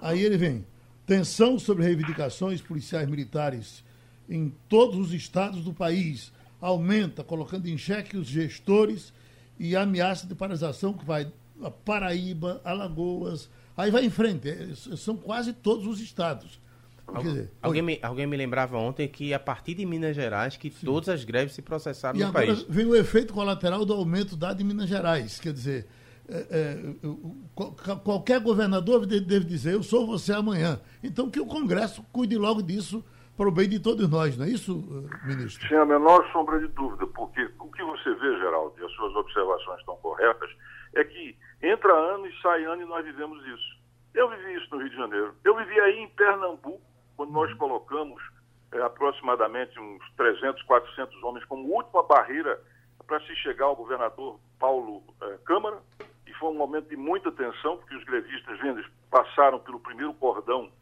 Aí 0.00 0.22
ele 0.22 0.36
vem, 0.36 0.66
tensão 1.06 1.58
sobre 1.58 1.84
reivindicações 1.84 2.62
policiais 2.62 3.08
militares 3.08 3.84
em 4.28 4.54
todos 4.68 4.98
os 4.98 5.12
estados 5.12 5.62
do 5.62 5.74
país 5.74 6.32
aumenta, 6.60 7.22
colocando 7.22 7.68
em 7.68 7.78
xeque 7.78 8.16
os 8.16 8.26
gestores 8.26 9.12
e 9.58 9.76
ameaça 9.76 10.26
de 10.26 10.34
paralisação 10.34 10.92
que 10.92 11.04
vai 11.04 11.30
a 11.62 11.70
Paraíba, 11.70 12.60
Alagoas, 12.64 13.50
aí 13.76 13.90
vai 13.90 14.04
em 14.04 14.10
frente, 14.10 14.48
é, 14.48 14.74
são 14.96 15.16
quase 15.16 15.52
todos 15.52 15.86
os 15.86 16.00
estados. 16.00 16.60
Dizer, 17.22 17.50
alguém, 17.62 17.80
me, 17.80 17.98
alguém 18.02 18.26
me 18.26 18.36
lembrava 18.36 18.76
ontem 18.76 19.08
que 19.08 19.32
a 19.32 19.40
partir 19.40 19.74
de 19.74 19.86
Minas 19.86 20.14
Gerais 20.14 20.58
que 20.58 20.70
Sim. 20.70 20.84
todas 20.84 21.08
as 21.08 21.24
greves 21.24 21.54
se 21.54 21.62
processaram 21.62 22.20
e 22.20 22.22
no 22.22 22.30
país. 22.30 22.66
vem 22.68 22.84
o 22.84 22.94
efeito 22.94 23.32
colateral 23.32 23.82
do 23.86 23.94
aumento 23.94 24.36
dado 24.36 24.60
em 24.60 24.64
Minas 24.64 24.90
Gerais. 24.90 25.40
Quer 25.40 25.54
dizer, 25.54 25.86
é, 26.28 26.46
é, 26.50 26.76
qualquer 28.04 28.40
governador 28.40 29.06
deve 29.06 29.46
dizer, 29.46 29.72
eu 29.72 29.82
sou 29.82 30.06
você 30.06 30.34
amanhã. 30.34 30.78
Então 31.02 31.30
que 31.30 31.40
o 31.40 31.46
Congresso 31.46 32.04
cuide 32.12 32.36
logo 32.36 32.60
disso 32.60 33.02
para 33.38 33.48
o 33.48 33.52
bem 33.52 33.68
de 33.68 33.78
todos 33.78 34.10
nós, 34.10 34.36
não 34.36 34.44
é 34.44 34.48
isso, 34.48 34.74
ministro? 35.24 35.68
Sem 35.68 35.78
a 35.78 35.84
menor 35.84 36.28
sombra 36.32 36.58
de 36.58 36.66
dúvida, 36.66 37.06
porque 37.06 37.48
o 37.60 37.70
que 37.70 37.84
você 37.84 38.12
vê, 38.14 38.36
Geraldo, 38.36 38.74
e 38.80 38.84
as 38.84 38.90
suas 38.94 39.14
observações 39.14 39.78
estão 39.78 39.96
corretas, 39.98 40.50
é 40.96 41.04
que 41.04 41.38
entra 41.62 41.94
ano 41.94 42.26
e 42.26 42.42
sai 42.42 42.64
ano 42.64 42.82
e 42.82 42.84
nós 42.84 43.04
vivemos 43.04 43.40
isso. 43.46 43.78
Eu 44.12 44.28
vivi 44.28 44.54
isso 44.54 44.66
no 44.72 44.80
Rio 44.80 44.90
de 44.90 44.96
Janeiro. 44.96 45.34
Eu 45.44 45.56
vivi 45.56 45.78
aí 45.78 46.00
em 46.00 46.08
Pernambuco, 46.08 46.82
quando 47.16 47.30
nós 47.30 47.54
colocamos 47.54 48.20
é, 48.72 48.82
aproximadamente 48.82 49.78
uns 49.78 50.02
300, 50.16 50.60
400 50.64 51.22
homens 51.22 51.44
como 51.44 51.72
última 51.72 52.02
barreira 52.02 52.60
para 53.06 53.20
se 53.20 53.36
chegar 53.36 53.66
ao 53.66 53.76
governador 53.76 54.40
Paulo 54.58 55.04
é, 55.22 55.38
Câmara, 55.44 55.78
e 56.26 56.34
foi 56.34 56.48
um 56.50 56.58
momento 56.58 56.88
de 56.88 56.96
muita 56.96 57.30
tensão, 57.30 57.76
porque 57.76 57.94
os 57.94 58.02
grevistas 58.02 58.58
vendas 58.58 58.84
passaram 59.08 59.60
pelo 59.60 59.78
primeiro 59.78 60.12
cordão, 60.14 60.72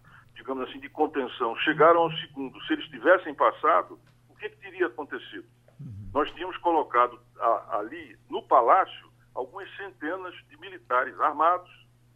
digamos 0.46 0.68
assim, 0.68 0.78
de 0.78 0.88
contenção, 0.88 1.56
chegaram 1.56 2.02
ao 2.02 2.12
segundo. 2.18 2.60
Se 2.66 2.74
eles 2.74 2.86
tivessem 2.86 3.34
passado, 3.34 3.98
o 4.28 4.36
que, 4.36 4.48
que 4.48 4.56
teria 4.58 4.86
acontecido? 4.86 5.44
Uhum. 5.80 6.10
Nós 6.14 6.30
tínhamos 6.34 6.56
colocado 6.58 7.18
a, 7.40 7.78
ali, 7.78 8.16
no 8.30 8.40
palácio, 8.44 9.10
algumas 9.34 9.68
centenas 9.76 10.32
de 10.48 10.56
militares 10.58 11.18
armados. 11.18 11.68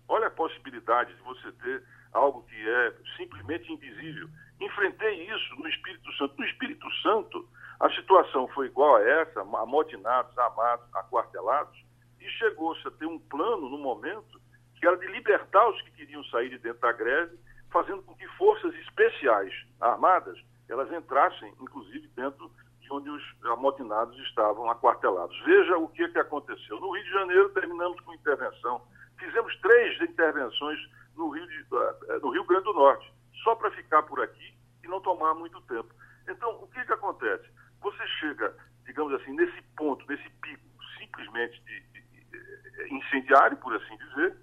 Olha 0.07 0.29
a 0.29 0.31
possibilidade 0.31 1.13
de 1.13 1.23
você 1.23 1.51
ter 1.61 1.83
algo 2.13 2.45
que 2.45 2.55
é 2.55 2.95
simplesmente 3.17 3.73
invisível. 3.73 4.29
Enfrentei 4.61 5.29
isso 5.29 5.57
no 5.57 5.67
Espírito 5.69 6.13
Santo. 6.13 6.35
No 6.39 6.45
Espírito 6.45 6.89
Santo, 7.03 7.49
a 7.81 7.91
situação 7.91 8.47
foi 8.49 8.67
igual 8.67 8.95
a 8.95 9.03
essa, 9.03 9.41
amotinados, 9.41 10.39
amados, 10.39 10.87
aquartelados, 10.95 11.77
e 12.21 12.29
chegou-se 12.39 12.87
a 12.87 12.93
ter 12.93 13.07
um 13.07 13.19
plano 13.19 13.69
no 13.69 13.79
momento 13.79 14.41
que 14.79 14.87
era 14.87 14.97
de 14.97 15.07
libertar 15.09 15.69
os 15.69 15.83
que 15.83 15.91
queriam 15.91 16.23
sair 16.27 16.49
de 16.49 16.59
dentro 16.59 16.81
da 16.81 16.93
greve, 16.93 17.37
fazendo 17.71 18.03
com 18.03 18.15
que 18.15 18.27
forças 18.37 18.75
especiais 18.75 19.53
armadas 19.81 20.39
elas 20.69 20.91
entrassem, 20.93 21.53
inclusive, 21.61 22.07
dentro 22.15 22.51
de 22.81 22.93
onde 22.93 23.11
os 23.11 23.23
amotinados 23.47 24.17
estavam 24.29 24.71
aquartelados. 24.71 25.37
Veja 25.45 25.77
o 25.77 25.89
que, 25.89 26.09
que 26.09 26.19
aconteceu. 26.19 26.81
No 26.81 26.93
Rio 26.93 27.05
de 27.05 27.11
Janeiro, 27.11 27.49
terminamos 27.51 28.01
com 28.01 28.15
intervenção. 28.15 28.83
Fizemos 29.19 29.57
três 29.61 30.01
intervenções 30.01 30.79
no 31.17 31.29
Rio, 31.31 31.47
de, 31.47 31.67
eh, 31.73 32.19
no 32.23 32.31
Rio 32.31 32.45
Grande 32.45 32.65
do 32.65 32.73
Norte, 32.73 33.13
só 33.43 33.55
para 33.55 33.71
ficar 33.73 34.03
por 34.05 34.21
aqui 34.21 34.55
e 34.83 34.89
não 34.89 35.01
tomar 35.01 35.35
muito 35.35 35.61
tempo. 35.63 35.93
Então, 36.29 36.63
o 36.63 36.69
que, 36.69 36.85
que 36.85 36.93
acontece? 36.93 37.45
Você 37.81 38.07
chega, 38.21 38.55
digamos 38.87 39.13
assim, 39.15 39.33
nesse 39.33 39.61
ponto, 39.77 40.07
nesse 40.09 40.29
pico 40.41 40.71
simplesmente 40.99 41.61
de, 41.65 41.81
de, 41.81 42.03
de 42.03 42.37
eh, 42.37 42.89
incendiário, 42.95 43.57
por 43.57 43.75
assim 43.75 43.97
dizer, 43.97 44.37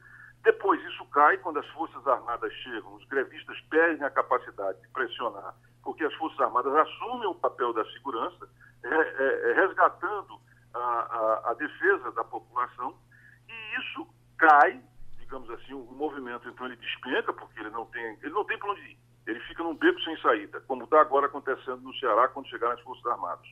depois 0.44 0.82
isso 0.86 1.06
cai 1.06 1.38
quando 1.38 1.60
as 1.60 1.68
Forças 1.70 2.06
Armadas 2.08 2.54
chegam, 2.54 2.96
os 2.96 3.06
grevistas 3.06 3.60
perdem 3.70 4.06
a 4.06 4.10
capacidade 4.10 4.80
de 4.82 4.88
pressionar, 4.90 5.54
porque 5.84 6.04
as 6.04 6.14
Forças 6.16 6.40
Armadas 6.40 6.74
assumem 6.74 7.28
o 7.28 7.36
papel 7.36 7.74
da 7.74 7.84
segurança, 7.92 8.48
resgatando 9.56 10.40
a, 10.74 10.80
a, 10.80 11.52
a 11.52 11.54
defesa 11.56 12.12
da 12.12 12.24
população, 12.24 12.96
e 13.48 13.80
isso 13.80 14.08
cai 14.38 14.82
digamos 15.28 15.50
assim, 15.52 15.74
o 15.74 15.84
movimento, 15.92 16.48
então 16.48 16.66
ele 16.66 16.78
despenca, 16.78 17.34
porque 17.34 17.60
ele 17.60 17.70
não 17.70 17.86
tem, 17.88 18.18
ele 18.24 18.32
não 18.32 18.46
tem 18.46 18.58
para 18.58 18.72
onde 18.72 18.82
ir. 18.82 18.98
Ele 19.28 19.40
fica 19.42 19.62
num 19.62 19.76
beco 19.76 20.00
sem 20.02 20.18
saída, 20.22 20.62
como 20.62 20.86
está 20.86 21.02
agora 21.02 21.26
acontecendo 21.26 21.82
no 21.82 21.94
Ceará 21.96 22.30
quando 22.30 22.48
chegaram 22.48 22.74
as 22.74 22.82
Forças 22.82 23.06
Armadas. 23.06 23.46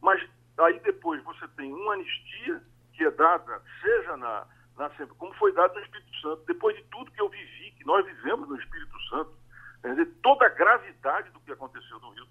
Mas 0.00 0.26
aí 0.56 0.80
depois 0.80 1.22
você 1.24 1.46
tem 1.48 1.70
uma 1.70 1.92
anistia 1.92 2.62
que 2.94 3.04
é 3.04 3.10
dada, 3.10 3.62
seja 3.82 4.16
na, 4.16 4.46
na 4.78 4.88
como 5.16 5.34
foi 5.34 5.52
dada 5.52 5.74
no 5.74 5.80
Espírito 5.80 6.14
Santo, 6.20 6.44
depois 6.46 6.76
de 6.76 6.82
tudo 6.84 7.10
que 7.10 7.20
eu 7.20 7.28
vivi, 7.28 7.72
que 7.72 7.84
nós 7.84 8.06
vivemos 8.06 8.48
no 8.48 8.56
Espírito 8.56 9.00
Santo, 9.08 9.32
dizer, 9.82 10.06
toda 10.22 10.46
a 10.46 10.50
gravidade 10.50 11.30
do 11.30 11.40
que 11.40 11.52
aconteceu 11.52 11.98
no, 11.98 12.10
Rio, 12.10 12.26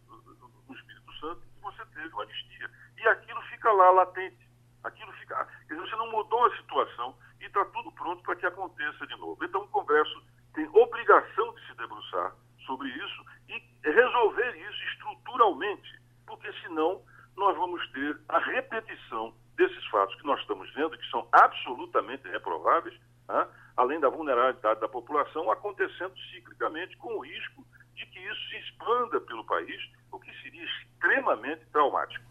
no 0.67 0.73
Espírito 0.73 1.13
Santo, 1.19 1.41
você 1.61 1.85
teve 1.87 2.07
uma 2.07 2.23
anistia. 2.23 2.71
E 2.97 3.07
aquilo 3.07 3.41
fica 3.43 3.71
lá 3.71 3.91
latente. 3.91 4.47
Aquilo 4.83 5.11
fica. 5.13 5.45
Quer 5.67 5.73
dizer, 5.73 5.89
você 5.89 5.95
não 5.97 6.09
mudou 6.11 6.45
a 6.45 6.55
situação 6.55 7.17
e 7.41 7.45
está 7.45 7.65
tudo 7.65 7.91
pronto 7.91 8.23
para 8.23 8.35
que 8.37 8.45
aconteça 8.45 9.05
de 9.05 9.15
novo. 9.17 9.43
Então, 9.43 9.63
o 9.63 9.67
Congresso 9.67 10.23
tem 10.53 10.67
obrigação 10.69 11.53
de 11.53 11.67
se 11.67 11.75
debruçar 11.75 12.33
sobre 12.65 12.87
isso 12.89 13.25
e 13.49 13.61
resolver 13.83 14.55
isso 14.55 14.83
estruturalmente, 14.93 16.01
porque 16.25 16.51
senão 16.61 17.03
nós 17.35 17.55
vamos 17.57 17.85
ter 17.91 18.19
a 18.29 18.39
repetição 18.39 19.33
desses 19.57 19.85
fatos 19.87 20.15
que 20.15 20.25
nós 20.25 20.39
estamos 20.41 20.71
vendo, 20.73 20.97
que 20.97 21.09
são 21.09 21.27
absolutamente 21.31 22.27
reprováveis, 22.29 22.95
né? 23.27 23.47
além 23.75 23.99
da 23.99 24.09
vulnerabilidade 24.09 24.79
da 24.79 24.87
população, 24.87 25.51
acontecendo 25.51 26.13
ciclicamente, 26.31 26.95
com 26.97 27.17
o 27.17 27.19
risco 27.19 27.65
de 27.95 28.05
que 28.05 28.19
isso 28.19 28.49
se 28.49 28.57
expanda 28.57 29.19
pelo 29.21 29.43
país, 29.45 29.81
o 30.11 30.19
que 30.19 30.31
seria 30.41 30.63
extremamente 30.63 31.65
traumático. 31.71 32.23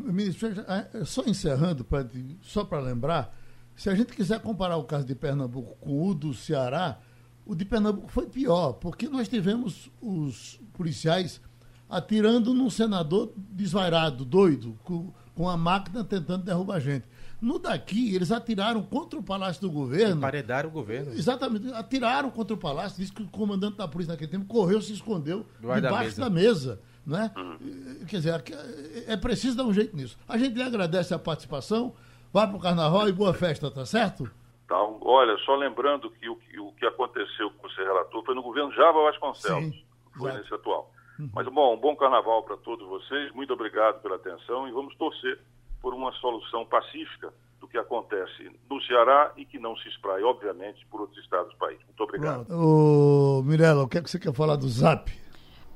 Ministro, 0.00 0.48
é, 0.48 1.04
só 1.04 1.22
encerrando, 1.22 1.86
só 2.40 2.64
para 2.64 2.80
lembrar, 2.80 3.34
se 3.76 3.90
a 3.90 3.94
gente 3.94 4.12
quiser 4.14 4.40
comparar 4.40 4.76
o 4.76 4.84
caso 4.84 5.06
de 5.06 5.14
Pernambuco 5.14 5.76
com 5.76 6.08
o 6.08 6.14
do 6.14 6.32
Ceará, 6.32 6.98
o 7.44 7.54
de 7.54 7.64
Pernambuco 7.64 8.08
foi 8.08 8.26
pior, 8.26 8.74
porque 8.74 9.08
nós 9.08 9.28
tivemos 9.28 9.90
os 10.00 10.60
policiais 10.74 11.40
atirando 11.88 12.52
num 12.52 12.68
senador 12.68 13.32
desvairado, 13.36 14.24
doido, 14.24 14.78
com, 14.84 15.12
com 15.38 15.48
a 15.48 15.56
máquina 15.56 16.02
tentando 16.02 16.44
derrubar 16.44 16.74
a 16.74 16.80
gente. 16.80 17.06
No 17.40 17.60
daqui, 17.60 18.12
eles 18.12 18.32
atiraram 18.32 18.82
contra 18.82 19.16
o 19.16 19.22
Palácio 19.22 19.62
do 19.62 19.70
Governo. 19.70 20.16
Emparedaram 20.16 20.68
o 20.68 20.72
governo. 20.72 21.12
Exatamente. 21.12 21.72
Atiraram 21.74 22.28
contra 22.28 22.54
o 22.54 22.58
Palácio. 22.58 22.98
Disse 22.98 23.12
que 23.12 23.22
o 23.22 23.28
comandante 23.28 23.76
da 23.76 23.86
polícia 23.86 24.12
naquele 24.12 24.32
tempo 24.32 24.46
correu, 24.46 24.82
se 24.82 24.92
escondeu 24.92 25.46
debaixo 25.60 25.84
da 25.84 25.92
mesa. 25.92 26.20
Da 26.20 26.30
mesa 26.30 26.80
né? 27.06 27.32
Uhum. 27.36 28.04
Quer 28.08 28.16
dizer, 28.16 28.44
é 29.06 29.16
preciso 29.16 29.56
dar 29.56 29.62
um 29.62 29.72
jeito 29.72 29.96
nisso. 29.96 30.18
A 30.28 30.36
gente 30.36 30.56
lhe 30.56 30.62
agradece 30.62 31.14
a 31.14 31.18
participação. 31.20 31.94
Vá 32.32 32.44
para 32.44 32.56
o 32.56 32.60
carnaval 32.60 33.08
e 33.08 33.12
boa 33.12 33.32
festa, 33.32 33.70
tá 33.70 33.86
certo? 33.86 34.28
Então, 34.64 34.98
olha, 35.02 35.38
só 35.46 35.54
lembrando 35.54 36.10
que 36.10 36.28
o, 36.28 36.34
que 36.34 36.58
o 36.58 36.72
que 36.72 36.84
aconteceu 36.84 37.50
com 37.52 37.68
você 37.68 37.82
relator 37.82 38.24
foi 38.24 38.34
no 38.34 38.42
governo 38.42 38.72
Java 38.72 39.04
Vasconcelos, 39.04 39.72
Sim, 39.72 39.84
foi 40.18 40.30
exato. 40.30 40.42
nesse 40.42 40.54
atual. 40.54 40.92
Uhum. 41.18 41.30
Mas, 41.34 41.46
bom, 41.48 41.74
um 41.74 41.80
bom 41.80 41.96
carnaval 41.96 42.42
para 42.42 42.56
todos 42.58 42.86
vocês, 42.86 43.32
muito 43.32 43.52
obrigado 43.52 44.00
pela 44.00 44.16
atenção 44.16 44.68
e 44.68 44.72
vamos 44.72 44.94
torcer 44.96 45.38
por 45.80 45.94
uma 45.94 46.12
solução 46.12 46.64
pacífica 46.66 47.32
do 47.60 47.66
que 47.66 47.78
acontece 47.78 48.50
no 48.70 48.80
Ceará 48.82 49.32
e 49.36 49.44
que 49.44 49.58
não 49.58 49.76
se 49.76 49.88
espraia, 49.88 50.24
obviamente, 50.26 50.86
por 50.86 51.00
outros 51.00 51.18
estados 51.22 51.52
do 51.52 51.58
país. 51.58 51.78
Muito 51.86 52.02
obrigado. 52.02 52.46
Ô, 52.50 53.42
Mirella, 53.42 53.82
o 53.82 53.88
que, 53.88 53.98
é 53.98 54.02
que 54.02 54.10
você 54.10 54.18
quer 54.18 54.32
falar 54.32 54.56
do 54.56 54.68
ZAP? 54.68 55.08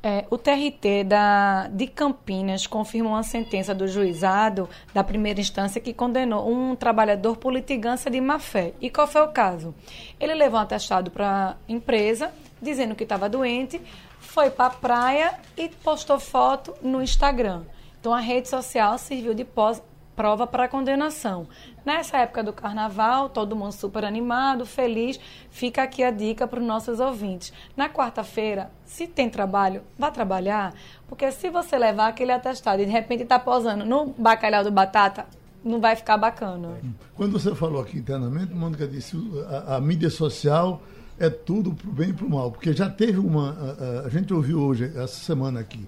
É, 0.05 0.27
o 0.31 0.37
TRT 0.37 1.05
da, 1.05 1.69
de 1.69 1.87
Campinas 1.87 2.67
confirmou 2.67 3.13
uma 3.13 3.23
sentença 3.23 3.73
do 3.73 3.87
juizado 3.87 4.69
da 4.93 5.05
primeira 5.05 5.41
instância 5.41 5.81
que 5.81 5.95
condenou 5.95 6.51
um 6.51 6.75
trabalhador 6.75 7.37
por 7.37 7.53
litigância 7.53 8.11
de 8.11 8.21
má-fé. 8.21 8.75
E 8.81 8.91
qual 8.91 9.07
foi 9.07 9.23
o 9.23 9.29
caso? 9.29 9.73
Ele 10.19 10.35
levou 10.35 10.59
um 10.59 10.63
atestado 10.63 11.09
para 11.09 11.51
a 11.51 11.57
empresa, 11.73 12.33
dizendo 12.61 12.97
que 12.97 13.05
estava 13.05 13.29
doente, 13.29 13.81
foi 14.33 14.51
para 14.51 14.67
a 14.67 14.71
praia 14.71 15.35
e 15.59 15.69
postou 15.69 16.19
foto 16.19 16.75
no 16.83 17.03
Instagram. 17.03 17.65
Então, 18.01 18.15
a 18.15 18.19
rede 18.19 18.49
social 18.49 18.97
serviu 18.97 19.35
de 19.35 19.45
pós, 19.45 19.83
prova 20.17 20.47
para 20.47 20.69
condenação. 20.69 21.47
Nessa 21.85 22.17
época 22.17 22.43
do 22.43 22.53
carnaval, 22.53 23.29
todo 23.29 23.55
mundo 23.55 23.73
super 23.73 24.07
animado, 24.07 24.65
feliz. 24.65 25.21
Fica 25.51 25.83
aqui 25.83 26.03
a 26.03 26.11
dica 26.11 26.47
para 26.47 26.61
os 26.61 26.67
nossos 26.67 26.99
ouvintes. 26.99 27.53
Na 27.77 27.91
quarta-feira, 27.91 28.71
se 28.87 29.07
tem 29.07 29.29
trabalho, 29.29 29.83
vá 29.99 30.11
trabalhar, 30.11 30.73
porque 31.07 31.31
se 31.31 31.51
você 31.51 31.77
levar 31.77 32.09
aquele 32.09 32.33
atestado 32.33 32.81
e 32.81 32.87
de 32.87 32.91
repente 32.91 33.25
está 33.25 33.39
posando 33.39 33.85
no 33.85 34.07
bacalhau 34.17 34.65
do 34.65 34.71
batata, 34.71 35.27
não 35.63 35.79
vai 35.79 35.95
ficar 35.95 36.17
bacana. 36.17 36.81
Quando 37.15 37.39
você 37.39 37.55
falou 37.55 37.83
aqui 37.83 37.99
internamente, 37.99 38.55
Mônica 38.55 38.89
disse 38.89 39.15
a, 39.67 39.77
a 39.77 39.81
mídia 39.81 40.09
social 40.09 40.81
é 41.19 41.31
tudo 41.31 41.73
para 41.73 41.89
o 41.89 41.93
bem 41.93 42.11
e 42.11 42.13
para 42.13 42.27
o 42.27 42.31
mal, 42.31 42.51
porque 42.51 42.73
já 42.73 42.89
teve 42.89 43.19
uma. 43.19 43.51
A, 44.03 44.07
a, 44.07 44.09
gente 44.09 44.33
ouviu 44.33 44.61
hoje, 44.61 44.85
essa 44.85 45.07
semana 45.07 45.61
aqui, 45.61 45.87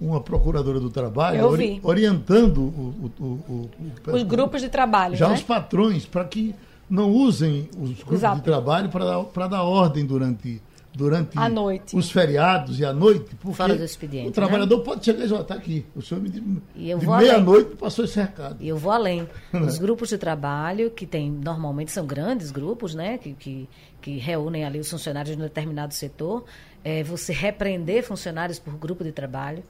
uma 0.00 0.20
procuradora 0.20 0.78
do 0.78 0.90
trabalho 0.90 1.44
ori 1.46 1.80
orientando 1.82 2.58
o, 2.60 3.12
o, 3.18 3.24
o, 3.24 3.70
os 4.12 4.22
grupos 4.22 4.60
de 4.60 4.68
trabalho. 4.68 5.16
Já 5.16 5.28
né? 5.28 5.34
os 5.34 5.42
patrões, 5.42 6.04
para 6.04 6.24
que 6.24 6.54
não 6.88 7.10
usem 7.10 7.68
os 7.78 7.90
grupos 7.94 8.14
Exato. 8.14 8.36
de 8.36 8.42
trabalho 8.42 8.88
para 8.88 9.04
dar, 9.04 9.24
para 9.24 9.46
dar 9.48 9.62
ordem 9.62 10.06
durante, 10.06 10.62
durante 10.98 11.38
À 11.38 11.48
noite. 11.48 11.96
os 11.96 12.10
feriados 12.10 12.80
e 12.80 12.84
à 12.84 12.92
noite. 12.92 13.36
Porque 13.36 13.56
Fora 13.56 13.76
do 13.76 13.84
expediente, 13.84 14.26
O 14.26 14.30
né? 14.30 14.34
trabalhador 14.34 14.80
pode 14.80 15.04
chegar 15.04 15.20
e 15.20 15.22
dizer, 15.22 15.34
ó, 15.34 15.44
tá 15.44 15.54
aqui. 15.54 15.86
O 15.94 16.02
senhor 16.02 16.20
me, 16.20 16.28
de, 16.28 16.42
E 16.74 16.92
meia-noite 16.96 17.76
passou 17.76 18.04
esse 18.04 18.18
recado. 18.18 18.56
E 18.60 18.66
eu 18.66 18.76
vou 18.76 18.90
além. 18.90 19.28
Os 19.54 19.78
grupos 19.78 20.08
de 20.08 20.18
trabalho, 20.18 20.90
que 20.90 21.06
tem, 21.06 21.30
normalmente 21.30 21.92
são 21.92 22.04
grandes 22.04 22.50
grupos, 22.50 22.96
né? 22.96 23.16
Que, 23.16 23.32
que, 23.34 23.68
que 24.02 24.18
reúnem 24.18 24.64
ali 24.64 24.80
os 24.80 24.90
funcionários 24.90 25.36
de 25.36 25.40
um 25.40 25.44
determinado 25.44 25.94
setor. 25.94 26.44
É, 26.82 27.04
você 27.04 27.32
repreender 27.32 28.02
funcionários 28.02 28.58
por 28.58 28.74
grupo 28.74 29.04
de 29.04 29.12
trabalho, 29.12 29.62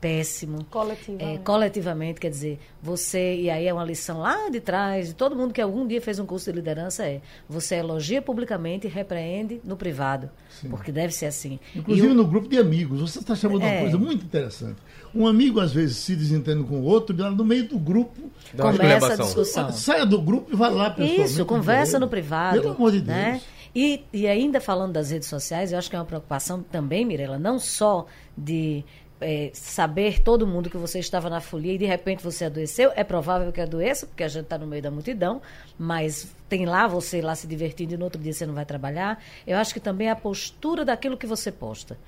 péssimo. 0.00 0.64
Coletivamente. 0.70 1.34
É, 1.34 1.38
coletivamente, 1.38 2.20
quer 2.20 2.30
dizer, 2.30 2.58
você, 2.82 3.36
e 3.36 3.50
aí 3.50 3.66
é 3.66 3.72
uma 3.74 3.84
lição 3.84 4.18
lá 4.20 4.48
de 4.48 4.58
trás, 4.60 5.08
de 5.08 5.14
todo 5.14 5.36
mundo 5.36 5.52
que 5.52 5.60
algum 5.60 5.86
dia 5.86 6.00
fez 6.00 6.18
um 6.18 6.24
curso 6.26 6.50
de 6.50 6.56
liderança, 6.56 7.04
é 7.04 7.20
você 7.48 7.76
elogia 7.76 8.22
publicamente 8.22 8.86
e 8.86 8.90
repreende 8.90 9.60
no 9.64 9.76
privado. 9.76 10.30
Porque 10.68 10.90
deve 10.90 11.12
ser 11.12 11.26
assim. 11.26 11.58
Inclusive 11.76 12.06
E 12.06 12.10
o- 12.10 12.14
no 12.14 12.26
grupo 12.26 12.48
de 12.48 12.58
amigos. 12.58 13.00
Você 13.00 13.18
está 13.18 13.34
chamando 13.34 13.62
uma 13.62 13.70
É. 13.70 13.80
coisa 13.82 13.98
muito 13.98 14.24
interessante. 14.24 14.76
Um 15.14 15.26
amigo, 15.26 15.60
às 15.60 15.72
vezes, 15.72 15.96
se 15.96 16.14
desentende 16.16 16.62
com 16.64 16.76
o 16.76 16.84
outro, 16.84 17.16
lá 17.18 17.30
no 17.30 17.44
meio 17.44 17.68
do 17.68 17.78
grupo, 17.78 18.30
Dá 18.54 18.64
uma 18.64 18.72
começa 18.76 19.12
a 19.12 19.16
discussão. 19.16 19.72
saia 19.72 20.06
do 20.06 20.20
grupo 20.20 20.52
e 20.52 20.56
vá 20.56 20.68
lá 20.68 20.90
pessoalmente. 20.90 21.30
Isso, 21.32 21.44
conversa 21.44 21.98
no 21.98 22.08
privado. 22.08 22.60
Pelo 22.60 22.74
amor 22.74 22.92
de 22.92 23.00
Deus. 23.00 23.16
Né? 23.16 23.40
E, 23.74 24.02
e 24.12 24.26
ainda 24.26 24.60
falando 24.60 24.92
das 24.94 25.10
redes 25.10 25.28
sociais, 25.28 25.70
eu 25.72 25.78
acho 25.78 25.88
que 25.88 25.94
é 25.94 25.98
uma 25.98 26.04
preocupação 26.04 26.60
também, 26.62 27.04
Mirella, 27.04 27.38
não 27.38 27.58
só 27.58 28.06
de 28.36 28.84
eh, 29.20 29.50
saber 29.52 30.20
todo 30.20 30.46
mundo 30.46 30.70
que 30.70 30.76
você 30.76 30.98
estava 30.98 31.28
na 31.28 31.40
folia 31.40 31.74
e 31.74 31.78
de 31.78 31.84
repente 31.84 32.22
você 32.22 32.46
adoeceu. 32.46 32.92
É 32.96 33.04
provável 33.04 33.52
que 33.52 33.60
adoeça, 33.60 34.06
porque 34.06 34.24
a 34.24 34.28
gente 34.28 34.44
está 34.44 34.56
no 34.56 34.66
meio 34.66 34.82
da 34.82 34.90
multidão, 34.90 35.42
mas 35.78 36.34
tem 36.48 36.64
lá 36.66 36.86
você 36.86 37.20
lá 37.20 37.34
se 37.34 37.46
divertindo 37.46 37.94
e 37.94 37.96
no 37.96 38.04
outro 38.04 38.20
dia 38.20 38.32
você 38.32 38.46
não 38.46 38.54
vai 38.54 38.64
trabalhar. 38.64 39.22
Eu 39.46 39.58
acho 39.58 39.74
que 39.74 39.80
também 39.80 40.08
é 40.08 40.10
a 40.10 40.16
postura 40.16 40.84
daquilo 40.84 41.16
que 41.16 41.26
você 41.26 41.52
posta. 41.52 41.98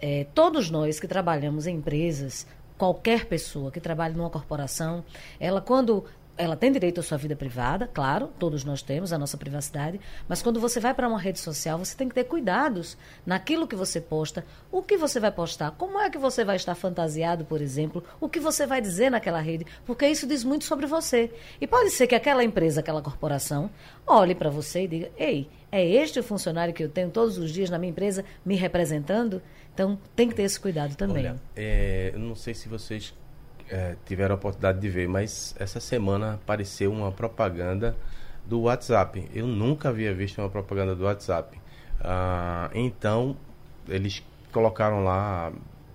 É, 0.00 0.26
todos 0.34 0.70
nós 0.70 0.98
que 0.98 1.06
trabalhamos 1.06 1.66
em 1.66 1.76
empresas, 1.76 2.46
qualquer 2.76 3.26
pessoa 3.26 3.70
que 3.70 3.80
trabalhe 3.80 4.16
numa 4.16 4.30
corporação, 4.30 5.04
ela 5.38 5.60
quando 5.60 6.04
ela 6.42 6.56
tem 6.56 6.72
direito 6.72 6.98
à 6.98 7.02
sua 7.04 7.16
vida 7.16 7.36
privada, 7.36 7.88
claro, 7.92 8.28
todos 8.36 8.64
nós 8.64 8.82
temos 8.82 9.12
a 9.12 9.18
nossa 9.18 9.36
privacidade, 9.36 10.00
mas 10.28 10.42
quando 10.42 10.58
você 10.58 10.80
vai 10.80 10.92
para 10.92 11.08
uma 11.08 11.18
rede 11.18 11.38
social, 11.38 11.78
você 11.78 11.96
tem 11.96 12.08
que 12.08 12.14
ter 12.14 12.24
cuidados 12.24 12.98
naquilo 13.24 13.66
que 13.66 13.76
você 13.76 14.00
posta, 14.00 14.44
o 14.70 14.82
que 14.82 14.96
você 14.96 15.20
vai 15.20 15.30
postar, 15.30 15.70
como 15.70 16.00
é 16.00 16.10
que 16.10 16.18
você 16.18 16.44
vai 16.44 16.56
estar 16.56 16.74
fantasiado, 16.74 17.44
por 17.44 17.62
exemplo, 17.62 18.02
o 18.20 18.28
que 18.28 18.40
você 18.40 18.66
vai 18.66 18.80
dizer 18.80 19.08
naquela 19.08 19.40
rede, 19.40 19.64
porque 19.86 20.04
isso 20.08 20.26
diz 20.26 20.42
muito 20.42 20.64
sobre 20.64 20.84
você. 20.84 21.30
E 21.60 21.66
pode 21.66 21.90
ser 21.90 22.08
que 22.08 22.14
aquela 22.16 22.42
empresa, 22.42 22.80
aquela 22.80 23.00
corporação, 23.00 23.70
olhe 24.04 24.34
para 24.34 24.50
você 24.50 24.82
e 24.82 24.88
diga: 24.88 25.10
"Ei, 25.16 25.48
é 25.70 25.86
este 25.86 26.18
o 26.18 26.24
funcionário 26.24 26.74
que 26.74 26.82
eu 26.82 26.88
tenho 26.88 27.10
todos 27.10 27.38
os 27.38 27.52
dias 27.52 27.70
na 27.70 27.78
minha 27.78 27.90
empresa 27.90 28.24
me 28.44 28.56
representando?" 28.56 29.40
Então, 29.72 29.98
tem 30.14 30.28
que 30.28 30.34
ter 30.34 30.42
esse 30.42 30.60
cuidado 30.60 30.96
também. 30.96 31.24
Olha, 31.24 31.40
é, 31.56 32.10
eu 32.12 32.18
não 32.18 32.34
sei 32.34 32.52
se 32.52 32.68
vocês 32.68 33.14
é, 33.68 33.96
tiveram 34.06 34.34
a 34.34 34.36
oportunidade 34.36 34.80
de 34.80 34.88
ver, 34.88 35.08
mas 35.08 35.54
essa 35.58 35.80
semana 35.80 36.34
apareceu 36.34 36.92
uma 36.92 37.12
propaganda 37.12 37.96
do 38.44 38.62
WhatsApp. 38.62 39.28
Eu 39.34 39.46
nunca 39.46 39.88
havia 39.88 40.12
visto 40.14 40.38
uma 40.40 40.50
propaganda 40.50 40.94
do 40.94 41.04
WhatsApp. 41.04 41.60
Ah, 42.00 42.70
então, 42.74 43.36
eles 43.88 44.22
colocaram 44.52 45.04
lá 45.04 45.52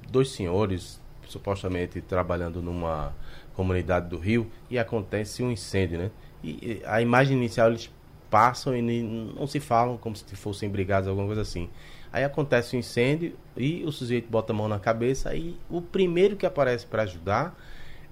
dois 0.09 0.31
senhores, 0.31 1.01
supostamente 1.27 2.01
trabalhando 2.01 2.61
numa 2.61 3.13
comunidade 3.53 4.07
do 4.07 4.17
Rio, 4.17 4.49
e 4.69 4.79
acontece 4.79 5.43
um 5.43 5.51
incêndio, 5.51 5.97
né? 5.97 6.11
E 6.43 6.81
a 6.85 7.01
imagem 7.01 7.35
inicial 7.35 7.69
eles 7.69 7.91
passam 8.29 8.75
e 8.75 8.81
não 8.81 9.47
se 9.47 9.59
falam 9.59 9.97
como 9.97 10.15
se 10.15 10.35
fossem 10.35 10.69
brigados, 10.69 11.07
alguma 11.07 11.27
coisa 11.27 11.41
assim. 11.41 11.69
Aí 12.11 12.23
acontece 12.23 12.75
o 12.75 12.79
incêndio 12.79 13.33
e 13.55 13.83
o 13.83 13.91
sujeito 13.91 14.29
bota 14.29 14.53
a 14.53 14.55
mão 14.55 14.67
na 14.67 14.79
cabeça 14.79 15.35
e 15.35 15.57
o 15.69 15.81
primeiro 15.81 16.35
que 16.35 16.45
aparece 16.45 16.85
para 16.85 17.03
ajudar 17.03 17.55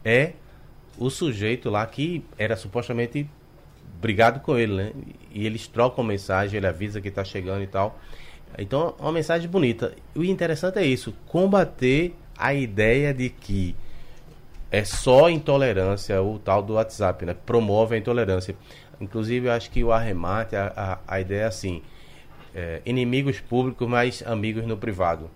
é 0.04 0.34
o 0.98 1.10
sujeito 1.10 1.70
lá 1.70 1.86
que 1.86 2.24
era 2.38 2.56
supostamente 2.56 3.30
brigado 4.02 4.40
com 4.40 4.58
ele, 4.58 4.74
né? 4.74 4.92
E 5.32 5.46
eles 5.46 5.68
trocam 5.68 6.04
mensagem, 6.04 6.58
ele 6.58 6.68
avisa 6.68 7.02
que 7.02 7.08
está 7.08 7.24
chegando 7.24 7.64
e 7.64 7.68
tal. 7.68 8.00
Então, 8.58 8.96
uma 9.00 9.12
mensagem 9.12 9.50
bonita. 9.50 9.94
O 10.16 10.24
interessante 10.24 10.80
é 10.80 10.86
isso, 10.86 11.14
combater 11.28 12.16
a 12.38 12.54
ideia 12.54 13.14
de 13.14 13.30
que 13.30 13.76
é 14.72 14.84
só 14.84 15.30
intolerância 15.30 16.22
o 16.22 16.40
tal 16.40 16.62
do 16.62 16.74
WhatsApp, 16.74 17.26
né? 17.26 17.36
Promove 17.46 17.96
a 17.96 17.98
intolerância. 17.98 18.56
Inclusive, 19.00 19.48
eu 19.48 19.52
acho 19.52 19.70
que 19.72 19.84
o 19.84 19.92
arremate, 19.92 20.56
a, 20.56 20.72
a, 21.08 21.16
a 21.16 21.20
ideia 21.20 21.42
é 21.42 21.46
assim, 21.46 21.82
é, 22.56 22.82
inimigos 22.86 23.40
públicos, 23.40 23.88
mas 23.88 24.24
amigos 24.26 24.66
no 24.66 24.78
privado. 24.78 25.30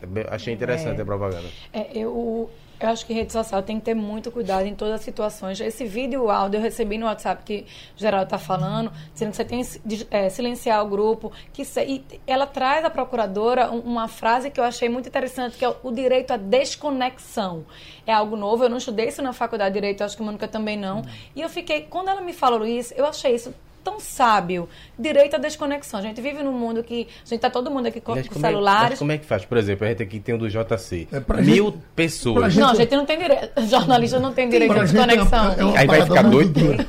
É 0.00 0.34
Achei 0.34 0.52
interessante 0.54 1.00
a 1.00 1.04
propaganda. 1.04 1.48
É, 1.72 1.86
eu, 1.96 2.50
eu 2.80 2.88
acho 2.88 3.06
que 3.06 3.12
rede 3.12 3.32
social 3.32 3.62
tem 3.62 3.78
que 3.78 3.84
ter 3.84 3.94
muito 3.94 4.32
cuidado 4.32 4.66
em 4.66 4.74
todas 4.74 4.94
as 4.94 5.00
situações. 5.02 5.60
Esse 5.60 5.84
vídeo, 5.84 6.24
o 6.24 6.30
áudio, 6.30 6.58
eu 6.58 6.62
recebi 6.62 6.98
no 6.98 7.06
WhatsApp 7.06 7.44
que 7.44 7.66
o 7.96 8.00
Geraldo 8.00 8.24
está 8.24 8.38
falando, 8.38 8.92
dizendo 9.12 9.30
que 9.30 9.36
você 9.36 9.44
tem 9.44 9.62
que 9.64 10.06
é, 10.10 10.28
silenciar 10.28 10.84
o 10.84 10.88
grupo. 10.88 11.30
Que 11.52 11.64
se- 11.64 11.84
e 11.84 12.04
ela 12.26 12.46
traz 12.46 12.84
à 12.84 12.90
procuradora 12.90 13.70
um- 13.70 13.78
uma 13.78 14.08
frase 14.08 14.50
que 14.50 14.58
eu 14.58 14.64
achei 14.64 14.88
muito 14.88 15.08
interessante, 15.08 15.56
que 15.56 15.64
é 15.64 15.72
o 15.84 15.92
direito 15.92 16.32
à 16.32 16.36
desconexão. 16.36 17.64
É 18.04 18.12
algo 18.12 18.34
novo, 18.36 18.64
eu 18.64 18.68
não 18.68 18.78
estudei 18.78 19.06
isso 19.06 19.22
na 19.22 19.32
faculdade 19.32 19.72
de 19.74 19.80
Direito, 19.80 20.02
acho 20.02 20.16
que 20.16 20.22
a 20.22 20.26
Mônica 20.26 20.48
também 20.48 20.76
não. 20.76 21.02
E 21.36 21.40
eu 21.40 21.48
fiquei, 21.48 21.82
quando 21.82 22.08
ela 22.08 22.20
me 22.20 22.32
falou 22.32 22.66
isso, 22.66 22.92
eu 22.96 23.06
achei 23.06 23.36
isso 23.36 23.54
tão 23.82 23.98
sábio. 24.00 24.68
Direito 24.98 25.36
à 25.36 25.38
desconexão. 25.38 26.00
A 26.00 26.02
gente 26.02 26.20
vive 26.20 26.42
num 26.42 26.52
mundo 26.52 26.82
que. 26.82 27.08
A 27.24 27.28
gente 27.28 27.40
tá 27.40 27.50
todo 27.50 27.70
mundo 27.70 27.86
aqui 27.86 28.00
com, 28.00 28.16
é- 28.16 28.22
celulares. 28.22 28.90
mas 28.90 28.98
como 28.98 29.12
é 29.12 29.18
que 29.18 29.26
faz? 29.26 29.44
Por 29.44 29.58
exemplo, 29.58 29.86
a 29.86 29.90
gente 29.90 30.02
aqui 30.02 30.20
tem 30.20 30.34
o 30.34 30.38
do 30.38 30.48
JC. 30.48 31.08
É 31.12 31.42
Mil 31.42 31.66
gente- 31.66 31.78
pessoas. 31.96 32.52
gente- 32.52 32.62
Não, 32.62 32.70
a 32.70 32.74
gente 32.74 32.96
não 32.96 33.04
tem 33.06 33.18
direito. 33.18 33.50
Jornalista 33.68 34.18
não 34.18 34.32
tem 34.32 34.48
direito 34.48 34.72
à 34.72 34.74
é 34.74 34.78
uma- 34.78 34.84
desconexão. 34.86 35.52
é 35.58 35.64
uma 35.64 35.78
Aí 35.78 35.86
vai 35.86 36.02
ficar 36.02 36.22
doido? 36.22 36.52
dura. 36.60 36.86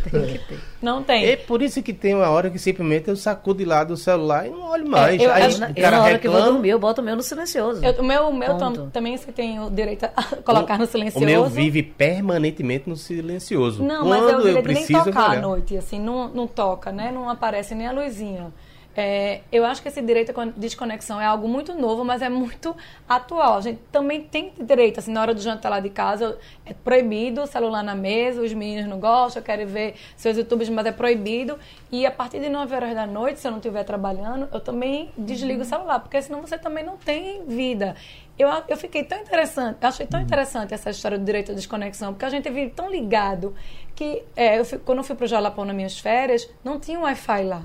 Não 0.84 1.02
tem. 1.02 1.26
É 1.26 1.36
por 1.38 1.62
isso 1.62 1.82
que 1.82 1.94
tem 1.94 2.14
uma 2.14 2.30
hora 2.30 2.50
que 2.50 2.60
simplesmente 2.60 3.08
eu 3.08 3.16
sacudo 3.16 3.60
de 3.60 3.66
lado 3.66 3.94
o 3.94 3.98
celular 3.98 4.46
e 4.46 4.50
não 4.50 4.64
olho 4.70 4.88
mais. 4.88 5.20
eu- 5.22 5.32
Aí 5.32 5.44
eu- 5.44 5.50
Eu, 5.52 5.56
o 5.56 5.60
na- 5.60 5.70
eu, 5.70 5.76
cara 5.82 5.98
na 5.98 6.04
hora 6.04 6.20
que 6.20 6.28
eu 6.28 6.32
vou 6.32 6.40
reclama. 6.42 6.54
dormir, 6.58 6.70
eu 6.72 6.80
boto 6.80 7.02
o 7.02 7.04
meu 7.04 7.16
no 7.16 7.24
silencioso. 7.24 7.84
Eu- 7.84 7.94
o 7.94 8.04
meu, 8.04 8.28
o 8.28 8.34
meu 8.36 8.58
tam- 8.58 8.90
também 8.90 9.16
você 9.18 9.32
tem 9.32 9.60
o 9.60 9.70
direito 9.70 10.04
a 10.06 10.10
colocar 10.44 10.78
no 10.78 10.84
O 10.84 10.88
silencioso. 10.88 11.26
meu 11.26 11.46
vive 11.46 11.82
permanentemente 11.82 12.90
no 12.90 12.96
silencioso. 12.98 13.84
Não, 13.84 14.06
mas 14.06 14.20
é 14.20 14.24
o 14.24 14.28
Quando 14.28 14.32
eu 14.32 14.38
direito 14.40 14.68
de 14.68 14.74
nem 14.74 14.76
preciso, 14.86 15.00
eu 15.00 15.04
vou 15.06 15.14
tocar 15.14 15.38
à 15.38 15.42
noite, 15.42 15.78
assim, 15.78 16.00
não, 16.00 16.28
não 16.28 16.48
toca, 16.48 16.92
né? 16.92 17.12
Não 17.14 17.30
aparece 17.30 17.74
nem 17.74 17.88
a 17.88 17.92
luzinha. 17.92 18.52
É, 18.96 19.42
eu 19.52 19.66
acho 19.66 19.82
que 19.82 19.88
esse 19.88 20.02
direito 20.04 20.30
à 20.30 20.34
con- 20.34 20.54
desconexão 20.56 21.20
é 21.20 21.26
algo 21.26 21.48
muito 21.48 21.74
novo, 21.74 22.06
mas 22.06 22.22
é 22.22 22.30
muito 22.30 22.76
atual. 23.10 23.56
A 23.58 23.62
gente 23.62 23.80
também 23.92 24.22
tem 24.22 24.54
direito, 24.60 25.00
assim, 25.00 25.12
na 25.12 25.20
hora 25.22 25.34
do 25.34 25.42
jantar 25.42 25.70
lá 25.70 25.80
de 25.80 25.90
casa, 25.90 26.38
é 26.64 26.74
proibido 26.74 27.42
o 27.42 27.48
celular 27.48 27.82
na 27.84 27.96
mesa, 27.96 28.42
os 28.42 28.54
meninos 28.54 28.88
não 28.88 29.00
gostam, 29.00 29.42
querem 29.42 29.66
ver 29.66 29.96
seus 30.16 30.38
youtubers, 30.38 30.70
mas 30.70 30.86
é 30.86 30.92
proibido. 30.92 31.58
E 31.92 32.06
a 32.06 32.12
partir 32.12 32.40
de 32.40 32.50
9 32.50 32.76
horas 32.76 32.94
da 32.94 33.08
noite, 33.08 33.40
se 33.40 33.48
eu 33.48 33.52
não 33.52 33.58
estiver 33.58 33.84
trabalhando, 33.84 34.48
eu 34.54 34.60
também 34.60 35.10
desligo 35.18 35.64
o 35.64 35.66
celular, 35.66 36.00
porque 36.00 36.22
senão 36.22 36.42
você 36.42 36.58
também 36.58 36.84
não 36.84 36.96
tem 36.98 37.46
vida. 37.48 37.96
Eu, 38.38 38.48
eu 38.68 38.78
fiquei 38.78 39.04
tão 39.04 39.20
interessante, 39.20 39.78
eu 39.82 39.88
achei 39.90 40.06
tão 40.08 40.20
interessante 40.22 40.74
essa 40.74 40.90
história 40.92 41.18
do 41.18 41.26
direito 41.26 41.52
à 41.52 41.56
desconexão, 41.56 42.14
porque 42.14 42.26
a 42.26 42.30
gente 42.30 42.50
vive 42.50 42.72
tão 42.72 42.90
ligado 42.92 43.56
que 43.96 44.24
é, 44.36 44.60
eu 44.60 44.66
quando 44.86 45.00
eu 45.00 45.04
fui 45.04 45.16
para 45.16 45.26
o 45.26 45.28
Jalapão 45.28 45.66
nas 45.66 45.76
minhas 45.76 46.00
férias, 46.00 46.48
não 46.64 46.80
tinha 46.80 47.00
Wi-Fi 47.00 47.44
lá. 47.44 47.62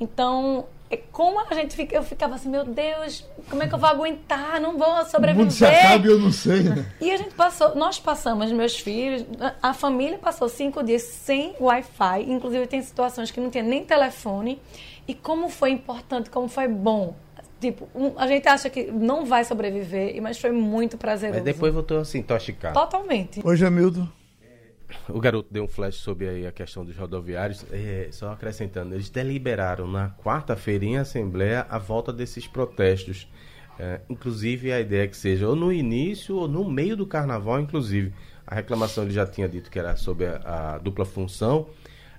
Então, 0.00 0.66
é 0.90 0.96
como 0.96 1.40
a 1.40 1.54
gente 1.54 1.74
fica, 1.74 1.94
eu 1.96 2.02
ficava 2.02 2.34
assim, 2.36 2.48
meu 2.48 2.64
Deus, 2.64 3.24
como 3.50 3.62
é 3.62 3.68
que 3.68 3.74
eu 3.74 3.78
vou 3.78 3.88
aguentar? 3.88 4.60
Não 4.60 4.78
vou 4.78 4.88
O 5.00 5.04
sobreviver. 5.04 5.44
mundo 5.44 5.50
se 5.52 5.64
acaba 5.66 6.06
e 6.06 6.10
eu 6.10 6.18
não 6.18 6.32
sei, 6.32 6.62
né? 6.62 6.86
E 7.00 7.10
a 7.10 7.16
gente 7.16 7.34
passou, 7.34 7.74
nós 7.74 7.98
passamos, 7.98 8.50
meus 8.52 8.78
filhos, 8.78 9.24
a- 9.40 9.70
a 9.70 9.74
família 9.74 10.18
passou 10.18 10.48
cinco 10.48 10.82
dias 10.82 11.02
sem 11.02 11.54
Wi-Fi, 11.60 12.22
inclusive 12.30 12.66
tem 12.66 12.80
situações 12.82 13.30
que 13.30 13.40
não 13.40 13.50
tinha 13.50 13.64
nem 13.64 13.84
telefone. 13.84 14.60
E 15.06 15.14
como 15.14 15.48
foi 15.48 15.70
importante, 15.70 16.28
como 16.30 16.48
foi 16.48 16.68
bom. 16.68 17.14
Tipo, 17.60 17.88
um- 17.94 18.12
a 18.16 18.26
gente 18.28 18.46
acha 18.48 18.70
que 18.70 18.84
não 18.84 19.24
vai 19.26 19.42
sobreviver, 19.44 20.20
mas 20.22 20.38
foi 20.38 20.52
muito 20.52 20.96
prazeroso. 20.96 21.40
Mas 21.42 21.44
depois 21.54 21.72
voltou 21.74 21.98
a 22.00 22.04
se 22.04 22.16
intoxicar. 22.18 22.72
Totalmente. 22.72 23.40
Oi, 23.42 23.56
Jamildo. 23.56 24.08
O 25.08 25.20
garoto 25.20 25.48
deu 25.50 25.64
um 25.64 25.68
flash 25.68 25.96
sobre 25.96 26.46
a 26.46 26.52
questão 26.52 26.84
dos 26.84 26.96
rodoviários. 26.96 27.64
É, 27.70 28.08
só 28.10 28.32
acrescentando, 28.32 28.94
eles 28.94 29.10
deliberaram 29.10 29.86
na 29.86 30.10
quarta-feira 30.10 30.84
em 30.84 30.96
Assembleia 30.96 31.66
a 31.68 31.78
volta 31.78 32.12
desses 32.12 32.46
protestos. 32.46 33.28
É, 33.78 34.00
inclusive 34.08 34.72
a 34.72 34.80
ideia 34.80 35.04
é 35.04 35.06
que 35.06 35.16
seja 35.16 35.48
ou 35.48 35.54
no 35.54 35.72
início 35.72 36.34
ou 36.36 36.48
no 36.48 36.68
meio 36.68 36.96
do 36.96 37.06
carnaval, 37.06 37.60
inclusive. 37.60 38.12
A 38.46 38.54
reclamação 38.54 39.04
ele 39.04 39.12
já 39.12 39.26
tinha 39.26 39.48
dito 39.48 39.70
que 39.70 39.78
era 39.78 39.94
sobre 39.94 40.26
a, 40.26 40.74
a 40.74 40.78
dupla 40.78 41.04
função, 41.04 41.68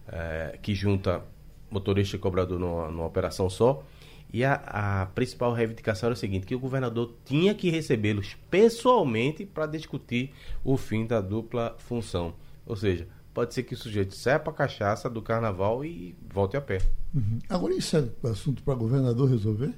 é, 0.07 0.57
que 0.61 0.73
junta 0.73 1.23
motorista 1.69 2.15
e 2.15 2.19
cobrador 2.19 2.59
numa, 2.59 2.89
numa 2.89 3.05
operação 3.05 3.49
só. 3.49 3.83
E 4.31 4.45
a, 4.45 4.53
a 4.53 5.05
principal 5.07 5.53
reivindicação 5.53 6.07
era 6.07 6.13
o 6.13 6.17
seguinte, 6.17 6.45
que 6.45 6.53
o 6.53 6.59
governador 6.59 7.15
tinha 7.25 7.53
que 7.53 7.69
recebê-los 7.69 8.37
pessoalmente 8.49 9.43
para 9.43 9.65
discutir 9.65 10.31
o 10.63 10.77
fim 10.77 11.05
da 11.05 11.19
dupla 11.19 11.75
função. 11.79 12.33
Ou 12.69 12.75
seja, 12.75 13.07
pode 13.33 13.53
ser 13.53 13.63
que 13.63 13.73
o 13.73 13.77
sujeito 13.77 14.15
saia 14.15 14.39
para 14.39 14.53
cachaça 14.53 15.09
do 15.09 15.23
carnaval 15.23 15.83
e 15.83 16.15
volte 16.31 16.55
a 16.55 16.61
pé. 16.61 16.77
Uhum. 17.13 17.39
Agora, 17.49 17.73
isso 17.73 17.97
é 17.97 18.29
assunto 18.29 18.61
para 18.61 18.75
governador 18.75 19.27
resolver? 19.27 19.73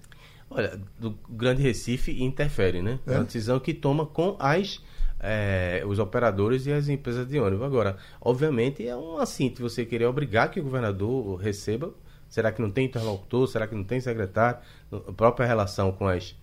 Olha, 0.49 0.77
do 0.99 1.17
Grande 1.29 1.61
Recife 1.61 2.21
interfere, 2.21 2.81
né? 2.81 2.99
É, 3.07 3.13
é 3.13 3.17
uma 3.17 3.23
decisão 3.23 3.57
que 3.61 3.73
toma 3.73 4.05
com 4.05 4.35
as 4.37 4.81
é, 5.21 5.83
os 5.87 5.99
operadores 5.99 6.65
e 6.65 6.73
as 6.73 6.89
empresas 6.89 7.25
de 7.27 7.39
ônibus. 7.39 7.65
Agora, 7.65 7.95
obviamente, 8.19 8.85
é 8.85 8.95
um 8.95 9.17
assim, 9.17 9.53
você 9.57 9.85
querer 9.85 10.05
obrigar 10.05 10.51
que 10.51 10.59
o 10.59 10.63
governador 10.63 11.37
receba, 11.37 11.93
será 12.27 12.51
que 12.51 12.61
não 12.61 12.69
tem 12.69 12.87
interlocutor, 12.87 13.47
será 13.47 13.67
que 13.67 13.75
não 13.75 13.85
tem 13.85 14.01
secretário, 14.01 14.59
a 14.91 15.13
própria 15.13 15.45
relação 15.45 15.93
com 15.93 16.07
as 16.07 16.35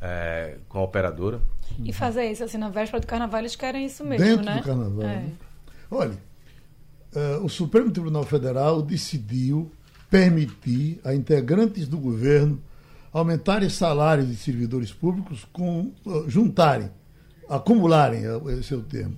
é, 0.00 0.56
com 0.66 0.78
a 0.78 0.82
operadora. 0.82 1.42
E 1.84 1.92
fazer 1.92 2.24
isso 2.30 2.42
assim 2.42 2.56
na 2.56 2.70
véspera 2.70 3.00
do 3.00 3.06
carnaval, 3.06 3.40
eles 3.40 3.54
querem 3.54 3.84
isso 3.84 4.02
mesmo, 4.02 4.24
Dentro 4.24 4.44
né? 4.46 4.56
do 4.56 4.62
carnaval. 4.62 5.02
É. 5.02 5.16
Né? 5.16 5.32
Olha, 5.90 6.16
uh, 7.14 7.44
o 7.44 7.48
Supremo 7.48 7.90
Tribunal 7.90 8.24
Federal 8.24 8.80
decidiu 8.80 9.72
permitir 10.08 11.00
a 11.04 11.14
integrantes 11.14 11.88
do 11.88 11.98
governo 11.98 12.60
aumentarem 13.12 13.68
salários 13.68 14.28
de 14.28 14.36
servidores 14.36 14.92
públicos 14.92 15.46
com 15.52 15.92
uh, 16.06 16.28
juntarem, 16.28 16.90
acumularem, 17.48 18.22
esse 18.58 18.72
é 18.72 18.76
o 18.76 18.82
termo, 18.82 19.16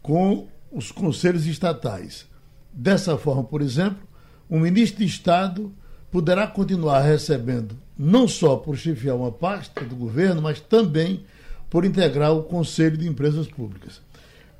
com 0.00 0.46
os 0.70 0.92
conselhos 0.92 1.46
estatais. 1.46 2.26
Dessa 2.72 3.16
forma, 3.16 3.42
por 3.42 3.60
exemplo, 3.60 4.06
o 4.48 4.58
ministro 4.58 4.98
de 4.98 5.06
Estado 5.06 5.72
poderá 6.10 6.46
continuar 6.46 7.00
recebendo 7.00 7.76
não 7.98 8.28
só 8.28 8.56
por 8.56 8.76
chefiar 8.76 9.16
uma 9.16 9.32
pasta 9.32 9.84
do 9.84 9.96
governo, 9.96 10.42
mas 10.42 10.60
também 10.60 11.24
por 11.70 11.84
integrar 11.84 12.32
o 12.32 12.42
Conselho 12.42 12.96
de 12.96 13.08
Empresas 13.08 13.48
Públicas. 13.48 14.00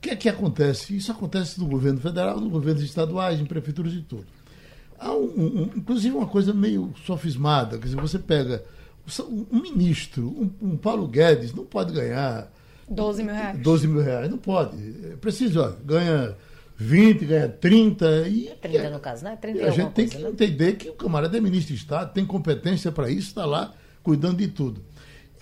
O 0.05 0.07
que 0.07 0.11
é 0.11 0.17
que 0.17 0.29
acontece? 0.29 0.95
Isso 0.95 1.11
acontece 1.11 1.59
no 1.59 1.67
governo 1.67 1.99
federal, 1.99 2.39
nos 2.39 2.53
governos 2.53 2.83
estaduais, 2.83 3.41
em 3.41 3.47
prefeituras 3.47 3.95
e 3.95 4.03
tudo. 4.03 4.27
Há 4.99 5.11
um, 5.15 5.25
um, 5.25 5.71
inclusive 5.75 6.15
uma 6.15 6.27
coisa 6.27 6.53
meio 6.53 6.93
sofismada, 7.07 7.79
quer 7.79 7.87
dizer, 7.87 7.97
você 7.99 8.19
pega 8.19 8.63
um 9.51 9.63
ministro, 9.63 10.27
um, 10.29 10.51
um 10.61 10.77
Paulo 10.77 11.09
Guedes, 11.09 11.55
não 11.55 11.65
pode 11.65 11.95
ganhar 11.95 12.53
12 12.87 13.23
mil 13.23 13.33
reais. 13.33 13.59
12 13.61 13.89
mil 13.89 14.03
reais, 14.03 14.31
não 14.31 14.37
pode. 14.37 14.77
É 15.11 15.17
preciso, 15.17 15.63
ó, 15.63 15.73
ganha 15.83 16.37
20, 16.77 17.25
ganha 17.25 17.49
30. 17.49 18.29
E, 18.29 18.51
30 18.61 18.77
é, 18.77 18.91
no 18.91 19.01
caso, 19.01 19.25
né? 19.25 19.39
30 19.41 19.65
a 19.65 19.71
gente 19.71 19.93
tem 19.93 20.05
coisa, 20.07 20.19
que 20.19 20.23
né? 20.23 20.29
entender 20.29 20.73
que 20.77 20.91
o 20.91 20.95
camarada 20.95 21.35
é 21.39 21.41
ministro 21.41 21.75
de 21.75 21.81
Estado, 21.81 22.13
tem 22.13 22.27
competência 22.27 22.93
para 22.93 23.09
isso, 23.09 23.29
está 23.29 23.47
lá 23.47 23.73
cuidando 24.03 24.37
de 24.37 24.49
tudo. 24.49 24.83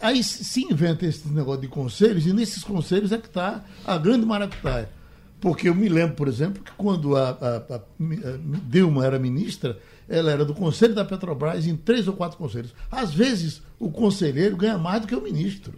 Aí 0.03 0.25
se 0.25 0.65
inventa 0.65 1.07
esse 1.07 1.29
negócio 1.29 1.61
de 1.61 1.69
conselhos, 1.69 2.27
e 2.27 2.33
nesses 2.33 2.65
conselhos 2.65 3.13
é 3.13 3.19
que 3.19 3.29
está 3.29 3.65
a 3.85 3.97
grande 3.97 4.27
maracutaia. 4.27 4.91
Porque 5.41 5.69
eu 5.69 5.75
me 5.75 5.89
lembro, 5.89 6.17
por 6.17 6.27
exemplo, 6.27 6.63
que 6.63 6.73
quando 6.73 7.17
a, 7.17 7.31
a, 7.31 7.77
a, 7.77 7.81
Dilma 8.69 9.07
era 9.07 9.19
ministra, 9.19 9.79
ela 10.09 10.33
era 10.33 10.45
do 10.45 10.55
Conselho 10.55 10.95
da 10.95 11.05
Petrobras 11.05 11.67
em 11.67 11.77
três 11.77 12.09
ou 12.09 12.15
quatro 12.15 12.37
conselhos. 12.37 12.75
Às 12.91 13.15
vezes, 13.15 13.63
o 13.79 13.91
conselheiro 13.91 14.57
ganha 14.57 14.77
mais 14.77 15.01
do 15.01 15.07
que 15.07 15.15
o 15.15 15.23
ministro. 15.23 15.73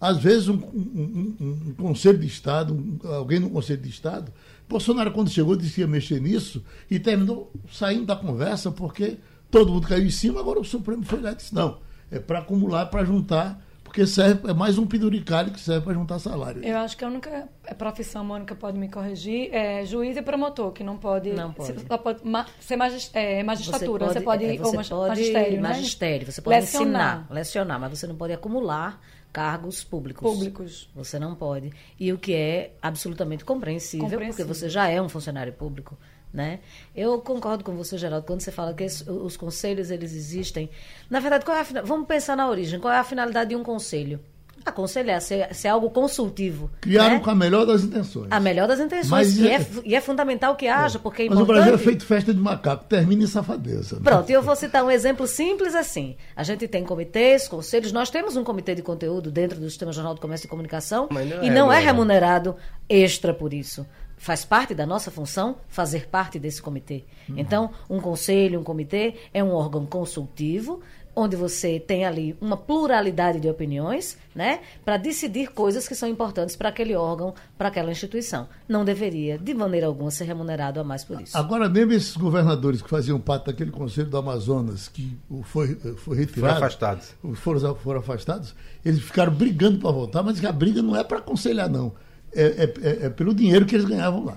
Às 0.00 0.18
vezes, 0.18 0.48
um, 0.48 0.54
um, 0.54 1.36
um, 1.40 1.64
um 1.68 1.74
conselho 1.74 2.18
de 2.18 2.26
Estado, 2.28 3.00
alguém 3.04 3.40
no 3.40 3.50
conselho 3.50 3.82
de 3.82 3.88
Estado, 3.88 4.32
Bolsonaro, 4.68 5.10
quando 5.10 5.30
chegou, 5.30 5.56
disse 5.56 5.74
que 5.74 5.80
ia 5.80 5.86
mexer 5.88 6.20
nisso 6.20 6.62
e 6.88 7.00
terminou 7.00 7.52
saindo 7.72 8.06
da 8.06 8.14
conversa 8.14 8.70
porque 8.70 9.16
todo 9.50 9.72
mundo 9.72 9.88
caiu 9.88 10.06
em 10.06 10.10
cima. 10.10 10.38
Agora 10.38 10.60
o 10.60 10.64
Supremo 10.64 11.02
foi 11.04 11.20
lá 11.20 11.32
e 11.32 11.36
disse: 11.36 11.54
não, 11.54 11.78
é 12.10 12.18
para 12.18 12.38
acumular, 12.40 12.86
para 12.86 13.04
juntar 13.04 13.60
porque 13.88 14.06
serve, 14.06 14.50
é 14.50 14.52
mais 14.52 14.76
um 14.76 14.86
penduricalho 14.86 15.50
que 15.50 15.58
serve 15.58 15.86
para 15.86 15.94
juntar 15.94 16.18
salário. 16.18 16.62
Eu 16.62 16.76
acho 16.78 16.94
que 16.96 17.04
a 17.04 17.08
única 17.08 17.48
profissão, 17.78 18.22
Mônica 18.22 18.54
pode 18.54 18.78
me 18.78 18.88
corrigir, 18.88 19.52
é 19.52 19.84
juiz 19.86 20.14
e 20.16 20.22
promotor, 20.22 20.72
que 20.72 20.84
não 20.84 20.98
pode, 20.98 21.32
não 21.32 21.52
pode. 21.52 21.84
Pode 21.84 22.20
ma, 22.22 22.46
ser 22.60 22.76
magist, 22.76 23.10
é, 23.14 23.42
magistratura, 23.42 24.06
você 24.06 24.20
pode, 24.20 24.44
você 24.44 24.50
pode, 24.50 24.78
é, 24.78 24.82
você 24.82 24.94
ou 24.94 25.00
pode 25.00 25.08
magistério, 25.08 25.60
né? 25.60 25.68
magistério, 25.68 26.30
você 26.30 26.42
pode 26.42 26.60
lecionar. 26.60 26.86
ensinar, 26.86 27.26
lecionar, 27.30 27.80
mas 27.80 27.98
você 27.98 28.06
não 28.06 28.14
pode 28.14 28.32
acumular 28.34 29.00
cargos 29.32 29.82
públicos. 29.82 30.22
Públicos. 30.22 30.90
Você 30.94 31.18
não 31.18 31.34
pode. 31.34 31.72
E 31.98 32.12
o 32.12 32.18
que 32.18 32.34
é 32.34 32.74
absolutamente 32.82 33.44
compreensível, 33.44 34.04
compreensível. 34.08 34.46
porque 34.46 34.60
você 34.60 34.68
já 34.68 34.88
é 34.88 35.00
um 35.00 35.08
funcionário 35.08 35.52
público. 35.52 35.96
Né? 36.32 36.60
Eu 36.94 37.18
concordo 37.20 37.64
com 37.64 37.74
você, 37.74 37.96
Geraldo, 37.96 38.26
quando 38.26 38.42
você 38.42 38.52
fala 38.52 38.74
que 38.74 38.84
os 38.84 39.36
conselhos 39.36 39.90
eles 39.90 40.12
existem. 40.12 40.68
Na 41.08 41.20
verdade, 41.20 41.44
qual 41.44 41.56
é 41.56 41.60
a, 41.60 41.82
vamos 41.82 42.06
pensar 42.06 42.36
na 42.36 42.48
origem. 42.48 42.78
Qual 42.78 42.92
é 42.92 42.98
a 42.98 43.04
finalidade 43.04 43.50
de 43.50 43.56
um 43.56 43.62
conselho? 43.62 44.20
Aconselhar, 44.66 45.22
ser, 45.22 45.54
ser 45.54 45.68
algo 45.68 45.88
consultivo. 45.88 46.70
Criaram 46.82 47.14
né? 47.14 47.20
com 47.20 47.30
a 47.30 47.34
melhor 47.34 47.64
das 47.64 47.82
intenções. 47.82 48.26
A 48.30 48.38
melhor 48.38 48.68
das 48.68 48.78
intenções. 48.80 49.08
Mas, 49.08 49.38
e, 49.38 49.48
é, 49.48 49.66
e 49.84 49.94
é 49.94 50.00
fundamental 50.00 50.54
que 50.56 50.68
haja, 50.68 50.98
é. 50.98 51.00
porque 51.00 51.22
é 51.22 51.28
Mas 51.30 51.38
o 51.38 51.46
Brasil 51.46 51.74
é 51.74 51.78
feito 51.78 52.04
festa 52.04 52.34
de 52.34 52.40
macaco, 52.40 52.84
termina 52.84 53.22
em 53.22 53.26
safadeza. 53.26 53.96
Né? 53.96 54.02
Pronto, 54.04 54.28
e 54.28 54.32
eu 54.32 54.42
vou 54.42 54.54
citar 54.54 54.84
um 54.84 54.90
exemplo 54.90 55.26
simples 55.26 55.74
assim. 55.74 56.16
A 56.36 56.42
gente 56.42 56.68
tem 56.68 56.84
comitês, 56.84 57.48
conselhos, 57.48 57.92
nós 57.92 58.10
temos 58.10 58.36
um 58.36 58.44
comitê 58.44 58.74
de 58.74 58.82
conteúdo 58.82 59.30
dentro 59.30 59.58
do 59.58 59.70
Sistema 59.70 59.92
Jornal 59.92 60.14
do 60.14 60.20
Comércio 60.20 60.46
e 60.46 60.50
Comunicação 60.50 61.08
não 61.10 61.42
e 61.42 61.48
é 61.48 61.50
não 61.50 61.72
é 61.72 61.80
remunerado 61.80 62.54
extra 62.88 63.32
por 63.32 63.54
isso 63.54 63.86
faz 64.18 64.44
parte 64.44 64.74
da 64.74 64.84
nossa 64.84 65.10
função 65.10 65.56
fazer 65.68 66.08
parte 66.08 66.38
desse 66.38 66.60
comitê. 66.60 67.04
Uhum. 67.28 67.38
Então, 67.38 67.70
um 67.88 68.00
conselho, 68.00 68.60
um 68.60 68.64
comitê 68.64 69.14
é 69.32 69.42
um 69.42 69.52
órgão 69.52 69.86
consultivo 69.86 70.80
onde 71.18 71.34
você 71.34 71.80
tem 71.80 72.04
ali 72.04 72.36
uma 72.40 72.56
pluralidade 72.56 73.40
de 73.40 73.48
opiniões, 73.48 74.16
né, 74.32 74.60
para 74.84 74.96
decidir 74.96 75.48
coisas 75.48 75.88
que 75.88 75.94
são 75.94 76.08
importantes 76.08 76.54
para 76.54 76.68
aquele 76.68 76.94
órgão, 76.94 77.34
para 77.56 77.68
aquela 77.68 77.90
instituição. 77.90 78.48
Não 78.68 78.84
deveria, 78.84 79.36
de 79.36 79.52
maneira 79.52 79.88
alguma, 79.88 80.12
ser 80.12 80.24
remunerado 80.24 80.78
a 80.78 80.84
mais 80.84 81.02
por 81.02 81.20
isso. 81.20 81.36
Agora, 81.36 81.68
mesmo 81.68 81.92
esses 81.92 82.16
governadores 82.16 82.80
que 82.80 82.88
faziam 82.88 83.18
parte 83.18 83.46
daquele 83.46 83.72
Conselho 83.72 84.08
do 84.08 84.16
Amazonas, 84.16 84.86
que 84.86 85.18
foi, 85.42 85.74
foi 85.96 86.16
retirado. 86.18 86.54
Foram 86.54 86.56
afastados. 86.56 87.14
Foram, 87.34 87.74
foram 87.74 88.00
afastados, 88.00 88.54
eles 88.84 89.00
ficaram 89.00 89.34
brigando 89.34 89.78
para 89.80 89.90
voltar, 89.90 90.22
mas 90.22 90.44
a 90.44 90.52
briga 90.52 90.80
não 90.82 90.94
é 90.94 91.02
para 91.02 91.18
aconselhar, 91.18 91.68
não 91.68 91.92
é, 92.32 92.44
é, 92.44 93.06
é, 93.06 93.10
pelo 93.10 93.34
dinheiro 93.34 93.66
que 93.66 93.74
eles 93.74 93.86
ganhavam 93.86 94.24
lá. 94.24 94.36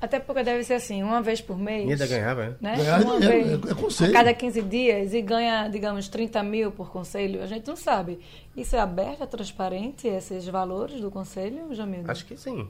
Até 0.00 0.18
porque 0.18 0.42
deve 0.42 0.64
ser 0.64 0.74
assim, 0.74 1.02
uma 1.02 1.20
vez 1.20 1.42
por 1.42 1.58
mês. 1.58 1.86
E 1.86 1.92
ainda 1.92 2.06
ganhava, 2.06 2.44
é? 2.44 2.54
Né? 2.58 2.76
Ganhava 2.76 3.04
uma 3.04 3.20
dinheiro, 3.20 3.60
vez, 3.60 3.64
é, 3.66 3.70
é 3.70 3.74
conselho. 3.74 4.10
A 4.10 4.14
cada 4.14 4.32
15 4.34 4.62
dias 4.62 5.12
e 5.12 5.20
ganha, 5.20 5.68
digamos, 5.68 6.08
30 6.08 6.42
mil 6.42 6.72
por 6.72 6.90
conselho, 6.90 7.42
a 7.42 7.46
gente 7.46 7.66
não 7.66 7.76
sabe. 7.76 8.18
Isso 8.56 8.74
é 8.74 8.80
aberto, 8.80 9.22
é 9.22 9.26
transparente, 9.26 10.08
esses 10.08 10.46
valores 10.46 11.00
do 11.02 11.10
conselho, 11.10 11.74
Jamil? 11.74 12.04
Acho 12.08 12.24
que 12.24 12.36
sim. 12.36 12.66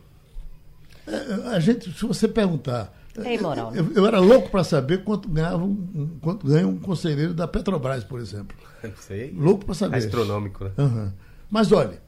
É, 1.06 1.54
a 1.54 1.60
gente, 1.60 1.92
se 1.92 2.04
você 2.04 2.26
perguntar. 2.26 2.92
É 3.24 3.34
imoral. 3.34 3.74
Eu, 3.74 3.92
eu, 3.92 4.06
era 4.06 4.18
louco 4.18 4.50
para 4.50 4.64
saber 4.64 5.04
quanto 5.04 5.28
ganhava 5.28 5.64
um, 5.64 6.18
quanto 6.20 6.46
ganha 6.46 6.66
um 6.66 6.78
conselheiro 6.78 7.34
da 7.34 7.46
Petrobras, 7.46 8.02
por 8.02 8.20
exemplo. 8.20 8.56
Sei. 8.98 9.32
Louco 9.36 9.64
para 9.64 9.74
saber. 9.74 9.98
Astronômico, 9.98 10.64
né? 10.64 10.72
Uhum. 10.78 11.12
Mas 11.50 11.70
olha, 11.72 12.00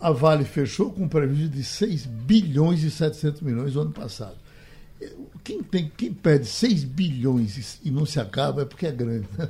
a 0.00 0.10
Vale 0.10 0.44
fechou 0.44 0.92
com 0.92 1.04
um 1.04 1.08
prejuízo 1.08 1.48
de 1.48 1.64
6 1.64 2.06
bilhões 2.06 2.82
e 2.82 2.90
700 2.90 3.40
milhões 3.40 3.74
no 3.74 3.82
ano 3.82 3.92
passado. 3.92 4.36
Quem, 5.44 5.62
tem, 5.62 5.90
quem 5.96 6.12
pede 6.12 6.46
6 6.46 6.84
bilhões 6.84 7.80
e 7.84 7.90
não 7.90 8.04
se 8.04 8.20
acaba 8.20 8.62
é 8.62 8.64
porque 8.64 8.86
é 8.86 8.92
grande. 8.92 9.28
Né? 9.36 9.48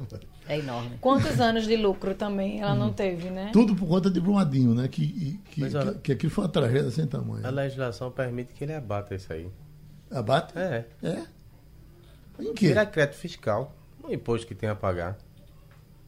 É 0.49 0.59
enorme. 0.59 0.97
Quantos 1.01 1.39
anos 1.41 1.67
de 1.67 1.77
lucro 1.77 2.15
também 2.15 2.61
ela 2.61 2.75
não 2.75 2.93
teve, 2.93 3.31
né? 3.31 3.51
Tudo 3.53 3.75
por 3.75 3.87
conta 3.87 4.11
de 4.11 4.21
Brumadinho, 4.21 4.75
né? 4.75 4.89
Que, 4.89 5.39
que, 5.51 5.61
Mas, 5.61 5.75
olha, 5.75 5.93
que, 5.95 6.01
que 6.01 6.13
aquilo 6.13 6.33
foi 6.33 6.45
uma 6.45 6.51
tragédia 6.51 6.91
sem 6.91 7.07
tamanho. 7.07 7.47
A 7.47 7.51
legislação 7.51 8.11
permite 8.11 8.55
que 8.55 8.65
ele 8.65 8.75
abata 8.75 9.15
isso 9.15 9.33
aí. 9.33 9.49
Abate? 10.11 10.59
É. 10.59 10.87
É? 11.03 11.23
Em 12.41 12.55
quê? 12.55 12.69
Vira 12.69 12.87
crédito 12.87 13.17
fiscal. 13.17 13.75
No 14.03 14.13
imposto 14.13 14.47
que 14.47 14.55
tem 14.55 14.69
a 14.69 14.75
pagar. 14.75 15.19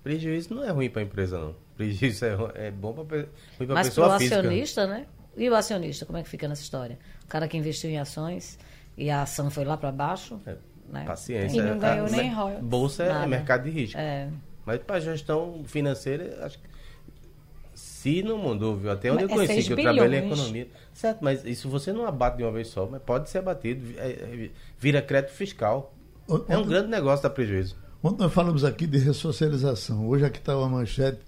Prejuízo 0.03 0.55
não 0.55 0.65
é 0.65 0.71
ruim 0.71 0.89
para 0.89 1.03
a 1.03 1.05
empresa, 1.05 1.39
não. 1.39 1.55
Prejuízo 1.81 2.27
é, 2.27 2.67
é 2.67 2.71
bom 2.71 2.93
para 2.93 3.03
a 3.03 3.07
pessoa 3.07 4.19
física. 4.19 4.37
Mas 4.37 4.43
acionista, 4.47 4.87
né? 4.87 5.07
E 5.35 5.49
o 5.49 5.55
acionista, 5.55 6.05
como 6.05 6.19
é 6.19 6.23
que 6.23 6.29
fica 6.29 6.47
nessa 6.47 6.63
história? 6.63 6.99
O 7.25 7.29
cara 7.29 7.49
que 7.49 7.57
investiu 7.57 7.89
em 7.89 7.99
ações 7.99 8.59
e 8.99 9.09
a 9.09 9.23
ação 9.23 9.51
foi 9.51 9.65
lá 9.65 9.79
para 9.79 9.91
baixo. 9.91 10.39
É, 10.47 10.57
né? 10.93 11.05
Paciência. 11.07 11.59
E 11.59 11.63
não 11.63 11.79
ganhou 11.79 12.07
é, 12.07 12.11
nem 12.11 12.35
royalties. 12.35 12.69
Bolsa 12.69 13.05
é 13.05 13.09
Nada. 13.09 13.25
é 13.25 13.29
mercado 13.29 13.65
de 13.65 13.71
risco. 13.71 13.99
É. 13.99 14.29
Mas 14.67 14.79
para 14.81 15.01
gestão 15.01 15.63
financeira, 15.65 16.45
acho 16.45 16.59
que 16.59 16.69
se 17.75 18.23
não 18.23 18.37
mandou, 18.37 18.77
viu? 18.77 18.91
Até 18.91 19.11
onde 19.11 19.23
mas 19.23 19.31
eu 19.31 19.37
conheci, 19.37 19.61
é 19.61 19.63
que 19.63 19.73
eu 19.73 19.77
bilhões. 19.77 19.97
trabalho 19.97 20.15
em 20.15 20.27
economia. 20.27 20.69
Certo, 20.93 21.19
mas 21.23 21.45
isso 21.47 21.69
você 21.71 21.95
não 21.95 22.05
abate 22.05 22.37
de 22.37 22.43
uma 22.43 22.53
vez 22.53 22.69
só, 22.69 22.87
mas 22.87 23.01
pode 23.01 23.31
ser 23.31 23.39
abatido. 23.39 23.83
Vira 24.79 25.01
crédito 25.01 25.33
fiscal. 25.33 25.95
É 26.47 26.59
um 26.59 26.67
grande 26.67 26.89
negócio 26.89 27.23
dar 27.23 27.31
prejuízo. 27.31 27.75
Ontem 28.03 28.23
nós 28.23 28.33
falamos 28.33 28.65
aqui 28.65 28.87
de 28.87 28.99
ressocialização. 28.99 30.07
Hoje 30.07 30.27
aqui 30.27 30.39
está 30.39 30.57
uma 30.57 30.69
manchete. 30.69 31.21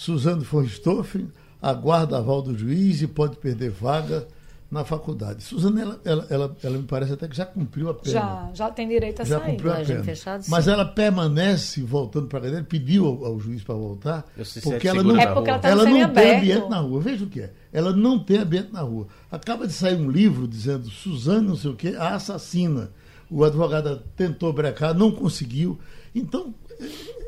Suzano 0.00 0.40
von 0.40 0.64
Stoffen 0.66 1.28
aguarda 1.60 2.16
aval 2.16 2.40
do 2.40 2.56
juiz 2.56 3.02
e 3.02 3.06
pode 3.06 3.36
perder 3.36 3.68
vaga 3.68 4.26
na 4.70 4.82
faculdade. 4.82 5.42
Suzana, 5.44 5.82
ela, 5.82 6.00
ela, 6.06 6.26
ela, 6.30 6.56
ela 6.62 6.78
me 6.78 6.84
parece 6.84 7.12
até 7.12 7.28
que 7.28 7.36
já 7.36 7.44
cumpriu 7.44 7.90
a 7.90 7.94
pena. 7.94 8.14
Já, 8.14 8.50
já 8.54 8.70
tem 8.70 8.88
direito 8.88 9.20
a 9.20 9.26
já 9.26 9.38
sair. 9.38 9.50
cumpriu 9.50 9.70
a 9.70 9.76
pena. 9.76 10.02
fechado, 10.02 10.44
Mas 10.48 10.66
ela 10.68 10.86
permanece 10.86 11.82
voltando 11.82 12.28
para 12.28 12.38
a 12.38 12.42
cadeia, 12.44 12.64
pediu 12.64 13.04
ao, 13.04 13.26
ao 13.26 13.38
juiz 13.40 13.62
para 13.62 13.74
voltar, 13.74 14.24
porque 14.62 14.88
é 14.88 14.90
ela 14.90 15.02
não, 15.02 15.20
É 15.20 15.26
porque 15.26 15.50
ela 15.50 15.58
tá 15.58 15.68
ela 15.68 15.84
não 15.84 15.92
tem 16.14 16.32
ambiente 16.32 16.68
na 16.70 16.78
rua. 16.78 17.00
Veja 17.02 17.24
o 17.24 17.28
que 17.28 17.42
é. 17.42 17.52
Ela 17.70 17.94
não 17.94 18.18
tem 18.18 18.38
ambiente 18.38 18.72
na 18.72 18.80
rua. 18.80 19.06
Acaba 19.30 19.66
de 19.66 19.74
sair 19.74 19.96
um 20.00 20.10
livro 20.10 20.48
dizendo 20.48 20.88
Suzane, 20.88 21.46
não 21.46 21.56
sei 21.56 21.72
o 21.72 21.76
quê, 21.76 21.94
a 21.98 22.14
assassina. 22.14 22.90
O 23.30 23.44
advogado 23.44 24.02
tentou 24.16 24.50
brecar, 24.50 24.94
não 24.94 25.12
conseguiu. 25.12 25.78
Então, 26.14 26.54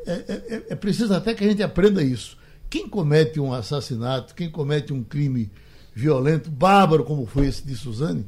é, 0.07 0.11
é- 0.11 0.55
é- 0.55 0.63
é 0.69 0.75
preciso 0.75 1.13
até 1.13 1.35
que 1.35 1.43
a 1.43 1.47
gente 1.47 1.61
aprenda 1.61 2.01
isso. 2.01 2.41
Quem 2.73 2.89
comete 2.89 3.39
um 3.39 3.53
assassinato, 3.53 4.33
quem 4.33 4.49
comete 4.49 4.91
um 4.91 5.03
crime 5.03 5.51
violento, 5.93 6.49
bárbaro 6.49 7.03
como 7.03 7.23
foi 7.27 7.45
esse 7.45 7.63
de 7.63 7.75
Suzane, 7.75 8.25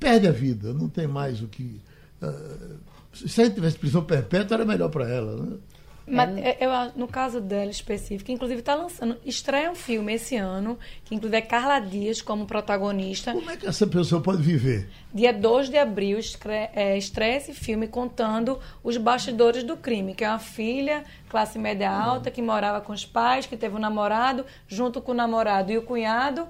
perde 0.00 0.26
a 0.26 0.32
vida. 0.32 0.72
Não 0.72 0.88
tem 0.88 1.06
mais 1.06 1.42
o 1.42 1.46
que. 1.46 1.78
ah, 2.22 2.78
se 3.12 3.42
a 3.42 3.44
gente 3.44 3.56
tivesse 3.56 3.76
prisão 3.76 4.02
perpétua, 4.02 4.56
era 4.56 4.64
melhor 4.64 4.88
para 4.88 5.06
ela. 5.06 5.36
Né? 5.36 5.58
Mas 6.06 6.36
é, 6.38 6.56
eu, 6.60 6.70
no 6.96 7.06
caso 7.06 7.40
dela 7.40 7.70
específico, 7.70 8.30
inclusive 8.32 8.60
está 8.60 8.74
lançando, 8.74 9.16
estreia 9.24 9.70
um 9.70 9.74
filme 9.74 10.14
esse 10.14 10.36
ano, 10.36 10.78
que 11.04 11.14
inclusive 11.14 11.36
é 11.36 11.40
Carla 11.40 11.78
Dias 11.78 12.20
como 12.20 12.44
protagonista. 12.44 13.32
Como 13.32 13.50
é 13.50 13.56
que 13.56 13.66
essa 13.66 13.86
pessoa 13.86 14.20
pode 14.20 14.42
viver? 14.42 14.88
Dia 15.14 15.32
2 15.32 15.68
de 15.68 15.78
abril 15.78 16.18
estre- 16.18 16.70
é, 16.74 16.98
estreia 16.98 17.36
esse 17.36 17.52
filme 17.54 17.86
contando 17.86 18.58
os 18.82 18.96
bastidores 18.96 19.62
do 19.62 19.76
crime, 19.76 20.14
que 20.14 20.24
é 20.24 20.28
uma 20.28 20.38
filha, 20.38 21.04
classe 21.28 21.58
média 21.58 21.90
alta, 21.90 22.30
que 22.30 22.42
morava 22.42 22.80
com 22.80 22.92
os 22.92 23.06
pais, 23.06 23.46
que 23.46 23.56
teve 23.56 23.76
um 23.76 23.78
namorado, 23.78 24.44
junto 24.66 25.00
com 25.00 25.12
o 25.12 25.14
namorado 25.14 25.70
e 25.70 25.78
o 25.78 25.82
cunhado, 25.82 26.48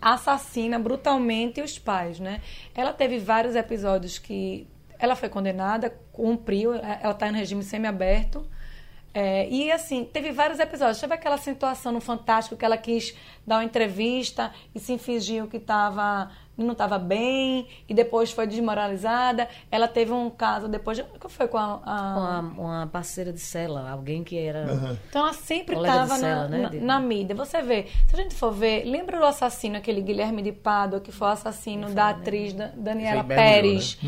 assassina 0.00 0.78
brutalmente 0.78 1.60
os 1.60 1.78
pais, 1.78 2.18
né? 2.20 2.40
Ela 2.74 2.92
teve 2.92 3.18
vários 3.18 3.54
episódios 3.56 4.18
que 4.18 4.66
ela 4.98 5.16
foi 5.16 5.28
condenada, 5.28 5.90
cumpriu, 6.12 6.74
ela 6.74 7.10
está 7.12 7.28
em 7.28 7.32
regime 7.32 7.62
semiaberto. 7.62 8.46
É, 9.14 9.48
e 9.48 9.70
assim, 9.70 10.04
teve 10.04 10.32
vários 10.32 10.58
episódios. 10.58 11.00
Teve 11.00 11.14
aquela 11.14 11.36
situação 11.36 11.92
no 11.92 12.00
Fantástico 12.00 12.56
que 12.56 12.64
ela 12.64 12.76
quis 12.76 13.14
dar 13.46 13.56
uma 13.56 13.64
entrevista 13.64 14.52
e 14.74 14.80
se 14.80 14.96
fingiu 14.98 15.46
que 15.46 15.58
estava 15.58 16.30
não 16.62 16.72
estava 16.72 16.98
bem 16.98 17.66
e 17.88 17.94
depois 17.94 18.30
foi 18.30 18.46
desmoralizada. 18.46 19.48
Ela 19.70 19.88
teve 19.88 20.12
um 20.12 20.28
caso 20.30 20.68
depois. 20.68 20.96
de- 20.98 21.04
O 21.14 21.18
que 21.18 21.28
foi 21.28 21.48
com 21.48 21.58
a. 21.58 21.80
a- 21.84 22.16
Uma, 22.16 22.40
uma 22.58 22.86
parceira 22.86 23.32
de 23.32 23.40
cela, 23.40 23.90
alguém 23.90 24.22
que 24.24 24.36
era. 24.38 24.70
Aham. 24.70 24.98
Então 25.08 25.22
ela 25.22 25.32
sempre 25.32 25.76
estava 25.76 26.18
na, 26.18 26.48
né, 26.48 26.58
na, 26.62 26.68
de- 26.68 26.80
na 26.80 27.00
mídia. 27.00 27.34
Você 27.36 27.62
vê, 27.62 27.86
se 28.08 28.14
a 28.14 28.16
gente 28.16 28.34
for 28.34 28.52
ver, 28.52 28.84
lembra 28.84 29.18
do 29.18 29.24
assassino, 29.24 29.76
aquele 29.76 30.00
Guilherme 30.00 30.42
de 30.42 30.52
Pádua, 30.52 31.00
que 31.00 31.10
foi 31.12 31.28
o 31.28 31.30
assassino 31.30 31.90
da 31.90 32.10
atriz 32.10 32.52
da- 32.52 32.70
Daniela 32.76 33.20
Isso 33.22 33.32
aí 33.32 33.36
mergulhou, 33.38 33.62
Pérez? 33.62 33.98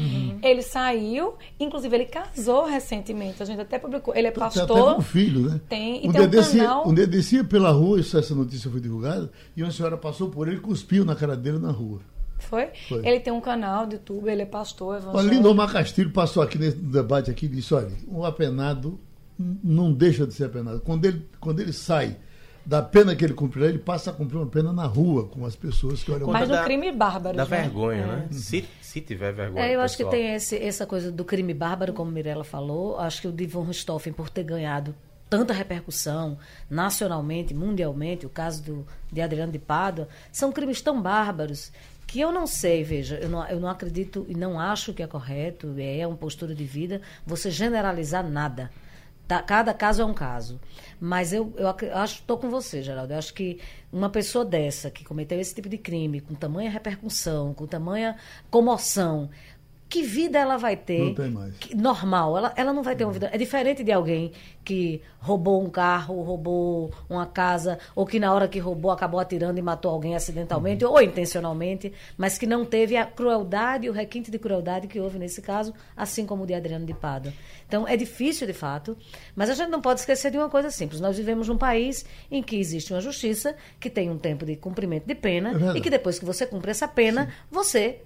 Ele 0.42 0.62
saiu, 0.62 1.34
inclusive 1.58 1.94
ele 1.96 2.06
casou 2.06 2.64
recentemente. 2.66 3.42
A 3.42 3.46
gente 3.46 3.60
até 3.60 3.78
publicou. 3.78 4.14
Ele 4.14 4.28
é 4.28 4.30
Tem 4.30 4.40
pastor. 4.40 4.96
com 4.96 5.00
filho, 5.02 5.50
né? 5.50 5.60
Tem, 5.68 6.04
e 6.04 6.08
um, 6.08 6.12
tem 6.12 6.22
um 6.22 6.30
canal- 6.58 6.88
um 6.88 6.94
dia 6.94 7.06
desse 7.06 7.36
ia 7.36 7.44
pela 7.44 7.70
rua, 7.70 8.00
isso, 8.00 8.18
essa 8.18 8.34
notícia 8.34 8.70
foi 8.70 8.80
divulgada, 8.80 9.30
e 9.56 9.62
uma 9.62 9.70
senhora 9.72 9.96
passou 9.96 10.28
por 10.30 10.48
ele 10.48 10.56
e 10.58 10.60
cuspiu 10.60 11.04
na 11.04 11.14
cara 11.14 11.36
dele 11.36 11.58
na 11.58 11.70
rua. 11.70 12.00
Foi? 12.44 12.68
Foi. 12.88 13.06
Ele 13.06 13.20
tem 13.20 13.32
um 13.32 13.40
canal 13.40 13.86
de 13.86 13.94
YouTube, 13.96 14.28
ele 14.30 14.42
é 14.42 14.46
pastor 14.46 14.94
O 14.94 14.96
evangélico. 14.98 15.34
Lindomar 15.34 15.72
Castilho 15.72 16.10
passou 16.10 16.42
aqui 16.42 16.58
nesse 16.58 16.76
debate 16.76 17.30
aqui 17.30 17.46
e 17.46 17.48
disse, 17.48 17.72
olha, 17.74 17.90
um 18.08 18.24
apenado 18.24 18.98
não 19.38 19.92
deixa 19.92 20.26
de 20.26 20.32
ser 20.34 20.44
apenado. 20.44 20.80
Quando 20.80 21.04
ele, 21.06 21.26
quando 21.40 21.60
ele 21.60 21.72
sai 21.72 22.16
da 22.64 22.80
pena 22.80 23.14
que 23.14 23.22
ele 23.24 23.34
cumprirá, 23.34 23.66
ele 23.66 23.78
passa 23.78 24.10
a 24.10 24.12
cumprir 24.14 24.38
uma 24.38 24.46
pena 24.46 24.72
na 24.72 24.86
rua 24.86 25.26
com 25.28 25.44
as 25.44 25.54
pessoas 25.54 26.02
que 26.02 26.10
olham 26.10 26.28
Mas 26.30 26.48
no 26.48 26.54
da- 26.54 26.64
crime 26.64 26.90
bárbaro. 26.92 27.36
Da 27.36 27.44
né? 27.44 27.50
vergonha, 27.62 28.06
né? 28.06 28.28
Se, 28.30 28.64
se 28.80 29.00
tiver 29.02 29.32
vergonha. 29.34 29.66
É, 29.66 29.74
eu 29.74 29.80
acho 29.80 29.96
que 29.96 30.04
tem 30.06 30.34
esse- 30.34 30.56
essa 30.56 30.86
coisa 30.86 31.12
do 31.12 31.24
crime 31.24 31.52
bárbaro, 31.52 31.92
como 31.92 32.10
Mirella 32.10 32.44
falou. 32.44 32.98
Acho 32.98 33.20
que 33.22 33.28
o 33.28 33.32
Divon 33.32 33.64
Richthofen, 33.64 34.12
por 34.14 34.30
ter 34.30 34.44
ganhado 34.44 34.94
tanta 35.28 35.52
repercussão 35.52 36.38
nacionalmente, 36.70 37.52
mundialmente, 37.52 38.24
o 38.24 38.28
caso 38.30 38.62
do, 38.62 38.86
de 39.12 39.20
Adriano 39.20 39.50
de 39.52 39.58
Pádua, 39.58 40.08
são 40.32 40.52
crimes 40.52 40.80
tão 40.80 41.02
bárbaros 41.02 41.72
que 42.06 42.20
eu 42.20 42.30
não 42.32 42.46
sei, 42.46 42.84
veja, 42.84 43.16
eu 43.16 43.28
não, 43.28 43.46
eu 43.48 43.60
não 43.60 43.68
acredito 43.68 44.24
e 44.28 44.34
não 44.34 44.58
acho 44.60 44.92
que 44.94 45.02
é 45.02 45.06
correto, 45.06 45.74
é 45.78 46.06
uma 46.06 46.16
postura 46.16 46.54
de 46.54 46.64
vida, 46.64 47.00
você 47.26 47.50
generalizar 47.50 48.28
nada. 48.28 48.70
Tá, 49.26 49.40
cada 49.40 49.72
caso 49.72 50.02
é 50.02 50.04
um 50.04 50.12
caso. 50.12 50.60
Mas 51.00 51.32
eu, 51.32 51.50
eu 51.56 51.66
ac- 51.68 51.88
acho, 51.90 52.16
estou 52.16 52.36
com 52.36 52.50
você, 52.50 52.82
Geraldo. 52.82 53.14
Eu 53.14 53.18
acho 53.18 53.32
que 53.32 53.58
uma 53.90 54.10
pessoa 54.10 54.44
dessa, 54.44 54.90
que 54.90 55.02
cometeu 55.02 55.40
esse 55.40 55.54
tipo 55.54 55.66
de 55.66 55.78
crime, 55.78 56.20
com 56.20 56.34
tamanha 56.34 56.68
repercussão, 56.70 57.54
com 57.54 57.66
tamanha 57.66 58.16
comoção, 58.50 59.30
que 59.94 60.02
vida 60.02 60.38
ela 60.40 60.56
vai 60.56 60.76
ter? 60.76 60.98
Não 60.98 61.14
tem 61.14 61.30
mais. 61.30 61.56
que- 61.56 61.72
normal. 61.76 62.36
Ela, 62.36 62.52
ela 62.56 62.72
não 62.72 62.82
vai 62.82 62.96
ter 62.96 63.04
uma 63.04 63.12
vida. 63.12 63.30
É 63.32 63.38
diferente 63.38 63.84
de 63.84 63.92
alguém 63.92 64.32
que 64.64 65.00
roubou 65.20 65.62
um 65.62 65.70
carro, 65.70 66.20
roubou 66.22 66.90
uma 67.08 67.26
casa, 67.26 67.78
ou 67.94 68.04
que 68.04 68.18
na 68.18 68.32
hora 68.34 68.48
que 68.48 68.58
roubou 68.58 68.90
acabou 68.90 69.20
atirando 69.20 69.56
e 69.58 69.62
matou 69.62 69.92
alguém 69.92 70.16
acidentalmente 70.16 70.84
ou 70.84 71.00
intencionalmente, 71.00 71.92
mas 72.16 72.36
que 72.38 72.44
não 72.46 72.64
teve 72.64 72.96
a 72.96 73.06
crueldade, 73.06 73.88
o 73.88 73.92
requinte 73.92 74.30
de 74.32 74.38
crueldade 74.38 74.88
que 74.88 74.98
houve 74.98 75.18
nesse 75.18 75.40
caso, 75.40 75.72
assim 75.96 76.26
como 76.26 76.42
o 76.42 76.46
de 76.46 76.54
Adriano 76.54 76.84
de 76.86 76.94
Pádua. 76.94 77.32
Então 77.68 77.86
é 77.86 77.96
difícil 77.96 78.46
de 78.46 78.52
fato, 78.52 78.96
mas 79.36 79.48
a 79.48 79.54
gente 79.54 79.70
não 79.70 79.80
pode 79.80 80.00
esquecer 80.00 80.30
de 80.30 80.38
uma 80.38 80.48
coisa 80.50 80.70
simples. 80.70 81.00
Nós 81.00 81.16
vivemos 81.16 81.46
num 81.48 81.56
país 81.58 82.04
em 82.30 82.42
que 82.42 82.56
existe 82.56 82.92
uma 82.92 83.00
justiça 83.00 83.54
que 83.78 83.88
tem 83.88 84.10
um 84.10 84.18
tempo 84.18 84.44
de 84.44 84.56
cumprimento 84.56 85.06
de 85.06 85.14
pena 85.14 85.52
verdade. 85.52 85.78
e 85.78 85.80
que 85.80 85.90
depois 85.90 86.18
que 86.18 86.24
você 86.24 86.46
cumpre 86.46 86.70
essa 86.72 86.88
pena, 86.88 87.32
você 87.50 88.00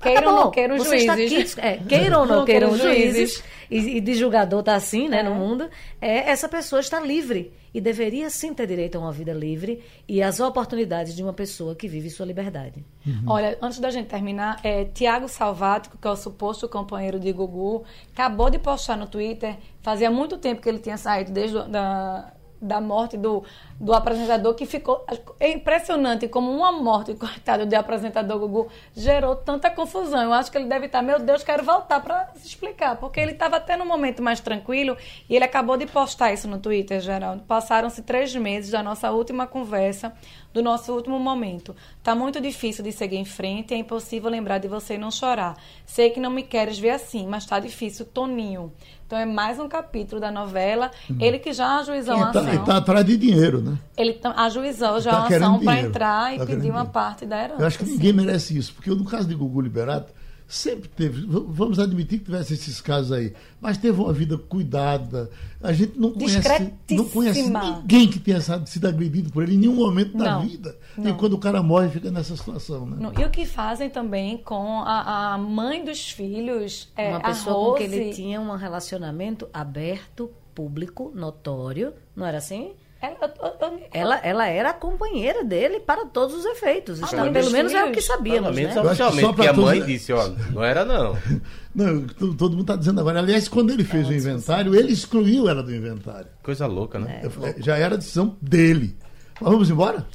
Queiram 0.00 0.34
ou 0.34 0.44
não 0.44 0.50
queiram 0.50 0.76
os 0.76 0.86
Você 0.86 0.96
está 0.96 1.16
juízes. 1.16 1.58
aqui, 1.58 1.66
é, 1.66 1.76
queiram 1.78 2.20
ou 2.20 2.26
não, 2.26 2.36
Não 2.38 2.44
queiram 2.44 2.68
os 2.68 2.74
os 2.74 2.82
juízes, 2.82 3.14
juízes. 3.16 3.44
e, 3.70 3.96
e 3.96 4.00
de 4.00 4.14
julgador 4.14 4.60
está 4.60 4.74
assim, 4.74 5.08
né, 5.08 5.20
É. 5.20 5.22
no 5.22 5.34
mundo, 5.34 5.68
é, 6.00 6.30
essa 6.30 6.46
pessoa 6.48 6.80
está 6.80 7.00
livre 7.00 7.52
e 7.72 7.80
deveria 7.80 8.28
sim 8.28 8.52
ter 8.52 8.66
direito 8.66 8.96
a 8.96 9.00
uma 9.00 9.10
vida 9.10 9.32
livre 9.32 9.82
e 10.06 10.22
às 10.22 10.40
oportunidades 10.40 11.16
de 11.16 11.22
uma 11.22 11.32
pessoa 11.32 11.74
que 11.74 11.88
vive 11.88 12.10
sua 12.10 12.26
liberdade. 12.26 12.84
Olha, 13.26 13.56
antes 13.62 13.78
da 13.80 13.90
gente 13.90 14.06
terminar, 14.08 14.60
é, 14.62 14.84
Tiago 14.84 15.26
Salvático, 15.28 15.96
que 15.96 16.06
é 16.06 16.10
o 16.10 16.16
suposto 16.16 16.68
companheiro 16.68 17.18
de 17.18 17.32
Gugu, 17.32 17.82
acabou 18.12 18.50
de 18.50 18.58
postar 18.58 18.96
no 18.96 19.06
Twitter, 19.06 19.56
fazia 19.82 20.10
muito 20.10 20.36
tempo 20.38 20.60
que 20.60 20.68
ele 20.68 20.78
tinha 20.78 20.96
saído 20.98 21.32
desde 21.32 21.56
da, 21.68 22.32
da 22.62 22.80
morte 22.80 23.16
do, 23.16 23.42
do 23.84 23.92
apresentador, 23.92 24.54
que 24.54 24.64
ficou... 24.64 25.04
É 25.38 25.52
impressionante 25.52 26.26
como 26.26 26.50
uma 26.50 26.72
morte, 26.72 27.12
coitado 27.12 27.66
do 27.66 27.74
apresentador 27.74 28.38
Gugu, 28.38 28.68
gerou 28.96 29.36
tanta 29.36 29.68
confusão. 29.68 30.22
Eu 30.22 30.32
acho 30.32 30.50
que 30.50 30.56
ele 30.56 30.64
deve 30.64 30.86
estar, 30.86 31.02
meu 31.02 31.18
Deus, 31.18 31.44
quero 31.44 31.62
voltar 31.62 32.00
para 32.00 32.30
se 32.34 32.46
explicar, 32.48 32.96
porque 32.96 33.20
ele 33.20 33.32
estava 33.32 33.56
até 33.56 33.76
num 33.76 33.84
momento 33.84 34.22
mais 34.22 34.40
tranquilo 34.40 34.96
e 35.28 35.36
ele 35.36 35.44
acabou 35.44 35.76
de 35.76 35.84
postar 35.84 36.32
isso 36.32 36.48
no 36.48 36.58
Twitter, 36.58 36.98
Geraldo. 36.98 37.42
Passaram-se 37.42 38.00
três 38.00 38.34
meses 38.34 38.70
da 38.70 38.82
nossa 38.82 39.10
última 39.10 39.46
conversa, 39.46 40.14
do 40.50 40.62
nosso 40.62 40.94
último 40.94 41.18
momento. 41.18 41.76
Tá 42.02 42.14
muito 42.14 42.40
difícil 42.40 42.82
de 42.82 42.92
seguir 42.92 43.16
em 43.16 43.24
frente, 43.26 43.74
é 43.74 43.76
impossível 43.76 44.30
lembrar 44.30 44.58
de 44.58 44.68
você 44.68 44.94
e 44.94 44.98
não 44.98 45.10
chorar. 45.10 45.56
Sei 45.84 46.08
que 46.08 46.20
não 46.20 46.30
me 46.30 46.42
queres 46.42 46.78
ver 46.78 46.90
assim, 46.90 47.26
mas 47.26 47.44
tá 47.44 47.60
difícil, 47.60 48.06
Toninho. 48.06 48.72
Então 49.06 49.18
é 49.18 49.26
mais 49.26 49.58
um 49.58 49.68
capítulo 49.68 50.20
da 50.20 50.30
novela. 50.30 50.90
Ele 51.20 51.38
que 51.38 51.52
já 51.52 51.78
ajuizou 51.80 52.16
uma 52.16 52.30
Ele 52.30 52.38
ação. 52.38 52.60
está 52.62 52.76
atrás 52.78 53.04
de 53.04 53.16
dinheiro, 53.16 53.60
né? 53.60 53.73
Ele 53.96 54.18
ajuizou 54.36 55.00
já 55.00 55.10
Tá 55.10 55.18
uma 55.20 55.28
querendo 55.28 55.44
ação 55.44 55.60
para 55.64 55.80
entrar 55.80 56.34
e 56.34 56.38
Tá 56.38 56.46
pedir 56.46 56.70
uma 56.70 56.80
dinheiro. 56.80 56.90
parte 56.90 57.26
da 57.26 57.42
herança. 57.42 57.62
Eu 57.62 57.66
acho 57.66 57.78
que 57.78 57.84
ninguém 57.84 58.12
merece 58.12 58.56
isso, 58.56 58.74
porque 58.74 58.90
no 58.90 59.04
caso 59.04 59.28
de 59.28 59.34
Gugu 59.34 59.60
Liberato, 59.60 60.12
sempre 60.46 60.88
teve, 60.88 61.26
vamos 61.26 61.78
admitir 61.78 62.18
que 62.18 62.26
tivesse 62.26 62.52
esses 62.54 62.80
casos 62.80 63.12
aí, 63.12 63.32
mas 63.60 63.78
teve 63.78 63.98
uma 63.98 64.12
vida 64.12 64.36
cuidada. 64.36 65.30
A 65.62 65.72
gente 65.72 65.98
não 65.98 66.12
conhece, 66.12 66.72
não 66.90 67.04
conhece 67.08 67.50
ninguém 67.50 68.08
que 68.08 68.20
tenha 68.20 68.40
sido 68.40 68.86
agredido 68.86 69.30
por 69.32 69.42
ele 69.42 69.54
em 69.54 69.58
nenhum 69.58 69.74
momento 69.76 70.16
da 70.16 70.32
Não, 70.32 70.42
vida. 70.42 70.76
E 70.98 71.00
não. 71.00 71.16
quando 71.16 71.32
o 71.32 71.38
cara 71.38 71.62
morre, 71.62 71.88
fica 71.88 72.10
nessa 72.10 72.36
situação, 72.36 72.86
né? 72.86 73.10
E 73.18 73.24
o 73.24 73.30
que 73.30 73.46
fazem 73.46 73.88
também 73.88 74.36
com 74.36 74.80
a, 74.82 75.32
a 75.34 75.38
mãe 75.38 75.82
dos 75.82 76.10
filhos, 76.10 76.92
é, 76.94 77.08
uma 77.08 77.18
a 77.18 77.20
pessoa 77.20 77.72
com 77.72 77.78
que 77.78 77.84
ele 77.84 78.12
tinha 78.12 78.38
um 78.40 78.54
relacionamento 78.54 79.48
aberto, 79.52 80.30
público, 80.54 81.10
notório, 81.14 81.94
não 82.14 82.26
era 82.26 82.38
assim? 82.38 82.72
Ela, 83.04 83.16
eu- 83.22 83.28
eu- 83.46 83.56
eu- 83.60 83.80
Ela, 83.92 84.16
ela 84.18 84.46
era 84.48 84.70
a 84.70 84.72
companheira 84.72 85.44
dele 85.44 85.80
para 85.80 86.06
todos 86.06 86.34
os 86.34 86.44
efeitos. 86.44 86.98
Isso, 86.98 87.14
não, 87.16 87.32
pelo 87.32 87.50
menos 87.50 87.72
é 87.72 87.84
o 87.84 87.92
que 87.92 88.00
sabíamos, 88.00 88.42
Pelo 88.50 88.54
menos 88.54 88.74
né? 88.74 88.80
Que 88.80 88.86
oficialmente, 88.86 89.26
porque 89.26 89.46
a 89.48 89.52
mãe 89.52 89.78
todos- 89.80 89.86
disse, 89.92 90.12
ó, 90.12 90.28
não 90.52 90.62
era 90.64 90.84
não. 90.84 91.16
Não, 91.74 92.06
to- 92.06 92.34
todo 92.34 92.52
mundo 92.52 92.60
está 92.60 92.76
dizendo 92.76 93.00
agora. 93.00 93.18
Aliás, 93.18 93.48
quando 93.48 93.72
ele 93.72 93.82
fez 93.82 94.08
o 94.08 94.12
inventário, 94.14 94.76
ele 94.76 94.92
excluiu 94.92 95.48
ela 95.48 95.60
do 95.60 95.74
inventário. 95.74 96.28
Coisa 96.40 96.68
louca, 96.68 97.00
né? 97.00 97.22
É. 97.24 97.28
Falei, 97.28 97.54
Já 97.58 97.76
era 97.76 97.96
decisão 97.96 98.36
dele. 98.40 98.96
Mas 99.40 99.50
vamos 99.50 99.68
embora? 99.70 100.06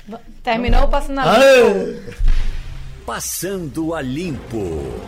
terminou 0.41 0.83
o 0.83 0.87
passo 0.87 1.11
na 1.11 1.29
Aê! 1.37 1.99
Passando 3.05 3.93
a 3.93 4.01
limpo. 4.01 5.01